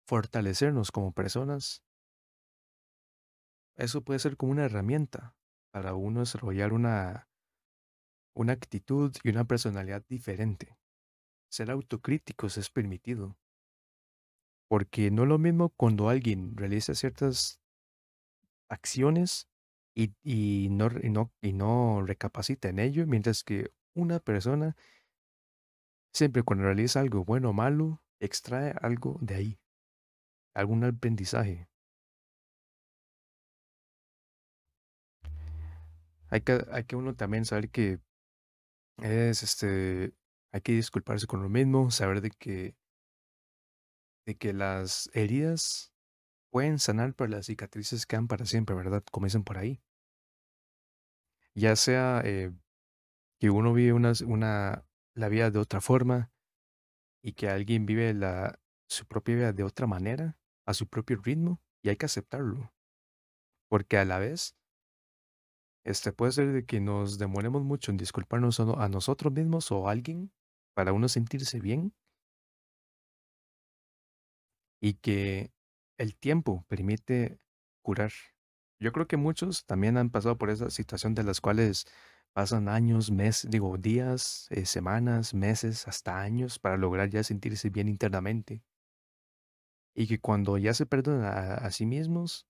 fortalecernos 0.04 0.90
como 0.90 1.12
personas, 1.12 1.84
eso 3.76 4.02
puede 4.02 4.18
ser 4.18 4.36
como 4.36 4.50
una 4.50 4.64
herramienta 4.64 5.36
para 5.70 5.94
uno 5.94 6.20
desarrollar 6.20 6.72
una, 6.72 7.28
una 8.34 8.52
actitud 8.52 9.14
y 9.22 9.28
una 9.28 9.44
personalidad 9.44 10.04
diferente. 10.08 10.76
Ser 11.48 11.70
autocríticos 11.70 12.58
es 12.58 12.68
permitido, 12.68 13.38
porque 14.68 15.12
no 15.12 15.22
es 15.22 15.28
lo 15.28 15.38
mismo 15.38 15.68
cuando 15.70 16.08
alguien 16.08 16.56
realiza 16.56 16.96
ciertas 16.96 17.60
acciones 18.68 19.48
y, 19.96 20.14
y 20.22 20.68
no, 20.70 20.88
y 21.02 21.08
no, 21.10 21.32
y 21.40 21.52
no 21.54 22.02
recapacita 22.06 22.68
en 22.68 22.78
ello, 22.78 23.06
mientras 23.06 23.42
que 23.42 23.72
una 23.94 24.20
persona 24.20 24.76
siempre 26.12 26.42
cuando 26.42 26.64
realiza 26.64 27.00
algo 27.00 27.24
bueno 27.24 27.50
o 27.50 27.52
malo, 27.52 28.02
extrae 28.20 28.74
algo 28.80 29.18
de 29.20 29.34
ahí, 29.34 29.60
algún 30.54 30.84
aprendizaje. 30.84 31.68
Hay 36.28 36.40
que, 36.40 36.64
hay 36.72 36.84
que 36.84 36.96
uno 36.96 37.14
también 37.14 37.44
saber 37.44 37.70
que 37.70 38.00
es 38.98 39.42
este, 39.42 40.14
hay 40.52 40.60
que 40.60 40.72
disculparse 40.72 41.26
con 41.26 41.42
lo 41.42 41.48
mismo, 41.48 41.90
saber 41.90 42.20
de 42.20 42.30
que, 42.30 42.76
de 44.26 44.36
que 44.36 44.52
las 44.52 45.08
heridas 45.14 45.92
pueden 46.50 46.78
sanar, 46.78 47.14
pero 47.14 47.30
las 47.30 47.46
cicatrices 47.46 48.06
quedan 48.06 48.28
para 48.28 48.46
siempre, 48.46 48.74
¿verdad? 48.74 49.04
Comienzan 49.10 49.44
por 49.44 49.58
ahí. 49.58 49.80
Ya 51.56 51.74
sea 51.76 52.22
eh, 52.24 52.52
que 53.40 53.50
uno 53.50 53.74
vive 53.74 53.92
una, 53.94 54.12
la 55.14 55.28
vida 55.30 55.50
de 55.50 55.58
otra 55.58 55.80
forma 55.80 56.32
y 57.22 57.34
que 57.34 57.48
alguien 57.48 57.86
vive 57.86 58.14
la, 58.14 58.60
su 58.88 59.06
propia 59.06 59.36
vida 59.36 59.52
de 59.52 59.64
otra 59.64 59.86
manera, 59.86 60.38
a 60.66 60.74
su 60.74 60.88
propio 60.88 61.18
ritmo, 61.22 61.60
y 61.82 61.90
hay 61.90 61.96
que 61.96 62.06
aceptarlo. 62.06 62.72
Porque 63.68 63.98
a 63.98 64.04
la 64.04 64.18
vez, 64.18 64.56
este 65.84 66.12
puede 66.12 66.32
ser 66.32 66.52
de 66.52 66.66
que 66.66 66.80
nos 66.80 67.16
demoremos 67.18 67.62
mucho 67.64 67.90
en 67.90 67.96
disculparnos 67.96 68.60
a 68.60 68.64
no- 68.66 68.78
a 68.80 68.88
nosotros 68.90 69.32
mismos 69.32 69.70
o 69.72 69.88
a 69.88 69.92
alguien 69.92 70.30
para 70.74 70.92
uno 70.92 71.08
sentirse 71.08 71.60
bien 71.60 71.94
y 74.80 74.94
que 74.94 75.52
el 75.98 76.16
tiempo 76.16 76.64
permite 76.68 77.38
curar. 77.82 78.12
Yo 78.78 78.92
creo 78.92 79.06
que 79.06 79.16
muchos 79.16 79.64
también 79.66 79.96
han 79.96 80.10
pasado 80.10 80.36
por 80.38 80.50
esa 80.50 80.70
situación 80.70 81.14
de 81.14 81.24
las 81.24 81.40
cuales 81.40 81.86
pasan 82.32 82.68
años, 82.68 83.10
meses, 83.10 83.50
digo, 83.50 83.76
días, 83.78 84.46
eh, 84.50 84.66
semanas, 84.66 85.32
meses, 85.34 85.88
hasta 85.88 86.20
años 86.20 86.58
para 86.58 86.76
lograr 86.76 87.08
ya 87.08 87.22
sentirse 87.24 87.70
bien 87.70 87.88
internamente. 87.88 88.62
Y 89.94 90.06
que 90.06 90.20
cuando 90.20 90.58
ya 90.58 90.74
se 90.74 90.86
perdonan 90.86 91.24
a, 91.24 91.54
a 91.54 91.70
sí 91.70 91.86
mismos, 91.86 92.46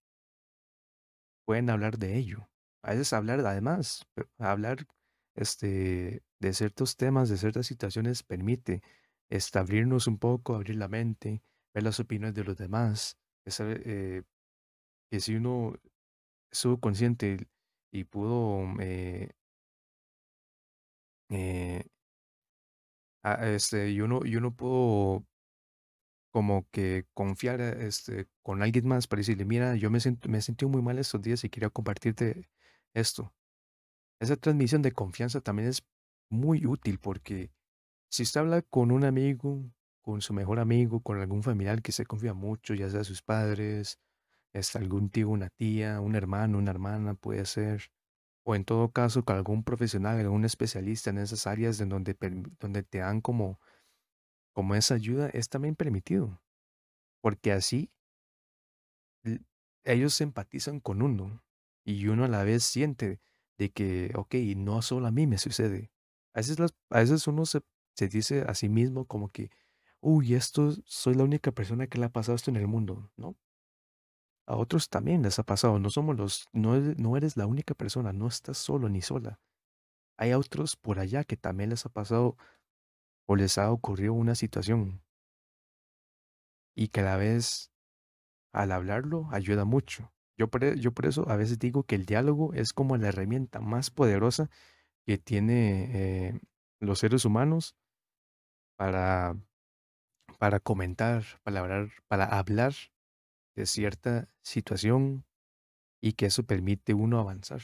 pueden 1.44 1.70
hablar 1.70 1.98
de 1.98 2.16
ello. 2.16 2.48
A 2.82 2.90
veces 2.90 3.12
hablar, 3.12 3.40
además, 3.40 4.06
hablar 4.38 4.86
este, 5.34 6.22
de 6.40 6.52
ciertos 6.52 6.96
temas, 6.96 7.28
de 7.28 7.36
ciertas 7.36 7.66
situaciones, 7.66 8.22
permite 8.22 8.82
este, 9.30 9.58
abrirnos 9.58 10.06
un 10.06 10.18
poco, 10.18 10.54
abrir 10.54 10.76
la 10.76 10.88
mente, 10.88 11.42
ver 11.74 11.84
las 11.84 12.00
opiniones 12.00 12.34
de 12.34 12.44
los 12.44 12.56
demás. 12.56 13.16
Es, 13.44 13.60
eh, 13.60 14.22
que 15.10 15.20
si 15.20 15.36
uno 15.36 15.74
estuvo 16.51 16.80
consciente 16.80 17.49
y 17.92 18.05
pudo, 18.05 18.64
eh, 18.80 19.30
eh, 21.30 21.82
a- 23.22 23.47
este, 23.49 23.90
y 23.90 24.01
uno, 24.01 24.20
pudo 24.57 25.26
como 26.30 26.68
que 26.70 27.07
confiar 27.14 27.61
este, 27.61 28.28
con 28.42 28.62
alguien 28.62 28.86
más 28.86 29.07
para 29.07 29.20
decirle, 29.20 29.44
mira, 29.44 29.74
yo 29.76 29.90
me 29.90 30.01
siento, 30.01 30.28
me 30.28 30.38
he 30.38 30.42
sentido 30.42 30.68
muy 30.68 30.82
mal 30.82 30.99
estos 30.99 31.22
días 31.22 31.42
y 31.44 31.51
quería 31.51 31.70
compartirte 31.70 32.49
esto. 32.94 33.34
Esa 34.20 34.36
transmisión 34.36 34.82
de 34.82 34.92
confianza 34.92 35.40
también 35.42 35.68
es 35.70 35.84
muy 36.30 36.66
útil 36.66 36.99
porque 37.01 37.53
si 38.11 38.24
usted 38.24 38.40
habla 38.42 38.62
con 38.62 38.92
un 38.92 39.05
amigo, 39.05 39.64
con 40.03 40.22
su 40.22 40.34
mejor 40.34 40.61
amigo, 40.61 41.03
con 41.03 41.20
algún 41.20 41.42
familiar 41.42 41.82
que 41.82 41.92
se 41.92 42.07
confía 42.07 42.34
mucho, 42.34 42.74
ya 42.74 42.90
sea 42.90 43.05
sus 43.05 43.22
padres, 43.22 43.99
este, 44.57 44.78
algún 44.78 45.11
tío, 45.11 45.28
una 45.28 45.50
tía, 45.50 46.00
un 46.00 46.16
hermano, 46.16 46.59
una 46.59 46.70
hermana, 46.70 47.14
puede 47.14 47.44
ser, 47.46 47.90
o 48.44 48.54
en 48.57 48.64
todo 48.64 48.92
caso 48.92 49.24
con 49.24 49.36
algún 49.36 49.64
profesional, 49.64 50.18
algún 50.18 50.44
especialista 50.44 51.11
en 51.11 51.18
esas 51.18 51.46
áreas 51.46 51.80
en 51.80 51.90
donde, 51.90 52.16
donde 52.61 52.82
te 52.82 52.98
dan 52.98 53.20
como, 53.20 53.61
como 54.54 54.74
esa 54.74 54.94
ayuda, 54.94 55.28
es 55.30 55.48
también 55.48 55.76
permitido, 55.76 56.42
porque 57.22 57.52
así 57.52 57.90
ellos 59.84 60.20
empatizan 60.20 60.80
con 60.80 61.02
uno 61.02 61.42
y 61.84 62.09
uno 62.09 62.24
a 62.24 62.28
la 62.28 62.44
vez 62.44 62.64
siente 62.64 63.20
de 63.59 63.70
que, 63.70 64.12
ok, 64.14 64.34
no 64.57 64.82
solo 64.82 65.07
a 65.07 65.11
mí 65.12 65.26
me 65.26 65.38
sucede. 65.38 65.90
A 66.34 66.40
veces, 66.40 66.59
las, 66.59 66.74
a 66.90 66.98
veces 67.00 67.26
uno 67.26 67.46
se, 67.46 67.62
se 67.94 68.09
dice 68.09 68.42
a 68.42 68.54
sí 68.54 68.68
mismo 68.68 69.07
como 69.07 69.30
que, 69.30 69.50
uy, 70.00 70.34
esto 70.34 70.72
soy 70.84 71.14
la 71.14 71.24
única 71.24 71.52
persona 71.52 71.86
que 71.86 71.98
le 71.98 72.07
ha 72.07 72.12
pasado 72.12 72.36
esto 72.36 72.50
en 72.50 72.57
el 72.57 72.66
mundo, 72.66 73.11
¿no? 73.16 73.36
A 74.47 74.57
otros 74.57 74.88
también 74.90 75.22
les 75.22 75.38
ha 75.38 75.42
pasado, 75.44 75.78
no 75.78 75.90
somos 75.90 76.16
los, 76.16 76.49
no 76.53 76.74
eres, 76.76 76.99
no 76.99 77.16
eres 77.16 77.36
la 77.36 77.47
única 77.47 77.74
persona, 77.74 78.12
no 78.12 78.28
estás 78.28 78.59
solo 78.59 78.88
ni 78.88 79.03
sola. 79.03 79.40
Hay 80.18 80.32
otros 80.34 80.76
por 80.76 80.99
allá 81.01 81.24
que 81.24 81.36
también 81.36 81.70
les 81.70 81.86
ha 81.86 81.90
pasado 81.90 82.36
o 83.26 83.36
les 83.36 83.59
ha 83.59 83.70
ocurrido 83.72 84.14
una 84.14 84.34
situación 84.34 85.03
y 86.74 86.88
que 86.88 87.01
a 87.01 87.05
la 87.05 87.16
vez 87.16 87.72
al 88.53 88.72
hablarlo 88.72 89.28
ayuda 89.32 89.64
mucho. 89.64 90.12
Yo 90.38 90.49
por, 90.49 90.64
e- 90.64 90.76
eso 91.05 91.28
a 91.30 91.36
veces 91.36 91.59
digo 91.59 91.84
que 91.84 91.97
el 91.97 92.07
diálogo 92.07 92.55
es 92.55 92.72
como 92.72 92.97
la 92.97 93.09
herramienta 93.09 93.61
más 93.61 93.90
poderosa 93.90 94.51
que 95.07 95.18
tiene 95.18 96.28
eh, 96.30 96.40
los 96.80 97.01
seres 97.01 97.24
humanos 97.24 97.76
para, 98.76 99.36
para 100.38 100.61
comentar, 100.61 101.24
para 101.42 101.61
hablar, 101.61 101.88
para 102.09 102.24
hablar 102.24 102.72
de 103.57 103.66
cierta 103.66 104.28
situación 104.42 105.24
y 106.00 106.12
que 106.12 106.26
eso 106.26 106.44
permite 106.44 106.94
uno 106.94 107.18
avanzar. 107.18 107.62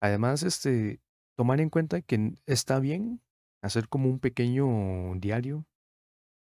Además, 0.00 0.42
este, 0.42 1.00
tomar 1.36 1.60
en 1.60 1.70
cuenta 1.70 2.00
que 2.00 2.34
está 2.46 2.80
bien 2.80 3.22
hacer 3.62 3.88
como 3.88 4.08
un 4.08 4.18
pequeño 4.18 5.14
diario, 5.16 5.66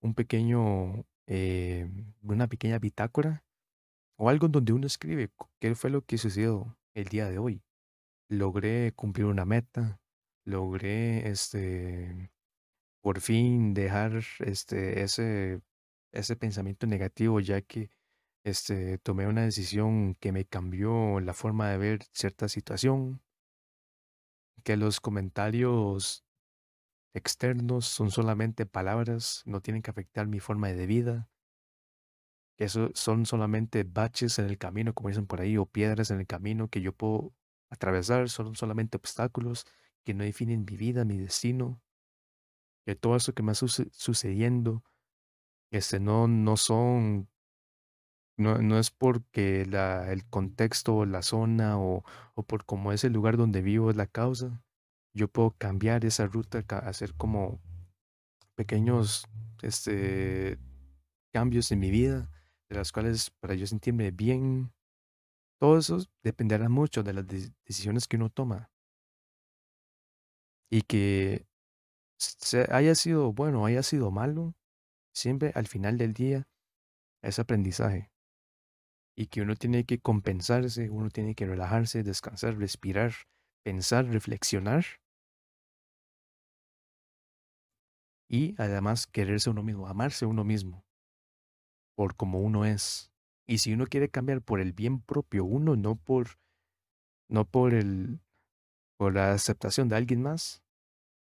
un 0.01 0.13
pequeño, 0.13 1.05
eh, 1.27 1.89
una 2.21 2.47
pequeña 2.47 2.79
bitácora 2.79 3.43
o 4.17 4.29
algo 4.29 4.47
donde 4.47 4.73
uno 4.73 4.87
escribe 4.87 5.31
qué 5.59 5.75
fue 5.75 5.89
lo 5.89 6.03
que 6.03 6.17
sucedió 6.17 6.77
el 6.93 7.05
día 7.05 7.29
de 7.29 7.39
hoy. 7.39 7.63
Logré 8.29 8.93
cumplir 8.93 9.25
una 9.25 9.45
meta, 9.45 9.99
logré, 10.45 11.29
este, 11.29 12.31
por 13.01 13.19
fin 13.21 13.73
dejar, 13.73 14.23
este, 14.39 15.03
ese, 15.03 15.61
ese 16.13 16.35
pensamiento 16.37 16.87
negativo, 16.87 17.39
ya 17.41 17.61
que, 17.61 17.91
este, 18.45 18.97
tomé 18.99 19.27
una 19.27 19.43
decisión 19.43 20.15
que 20.15 20.31
me 20.33 20.45
cambió 20.45 21.19
la 21.21 21.33
forma 21.33 21.69
de 21.69 21.77
ver 21.79 22.03
cierta 22.13 22.47
situación, 22.49 23.21
que 24.63 24.77
los 24.77 24.99
comentarios 24.99 26.25
externos 27.13 27.87
son 27.87 28.11
solamente 28.11 28.65
palabras, 28.65 29.43
no 29.45 29.61
tienen 29.61 29.81
que 29.81 29.91
afectar 29.91 30.27
mi 30.27 30.39
forma 30.39 30.69
de 30.69 30.87
vida, 30.87 31.29
que 32.57 32.65
eso 32.65 32.89
son 32.93 33.25
solamente 33.25 33.83
baches 33.83 34.39
en 34.39 34.45
el 34.45 34.57
camino, 34.57 34.93
como 34.93 35.09
dicen 35.09 35.25
por 35.27 35.41
ahí, 35.41 35.57
o 35.57 35.65
piedras 35.65 36.11
en 36.11 36.19
el 36.19 36.27
camino 36.27 36.69
que 36.69 36.81
yo 36.81 36.93
puedo 36.93 37.33
atravesar, 37.69 38.29
son 38.29 38.55
solamente 38.55 38.97
obstáculos 38.97 39.65
que 40.03 40.13
no 40.13 40.23
definen 40.23 40.65
mi 40.65 40.77
vida, 40.77 41.05
mi 41.05 41.17
destino, 41.17 41.81
que 42.85 42.95
todo 42.95 43.15
eso 43.15 43.33
que 43.33 43.43
me 43.43 43.51
está 43.51 43.65
suce- 43.67 43.89
sucediendo, 43.91 44.83
este, 45.73 45.99
no, 45.99 46.27
no 46.27 46.55
son, 46.57 47.29
no, 48.37 48.57
no 48.59 48.79
es 48.79 48.91
porque 48.91 49.65
la, 49.65 50.11
el 50.11 50.25
contexto 50.25 50.95
o 50.97 51.05
la 51.05 51.21
zona 51.21 51.79
o, 51.79 52.03
o 52.35 52.43
por 52.43 52.65
cómo 52.65 52.91
es 52.91 53.03
el 53.03 53.13
lugar 53.13 53.37
donde 53.37 53.61
vivo 53.61 53.89
es 53.91 53.95
la 53.95 54.07
causa. 54.07 54.63
Yo 55.13 55.27
puedo 55.27 55.51
cambiar 55.57 56.05
esa 56.05 56.25
ruta, 56.27 56.59
hacer 56.79 57.13
como 57.15 57.61
pequeños, 58.55 59.25
este, 59.61 60.59
cambios 61.33 61.71
en 61.71 61.79
mi 61.79 61.91
vida, 61.91 62.29
de 62.69 62.77
las 62.77 62.91
cuales 62.91 63.31
para 63.39 63.55
yo 63.55 63.67
sentirme 63.67 64.11
bien, 64.11 64.73
todo 65.59 65.79
eso 65.79 65.99
dependerá 66.23 66.69
mucho 66.69 67.03
de 67.03 67.13
las 67.13 67.27
de- 67.27 67.51
decisiones 67.65 68.07
que 68.07 68.17
uno 68.17 68.29
toma 68.29 68.71
y 70.69 70.81
que 70.81 71.45
haya 72.69 72.95
sido 72.95 73.33
bueno 73.33 73.61
o 73.63 73.65
haya 73.65 73.83
sido 73.83 74.11
malo, 74.11 74.55
siempre 75.13 75.51
al 75.55 75.67
final 75.67 75.97
del 75.97 76.13
día 76.13 76.47
es 77.21 77.39
aprendizaje 77.39 78.11
y 79.15 79.27
que 79.27 79.41
uno 79.41 79.55
tiene 79.55 79.85
que 79.85 79.99
compensarse, 79.99 80.89
uno 80.89 81.09
tiene 81.09 81.35
que 81.35 81.45
relajarse, 81.45 82.03
descansar, 82.03 82.57
respirar, 82.57 83.13
pensar, 83.63 84.05
reflexionar 84.05 84.85
y 88.27 88.55
además 88.57 89.05
quererse 89.07 89.49
uno 89.49 89.63
mismo, 89.63 89.87
amarse 89.87 90.25
uno 90.25 90.43
mismo 90.43 90.83
por 91.95 92.15
como 92.15 92.41
uno 92.41 92.65
es. 92.65 93.11
Y 93.45 93.59
si 93.59 93.73
uno 93.73 93.85
quiere 93.85 94.09
cambiar 94.09 94.41
por 94.41 94.59
el 94.59 94.73
bien 94.73 95.01
propio 95.01 95.45
uno, 95.45 95.75
no 95.75 95.95
por 95.95 96.39
no 97.29 97.45
por 97.45 97.73
el 97.73 98.19
por 98.97 99.13
la 99.13 99.33
aceptación 99.33 99.89
de 99.89 99.95
alguien 99.95 100.21
más, 100.21 100.63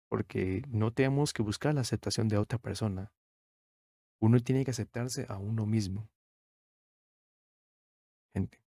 porque 0.09 0.63
no 0.69 0.93
tenemos 0.93 1.33
que 1.33 1.43
buscar 1.43 1.75
la 1.75 1.83
aceptación 1.83 2.29
de 2.29 2.39
otra 2.39 2.59
persona. 2.59 3.13
Uno 4.21 4.41
tiene 4.41 4.65
que 4.65 4.71
aceptarse 4.73 5.27
a 5.29 5.39
uno 5.39 5.67
mismo, 5.67 6.09
gente. 8.35 8.61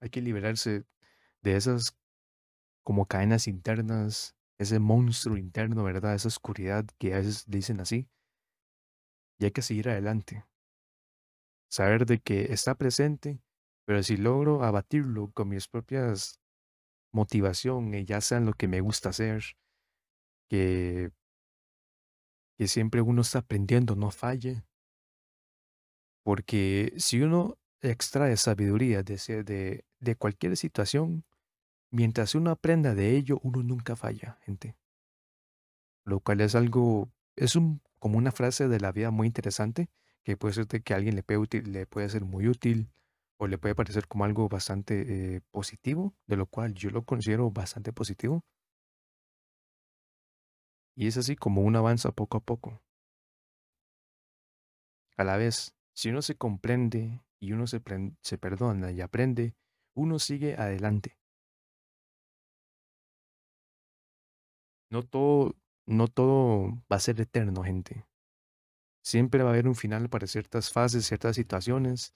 Hay 0.00 0.10
que 0.10 0.20
liberarse 0.20 0.84
de 1.42 1.56
esas 1.56 1.96
como 2.84 3.06
cadenas 3.06 3.48
internas, 3.48 4.36
ese 4.58 4.78
monstruo 4.78 5.36
interno, 5.36 5.84
¿verdad? 5.84 6.14
Esa 6.14 6.28
oscuridad 6.28 6.86
que 6.98 7.14
a 7.14 7.18
veces 7.18 7.44
dicen 7.46 7.80
así. 7.80 8.08
Y 9.38 9.46
hay 9.46 9.50
que 9.50 9.62
seguir 9.62 9.88
adelante. 9.88 10.44
Saber 11.70 12.06
de 12.06 12.20
que 12.20 12.52
está 12.52 12.76
presente, 12.76 13.40
pero 13.84 14.02
si 14.02 14.16
logro 14.16 14.62
abatirlo 14.62 15.32
con 15.32 15.48
mis 15.48 15.66
propias 15.68 16.38
motivación, 17.12 17.94
eh, 17.94 18.04
ya 18.04 18.20
sea 18.20 18.40
lo 18.40 18.52
que 18.52 18.68
me 18.68 18.80
gusta 18.80 19.10
hacer, 19.10 19.42
que, 20.48 21.10
que 22.56 22.68
siempre 22.68 23.00
uno 23.00 23.22
está 23.22 23.40
aprendiendo, 23.40 23.96
no 23.96 24.10
falle, 24.10 24.64
porque 26.22 26.94
si 26.96 27.20
uno 27.20 27.58
extrae 27.80 28.36
sabiduría 28.36 29.02
de, 29.02 29.44
de, 29.44 29.84
de 30.00 30.16
cualquier 30.16 30.56
situación, 30.56 31.24
mientras 31.90 32.34
uno 32.34 32.50
aprenda 32.50 32.94
de 32.94 33.16
ello, 33.16 33.38
uno 33.42 33.62
nunca 33.62 33.94
falla, 33.96 34.38
gente. 34.42 34.76
Lo 36.04 36.20
cual 36.20 36.40
es 36.40 36.54
algo, 36.54 37.10
es 37.36 37.56
un, 37.56 37.80
como 37.98 38.18
una 38.18 38.32
frase 38.32 38.68
de 38.68 38.80
la 38.80 38.92
vida 38.92 39.10
muy 39.10 39.26
interesante, 39.26 39.88
que 40.22 40.36
puede 40.36 40.54
ser 40.54 40.66
de 40.66 40.82
que 40.82 40.94
a 40.94 40.96
alguien 40.96 41.14
le 41.14 41.22
puede, 41.22 41.62
le 41.62 41.86
puede 41.86 42.08
ser 42.08 42.24
muy 42.24 42.48
útil 42.48 42.90
o 43.38 43.46
le 43.46 43.58
puede 43.58 43.74
parecer 43.74 44.08
como 44.08 44.24
algo 44.24 44.48
bastante 44.48 45.36
eh, 45.36 45.40
positivo, 45.50 46.14
de 46.26 46.36
lo 46.36 46.46
cual 46.46 46.74
yo 46.74 46.90
lo 46.90 47.04
considero 47.04 47.50
bastante 47.50 47.92
positivo. 47.92 48.44
Y 50.96 51.08
es 51.08 51.16
así 51.16 51.36
como 51.36 51.62
uno 51.62 51.78
avanza 51.78 52.12
poco 52.12 52.38
a 52.38 52.40
poco. 52.40 52.82
A 55.16 55.24
la 55.24 55.36
vez, 55.36 55.74
si 55.94 56.10
uno 56.10 56.22
se 56.22 56.36
comprende 56.36 57.22
y 57.40 57.52
uno 57.52 57.66
se, 57.66 57.82
se 58.22 58.38
perdona 58.38 58.90
y 58.90 59.00
aprende, 59.00 59.54
uno 59.94 60.18
sigue 60.18 60.54
adelante. 60.56 61.18
No 64.90 65.02
todo, 65.02 65.56
no 65.86 66.08
todo 66.08 66.82
va 66.90 66.96
a 66.96 67.00
ser 67.00 67.20
eterno, 67.20 67.62
gente. 67.62 68.06
Siempre 69.04 69.42
va 69.42 69.50
a 69.50 69.52
haber 69.52 69.68
un 69.68 69.74
final 69.74 70.08
para 70.08 70.26
ciertas 70.26 70.70
fases, 70.70 71.06
ciertas 71.06 71.36
situaciones, 71.36 72.14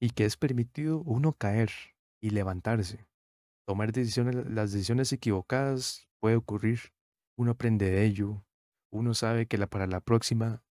y 0.00 0.10
que 0.10 0.24
es 0.24 0.36
permitido 0.36 0.98
uno 1.00 1.32
caer 1.32 1.70
y 2.20 2.30
levantarse. 2.30 3.06
Tomar 3.66 3.92
decisiones, 3.92 4.34
las 4.50 4.72
decisiones 4.72 5.12
equivocadas 5.12 6.08
puede 6.20 6.36
ocurrir. 6.36 6.80
Uno 7.36 7.52
aprende 7.52 7.90
de 7.90 8.04
ello. 8.04 8.44
Uno 8.90 9.14
sabe 9.14 9.46
que 9.46 9.58
la, 9.58 9.66
para 9.66 9.86
la 9.86 10.00
próxima 10.00 10.64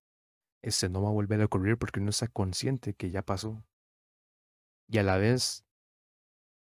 este 0.63 0.87
no 0.87 1.01
va 1.01 1.09
a 1.09 1.13
volver 1.13 1.41
a 1.41 1.45
ocurrir 1.45 1.77
porque 1.77 1.99
uno 1.99 2.09
está 2.09 2.27
consciente 2.29 2.93
que 2.93 3.11
ya 3.11 3.21
pasó. 3.21 3.63
Y 4.87 4.97
a 4.97 5.03
la 5.03 5.17
vez, 5.17 5.65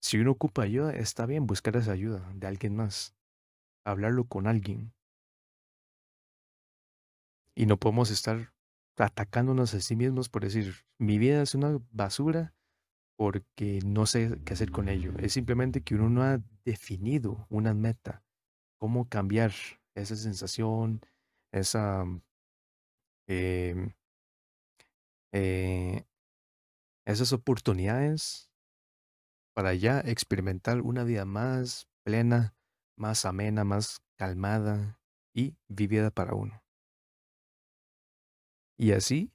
si 0.00 0.18
uno 0.18 0.30
ocupa 0.30 0.62
ayuda, 0.62 0.92
está 0.92 1.26
bien 1.26 1.46
buscar 1.46 1.76
esa 1.76 1.92
ayuda 1.92 2.32
de 2.34 2.46
alguien 2.46 2.76
más. 2.76 3.16
Hablarlo 3.84 4.24
con 4.24 4.46
alguien. 4.46 4.94
Y 7.56 7.66
no 7.66 7.78
podemos 7.78 8.10
estar 8.10 8.54
atacándonos 8.96 9.74
a 9.74 9.80
sí 9.80 9.96
mismos 9.96 10.28
por 10.28 10.44
decir, 10.44 10.74
mi 10.98 11.18
vida 11.18 11.42
es 11.42 11.54
una 11.54 11.78
basura 11.90 12.54
porque 13.16 13.80
no 13.84 14.06
sé 14.06 14.40
qué 14.44 14.52
hacer 14.52 14.70
con 14.70 14.88
ello. 14.88 15.12
Es 15.18 15.32
simplemente 15.32 15.82
que 15.82 15.96
uno 15.96 16.08
no 16.08 16.22
ha 16.22 16.40
definido 16.64 17.46
una 17.50 17.74
meta, 17.74 18.22
cómo 18.78 19.08
cambiar 19.08 19.52
esa 20.00 20.16
sensación, 20.16 21.00
esa... 21.52 22.04
Em, 23.28 23.94
eh, 25.32 26.04
esas 27.06 27.32
oportunidades 27.32 28.50
para 29.54 29.74
ya 29.74 30.00
experimentar 30.00 30.80
una 30.80 31.04
vida 31.04 31.24
más 31.24 31.88
plena, 32.04 32.54
más 32.96 33.24
amena, 33.24 33.64
más 33.64 34.02
calmada 34.16 35.00
y 35.34 35.56
vivida 35.68 36.10
para 36.10 36.34
uno. 36.34 36.62
Y 38.76 38.92
así 38.92 39.32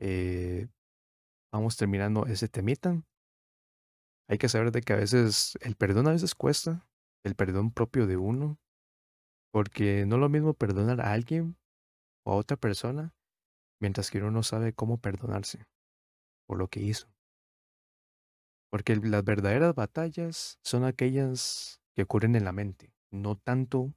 eh, 0.00 0.68
vamos 1.52 1.76
terminando 1.76 2.26
ese 2.26 2.48
temita. 2.48 3.02
Hay 4.28 4.38
que 4.38 4.48
saber 4.48 4.72
de 4.72 4.80
que 4.80 4.92
a 4.92 4.96
veces 4.96 5.56
el 5.60 5.76
perdón 5.76 6.08
a 6.08 6.12
veces 6.12 6.34
cuesta, 6.34 6.88
el 7.24 7.34
perdón 7.34 7.70
propio 7.70 8.06
de 8.06 8.16
uno, 8.16 8.58
porque 9.52 10.06
no 10.06 10.16
es 10.16 10.20
lo 10.20 10.28
mismo 10.28 10.54
perdonar 10.54 11.00
a 11.00 11.12
alguien 11.12 11.56
o 12.24 12.32
a 12.32 12.36
otra 12.36 12.56
persona, 12.56 13.14
mientras 13.80 14.10
que 14.10 14.18
uno 14.18 14.30
no 14.30 14.42
sabe 14.42 14.72
cómo 14.72 14.98
perdonarse 14.98 15.66
por 16.46 16.58
lo 16.58 16.68
que 16.68 16.80
hizo. 16.80 17.08
Porque 18.70 18.96
las 18.96 19.24
verdaderas 19.24 19.74
batallas 19.74 20.58
son 20.64 20.84
aquellas 20.84 21.80
que 21.94 22.02
ocurren 22.02 22.34
en 22.36 22.44
la 22.44 22.52
mente, 22.52 22.92
no 23.10 23.36
tanto 23.36 23.94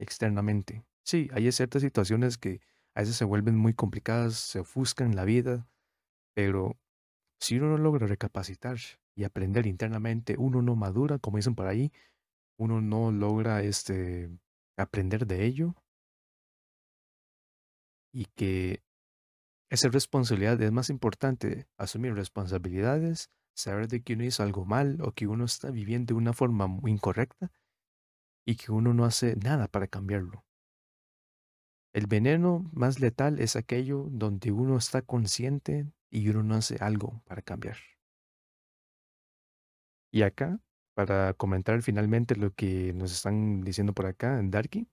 externamente. 0.00 0.84
Sí, 1.04 1.28
hay 1.32 1.50
ciertas 1.52 1.82
situaciones 1.82 2.38
que 2.38 2.60
a 2.94 3.00
veces 3.00 3.16
se 3.16 3.24
vuelven 3.24 3.56
muy 3.56 3.74
complicadas, 3.74 4.36
se 4.36 4.60
ofuscan 4.60 5.14
la 5.14 5.24
vida, 5.24 5.68
pero 6.34 6.78
si 7.40 7.58
uno 7.58 7.68
no 7.70 7.78
logra 7.78 8.06
recapacitar 8.06 8.78
y 9.14 9.24
aprender 9.24 9.66
internamente, 9.66 10.36
uno 10.38 10.62
no 10.62 10.76
madura, 10.76 11.18
como 11.18 11.36
dicen 11.36 11.54
por 11.54 11.66
ahí, 11.66 11.92
uno 12.58 12.80
no 12.80 13.12
logra 13.12 13.62
este, 13.62 14.30
aprender 14.76 15.26
de 15.26 15.44
ello 15.44 15.74
y 18.12 18.26
que 18.26 18.82
esa 19.70 19.88
responsabilidad 19.88 20.60
es 20.62 20.72
más 20.72 20.90
importante 20.90 21.66
asumir 21.76 22.14
responsabilidades, 22.14 23.30
saber 23.56 23.88
de 23.88 24.02
que 24.02 24.14
uno 24.14 24.24
hizo 24.24 24.42
algo 24.42 24.64
mal 24.64 25.00
o 25.02 25.12
que 25.12 25.26
uno 25.26 25.44
está 25.44 25.70
viviendo 25.70 26.14
de 26.14 26.18
una 26.18 26.32
forma 26.32 26.66
muy 26.66 26.92
incorrecta 26.92 27.50
y 28.46 28.56
que 28.56 28.72
uno 28.72 28.94
no 28.94 29.04
hace 29.04 29.36
nada 29.36 29.68
para 29.68 29.88
cambiarlo. 29.88 30.44
El 31.92 32.06
veneno 32.06 32.68
más 32.72 33.00
letal 33.00 33.40
es 33.40 33.56
aquello 33.56 34.06
donde 34.10 34.52
uno 34.52 34.76
está 34.76 35.02
consciente 35.02 35.86
y 36.10 36.28
uno 36.28 36.42
no 36.42 36.54
hace 36.56 36.76
algo 36.80 37.22
para 37.24 37.42
cambiar. 37.42 37.76
Y 40.12 40.22
acá, 40.22 40.60
para 40.94 41.34
comentar 41.34 41.82
finalmente 41.82 42.36
lo 42.36 42.54
que 42.54 42.92
nos 42.94 43.12
están 43.12 43.62
diciendo 43.62 43.92
por 43.92 44.06
acá 44.06 44.38
en 44.38 44.50
Darky, 44.50 44.88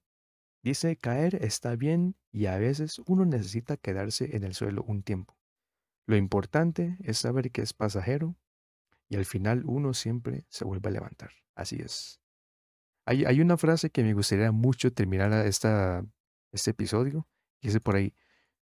dice 0.64 0.98
caer 0.98 1.36
está 1.44 1.76
bien 1.76 2.16
y 2.32 2.48
a 2.48 2.58
veces 2.58 3.00
uno 3.06 3.26
necesita 3.26 3.78
quedarse 3.78 4.36
en 4.36 4.44
el 4.44 4.54
suelo 4.54 4.84
un 4.84 5.04
tiempo. 5.04 5.38
Lo 6.08 6.18
importante 6.18 6.98
es 7.02 7.20
saber 7.20 7.52
que 7.52 7.62
es 7.62 7.74
pasajero 7.74 8.36
y 9.08 9.16
al 9.16 9.26
final 9.26 9.64
uno 9.66 9.94
siempre 9.94 10.46
se 10.50 10.66
vuelve 10.66 10.90
a 10.90 10.92
levantar. 10.92 11.32
Así 11.56 11.78
es. 11.82 12.20
Hay, 13.06 13.26
hay 13.26 13.42
una 13.42 13.58
frase 13.58 13.90
que 13.90 14.04
me 14.04 14.14
gustaría 14.14 14.52
mucho 14.52 14.92
terminar 14.92 15.32
esta, 15.46 16.06
este 16.52 16.72
episodio. 16.72 17.28
Dice 17.62 17.80
por 17.80 17.96
ahí, 17.96 18.16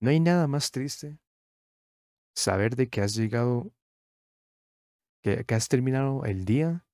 no 0.00 0.10
hay 0.10 0.20
nada 0.20 0.48
más 0.48 0.70
triste 0.70 1.18
saber 2.34 2.74
de 2.74 2.88
que 2.88 3.00
has 3.00 3.14
llegado, 3.14 3.72
que, 5.22 5.44
que 5.44 5.54
has 5.54 5.68
terminado 5.68 6.24
el 6.24 6.44
día 6.44 6.84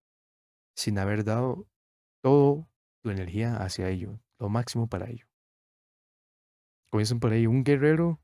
sin 0.78 0.96
haber 1.00 1.24
dado 1.24 1.66
todo 2.22 2.68
tu 3.02 3.10
energía 3.10 3.56
hacia 3.56 3.88
ello, 3.88 4.20
lo 4.38 4.48
máximo 4.48 4.86
para 4.86 5.10
ello. 5.10 5.26
Como 6.88 7.00
dicen 7.00 7.18
por 7.18 7.32
ahí, 7.32 7.48
un 7.48 7.64
guerrero, 7.64 8.20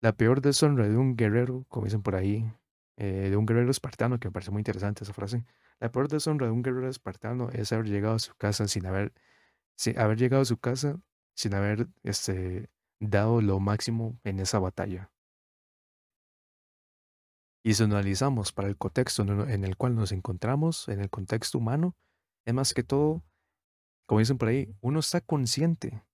la 0.00 0.12
peor 0.12 0.40
deshonra 0.40 0.88
de 0.88 0.96
un 0.96 1.16
guerrero, 1.16 1.66
como 1.68 1.86
dicen 1.86 2.02
por 2.02 2.14
ahí, 2.14 2.48
eh, 2.96 3.30
de 3.30 3.36
un 3.36 3.46
guerrero 3.46 3.72
espartano, 3.72 4.20
que 4.20 4.28
me 4.28 4.32
parece 4.32 4.52
muy 4.52 4.60
interesante 4.60 5.02
esa 5.02 5.12
frase. 5.12 5.44
La 5.80 5.90
peor 5.90 6.06
deshonra 6.06 6.46
de 6.46 6.52
un 6.52 6.62
guerrero 6.62 6.88
espartano 6.88 7.50
es 7.50 7.72
haber 7.72 7.86
llegado 7.86 8.14
a 8.14 8.20
su 8.20 8.36
casa 8.36 8.68
sin 8.68 8.86
haber, 8.86 9.12
sin 9.74 9.98
haber 9.98 10.18
llegado 10.18 10.42
a 10.42 10.46
su 10.46 10.58
casa 10.58 11.00
sin 11.34 11.52
haber 11.52 11.88
este, 12.04 12.70
dado 13.00 13.42
lo 13.42 13.58
máximo 13.58 14.20
en 14.22 14.38
esa 14.38 14.60
batalla. 14.60 15.10
Y 17.66 17.74
si 17.74 17.82
analizamos 17.82 18.52
para 18.52 18.68
el 18.68 18.76
contexto 18.76 19.22
en 19.24 19.64
el 19.64 19.76
cual 19.76 19.96
nos 19.96 20.12
encontramos, 20.12 20.86
en 20.86 21.00
el 21.00 21.10
contexto 21.10 21.58
humano, 21.58 21.96
es 22.44 22.54
más 22.54 22.72
que 22.72 22.84
todo, 22.84 23.24
como 24.06 24.20
dicen 24.20 24.38
por 24.38 24.46
ahí, 24.46 24.72
uno 24.82 25.00
está 25.00 25.20
consciente 25.20 26.04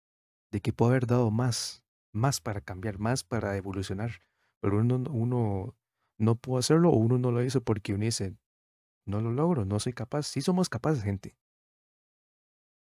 de 0.50 0.60
que 0.62 0.72
puede 0.72 0.92
haber 0.92 1.06
dado 1.06 1.30
más, 1.30 1.84
más 2.10 2.40
para 2.40 2.62
cambiar, 2.62 2.98
más 2.98 3.22
para 3.22 3.54
evolucionar, 3.54 4.12
pero 4.60 4.78
uno, 4.78 5.04
uno 5.10 5.76
no 6.18 6.36
pudo 6.36 6.56
hacerlo 6.56 6.88
o 6.88 6.96
uno 6.96 7.18
no 7.18 7.30
lo 7.30 7.44
hizo 7.44 7.60
porque 7.62 7.92
uno 7.92 8.06
dice, 8.06 8.34
no 9.04 9.20
lo 9.20 9.30
logro, 9.30 9.66
no 9.66 9.78
soy 9.78 9.92
capaz. 9.92 10.22
Sí 10.22 10.40
somos 10.40 10.70
capaces, 10.70 11.04
gente. 11.04 11.36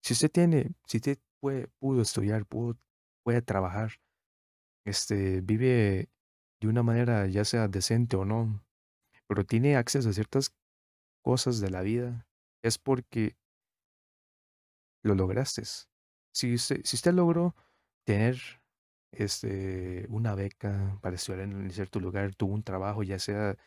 Si 0.01 0.13
usted 0.13 0.31
tiene, 0.31 0.73
si 0.85 0.99
usted 0.99 1.19
puede, 1.41 1.67
pudo 1.79 2.01
estudiar, 2.01 2.45
pudo, 2.45 2.77
puede 3.23 3.41
trabajar, 3.41 3.91
este, 4.85 5.41
vive 5.41 6.12
de 6.63 6.69
una 6.69 6.83
manera 6.83 7.27
ya 7.27 7.45
sea 7.45 7.67
decente 7.67 8.15
o 8.15 8.25
no, 8.25 8.63
pero 9.27 9.45
tiene 9.45 9.75
acceso 9.75 10.09
a 10.09 10.13
ciertas 10.13 10.53
cosas 11.21 11.59
de 11.59 11.69
la 11.69 11.81
vida, 11.81 12.27
es 12.61 12.77
porque 12.77 13.35
lo 15.03 15.15
lograste. 15.15 15.63
Si 16.33 16.53
usted, 16.53 16.81
si 16.83 16.95
usted 16.95 17.13
logró 17.13 17.55
tener 18.05 18.37
este, 19.11 20.05
una 20.09 20.35
beca 20.35 20.97
para 21.01 21.15
estudiar 21.15 21.41
en 21.41 21.69
cierto 21.71 21.99
lugar, 21.99 22.35
tuvo 22.35 22.53
un 22.53 22.63
trabajo, 22.63 23.03
ya 23.03 23.19
sea 23.19 23.57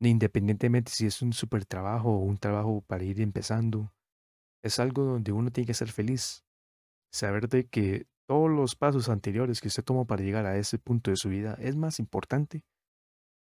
independientemente 0.00 0.92
si 0.92 1.06
es 1.06 1.22
un 1.22 1.32
super 1.32 1.64
trabajo 1.64 2.10
o 2.10 2.18
un 2.18 2.38
trabajo 2.38 2.82
para 2.86 3.04
ir 3.04 3.20
empezando, 3.20 3.92
es 4.62 4.78
algo 4.78 5.02
donde 5.04 5.32
uno 5.32 5.50
tiene 5.50 5.66
que 5.66 5.74
ser 5.74 5.90
feliz. 5.90 6.44
Saber 7.10 7.48
de 7.48 7.66
que 7.66 8.06
todos 8.28 8.50
los 8.50 8.76
pasos 8.76 9.08
anteriores 9.08 9.62
que 9.62 9.68
usted 9.68 9.82
tomó 9.82 10.06
para 10.06 10.22
llegar 10.22 10.44
a 10.44 10.58
ese 10.58 10.78
punto 10.78 11.10
de 11.10 11.16
su 11.16 11.30
vida 11.30 11.56
es 11.60 11.76
más 11.76 11.98
importante. 11.98 12.62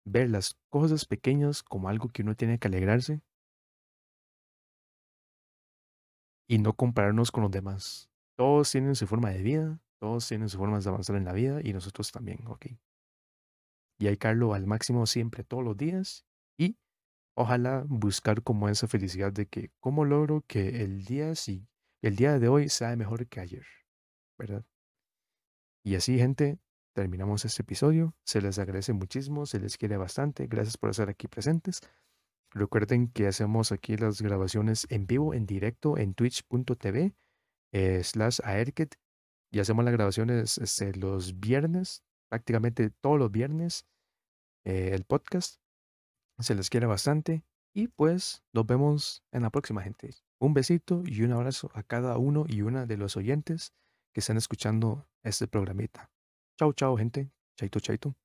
Ver 0.06 0.32
las 0.32 0.58
cosas 0.70 1.06
pequeñas 1.06 1.62
como 1.62 1.88
algo 1.88 2.10
que 2.10 2.24
uno 2.24 2.36
tiene 2.36 2.58
que 2.58 2.68
alegrarse 2.68 3.22
y 6.50 6.58
no 6.58 6.74
compararnos 6.74 7.32
con 7.32 7.44
los 7.44 7.52
demás. 7.52 8.10
Todos 8.36 8.72
tienen 8.72 8.96
su 8.96 9.06
forma 9.06 9.30
de 9.30 9.44
vida, 9.44 9.80
todos 10.00 10.28
tienen 10.28 10.50
su 10.50 10.58
forma 10.58 10.80
de 10.80 10.90
avanzar 10.90 11.16
en 11.16 11.26
la 11.26 11.34
vida 11.34 11.60
y 11.64 11.74
nosotros 11.74 12.12
también, 12.12 12.40
¿ok? 12.48 12.66
Y 14.00 14.08
hay 14.08 14.18
que 14.18 14.28
al 14.28 14.66
máximo 14.66 15.06
siempre, 15.06 15.44
todos 15.44 15.64
los 15.64 15.78
días 15.78 16.26
y 16.58 16.76
ojalá 17.38 17.86
buscar 17.88 18.42
como 18.42 18.68
esa 18.68 18.88
felicidad 18.88 19.32
de 19.32 19.46
que, 19.46 19.70
¿cómo 19.80 20.06
logro 20.06 20.44
que 20.48 20.82
el 20.82 21.06
día, 21.06 21.36
sí, 21.36 21.68
el 22.02 22.16
día 22.16 22.40
de 22.40 22.48
hoy 22.48 22.68
sea 22.68 22.96
mejor 22.96 23.28
que 23.28 23.42
ayer? 23.42 23.66
¿Verdad? 24.40 24.66
Y 25.84 25.96
así, 25.96 26.18
gente, 26.18 26.60
terminamos 26.94 27.44
este 27.46 27.64
episodio. 27.64 28.16
Se 28.24 28.42
les 28.42 28.60
agradece 28.60 28.94
muchísimo, 28.94 29.46
se 29.46 29.60
les 29.60 29.78
quiere 29.78 29.98
bastante. 29.98 30.48
Gracias 30.48 30.78
por 30.78 30.92
estar 30.92 31.10
aquí 31.10 31.28
presentes. 31.28 31.82
Recuerden 32.52 33.08
que 33.08 33.28
hacemos 33.28 33.72
aquí 33.72 33.98
las 33.98 34.22
grabaciones 34.22 34.86
en 34.90 35.08
vivo, 35.08 35.34
en 35.34 35.46
directo, 35.46 35.98
en 35.98 36.14
twitch.tv 36.14 37.16
eh, 37.72 38.04
slash 38.04 38.40
aerket. 38.44 38.96
Y 39.52 39.60
hacemos 39.60 39.84
las 39.84 39.94
grabaciones 39.94 40.58
este, 40.60 40.94
los 40.94 41.40
viernes, 41.40 42.04
prácticamente 42.30 42.90
todos 42.90 43.18
los 43.18 43.32
viernes, 43.32 43.86
eh, 44.66 44.92
el 44.94 45.04
podcast. 45.04 45.62
Se 46.40 46.56
les 46.56 46.70
quiere 46.70 46.86
bastante. 46.86 47.44
Y 47.74 47.88
pues 47.88 48.44
nos 48.54 48.68
vemos 48.68 49.24
en 49.32 49.44
la 49.44 49.50
próxima, 49.50 49.82
gente. 49.82 50.14
Un 50.40 50.54
besito 50.54 51.04
y 51.06 51.24
un 51.24 51.32
abrazo 51.32 51.72
a 51.74 51.84
cada 51.84 52.18
uno 52.18 52.46
y 52.48 52.62
una 52.62 52.86
de 52.86 52.98
los 52.98 53.16
oyentes 53.16 53.74
que 54.14 54.20
están 54.20 54.38
escuchando 54.38 55.08
este 55.24 55.48
programita. 55.48 56.12
Chau, 56.60 56.74
chau, 56.74 56.98
gente. 56.98 57.32
Chaito, 57.56 57.80
chaito. 57.80 58.16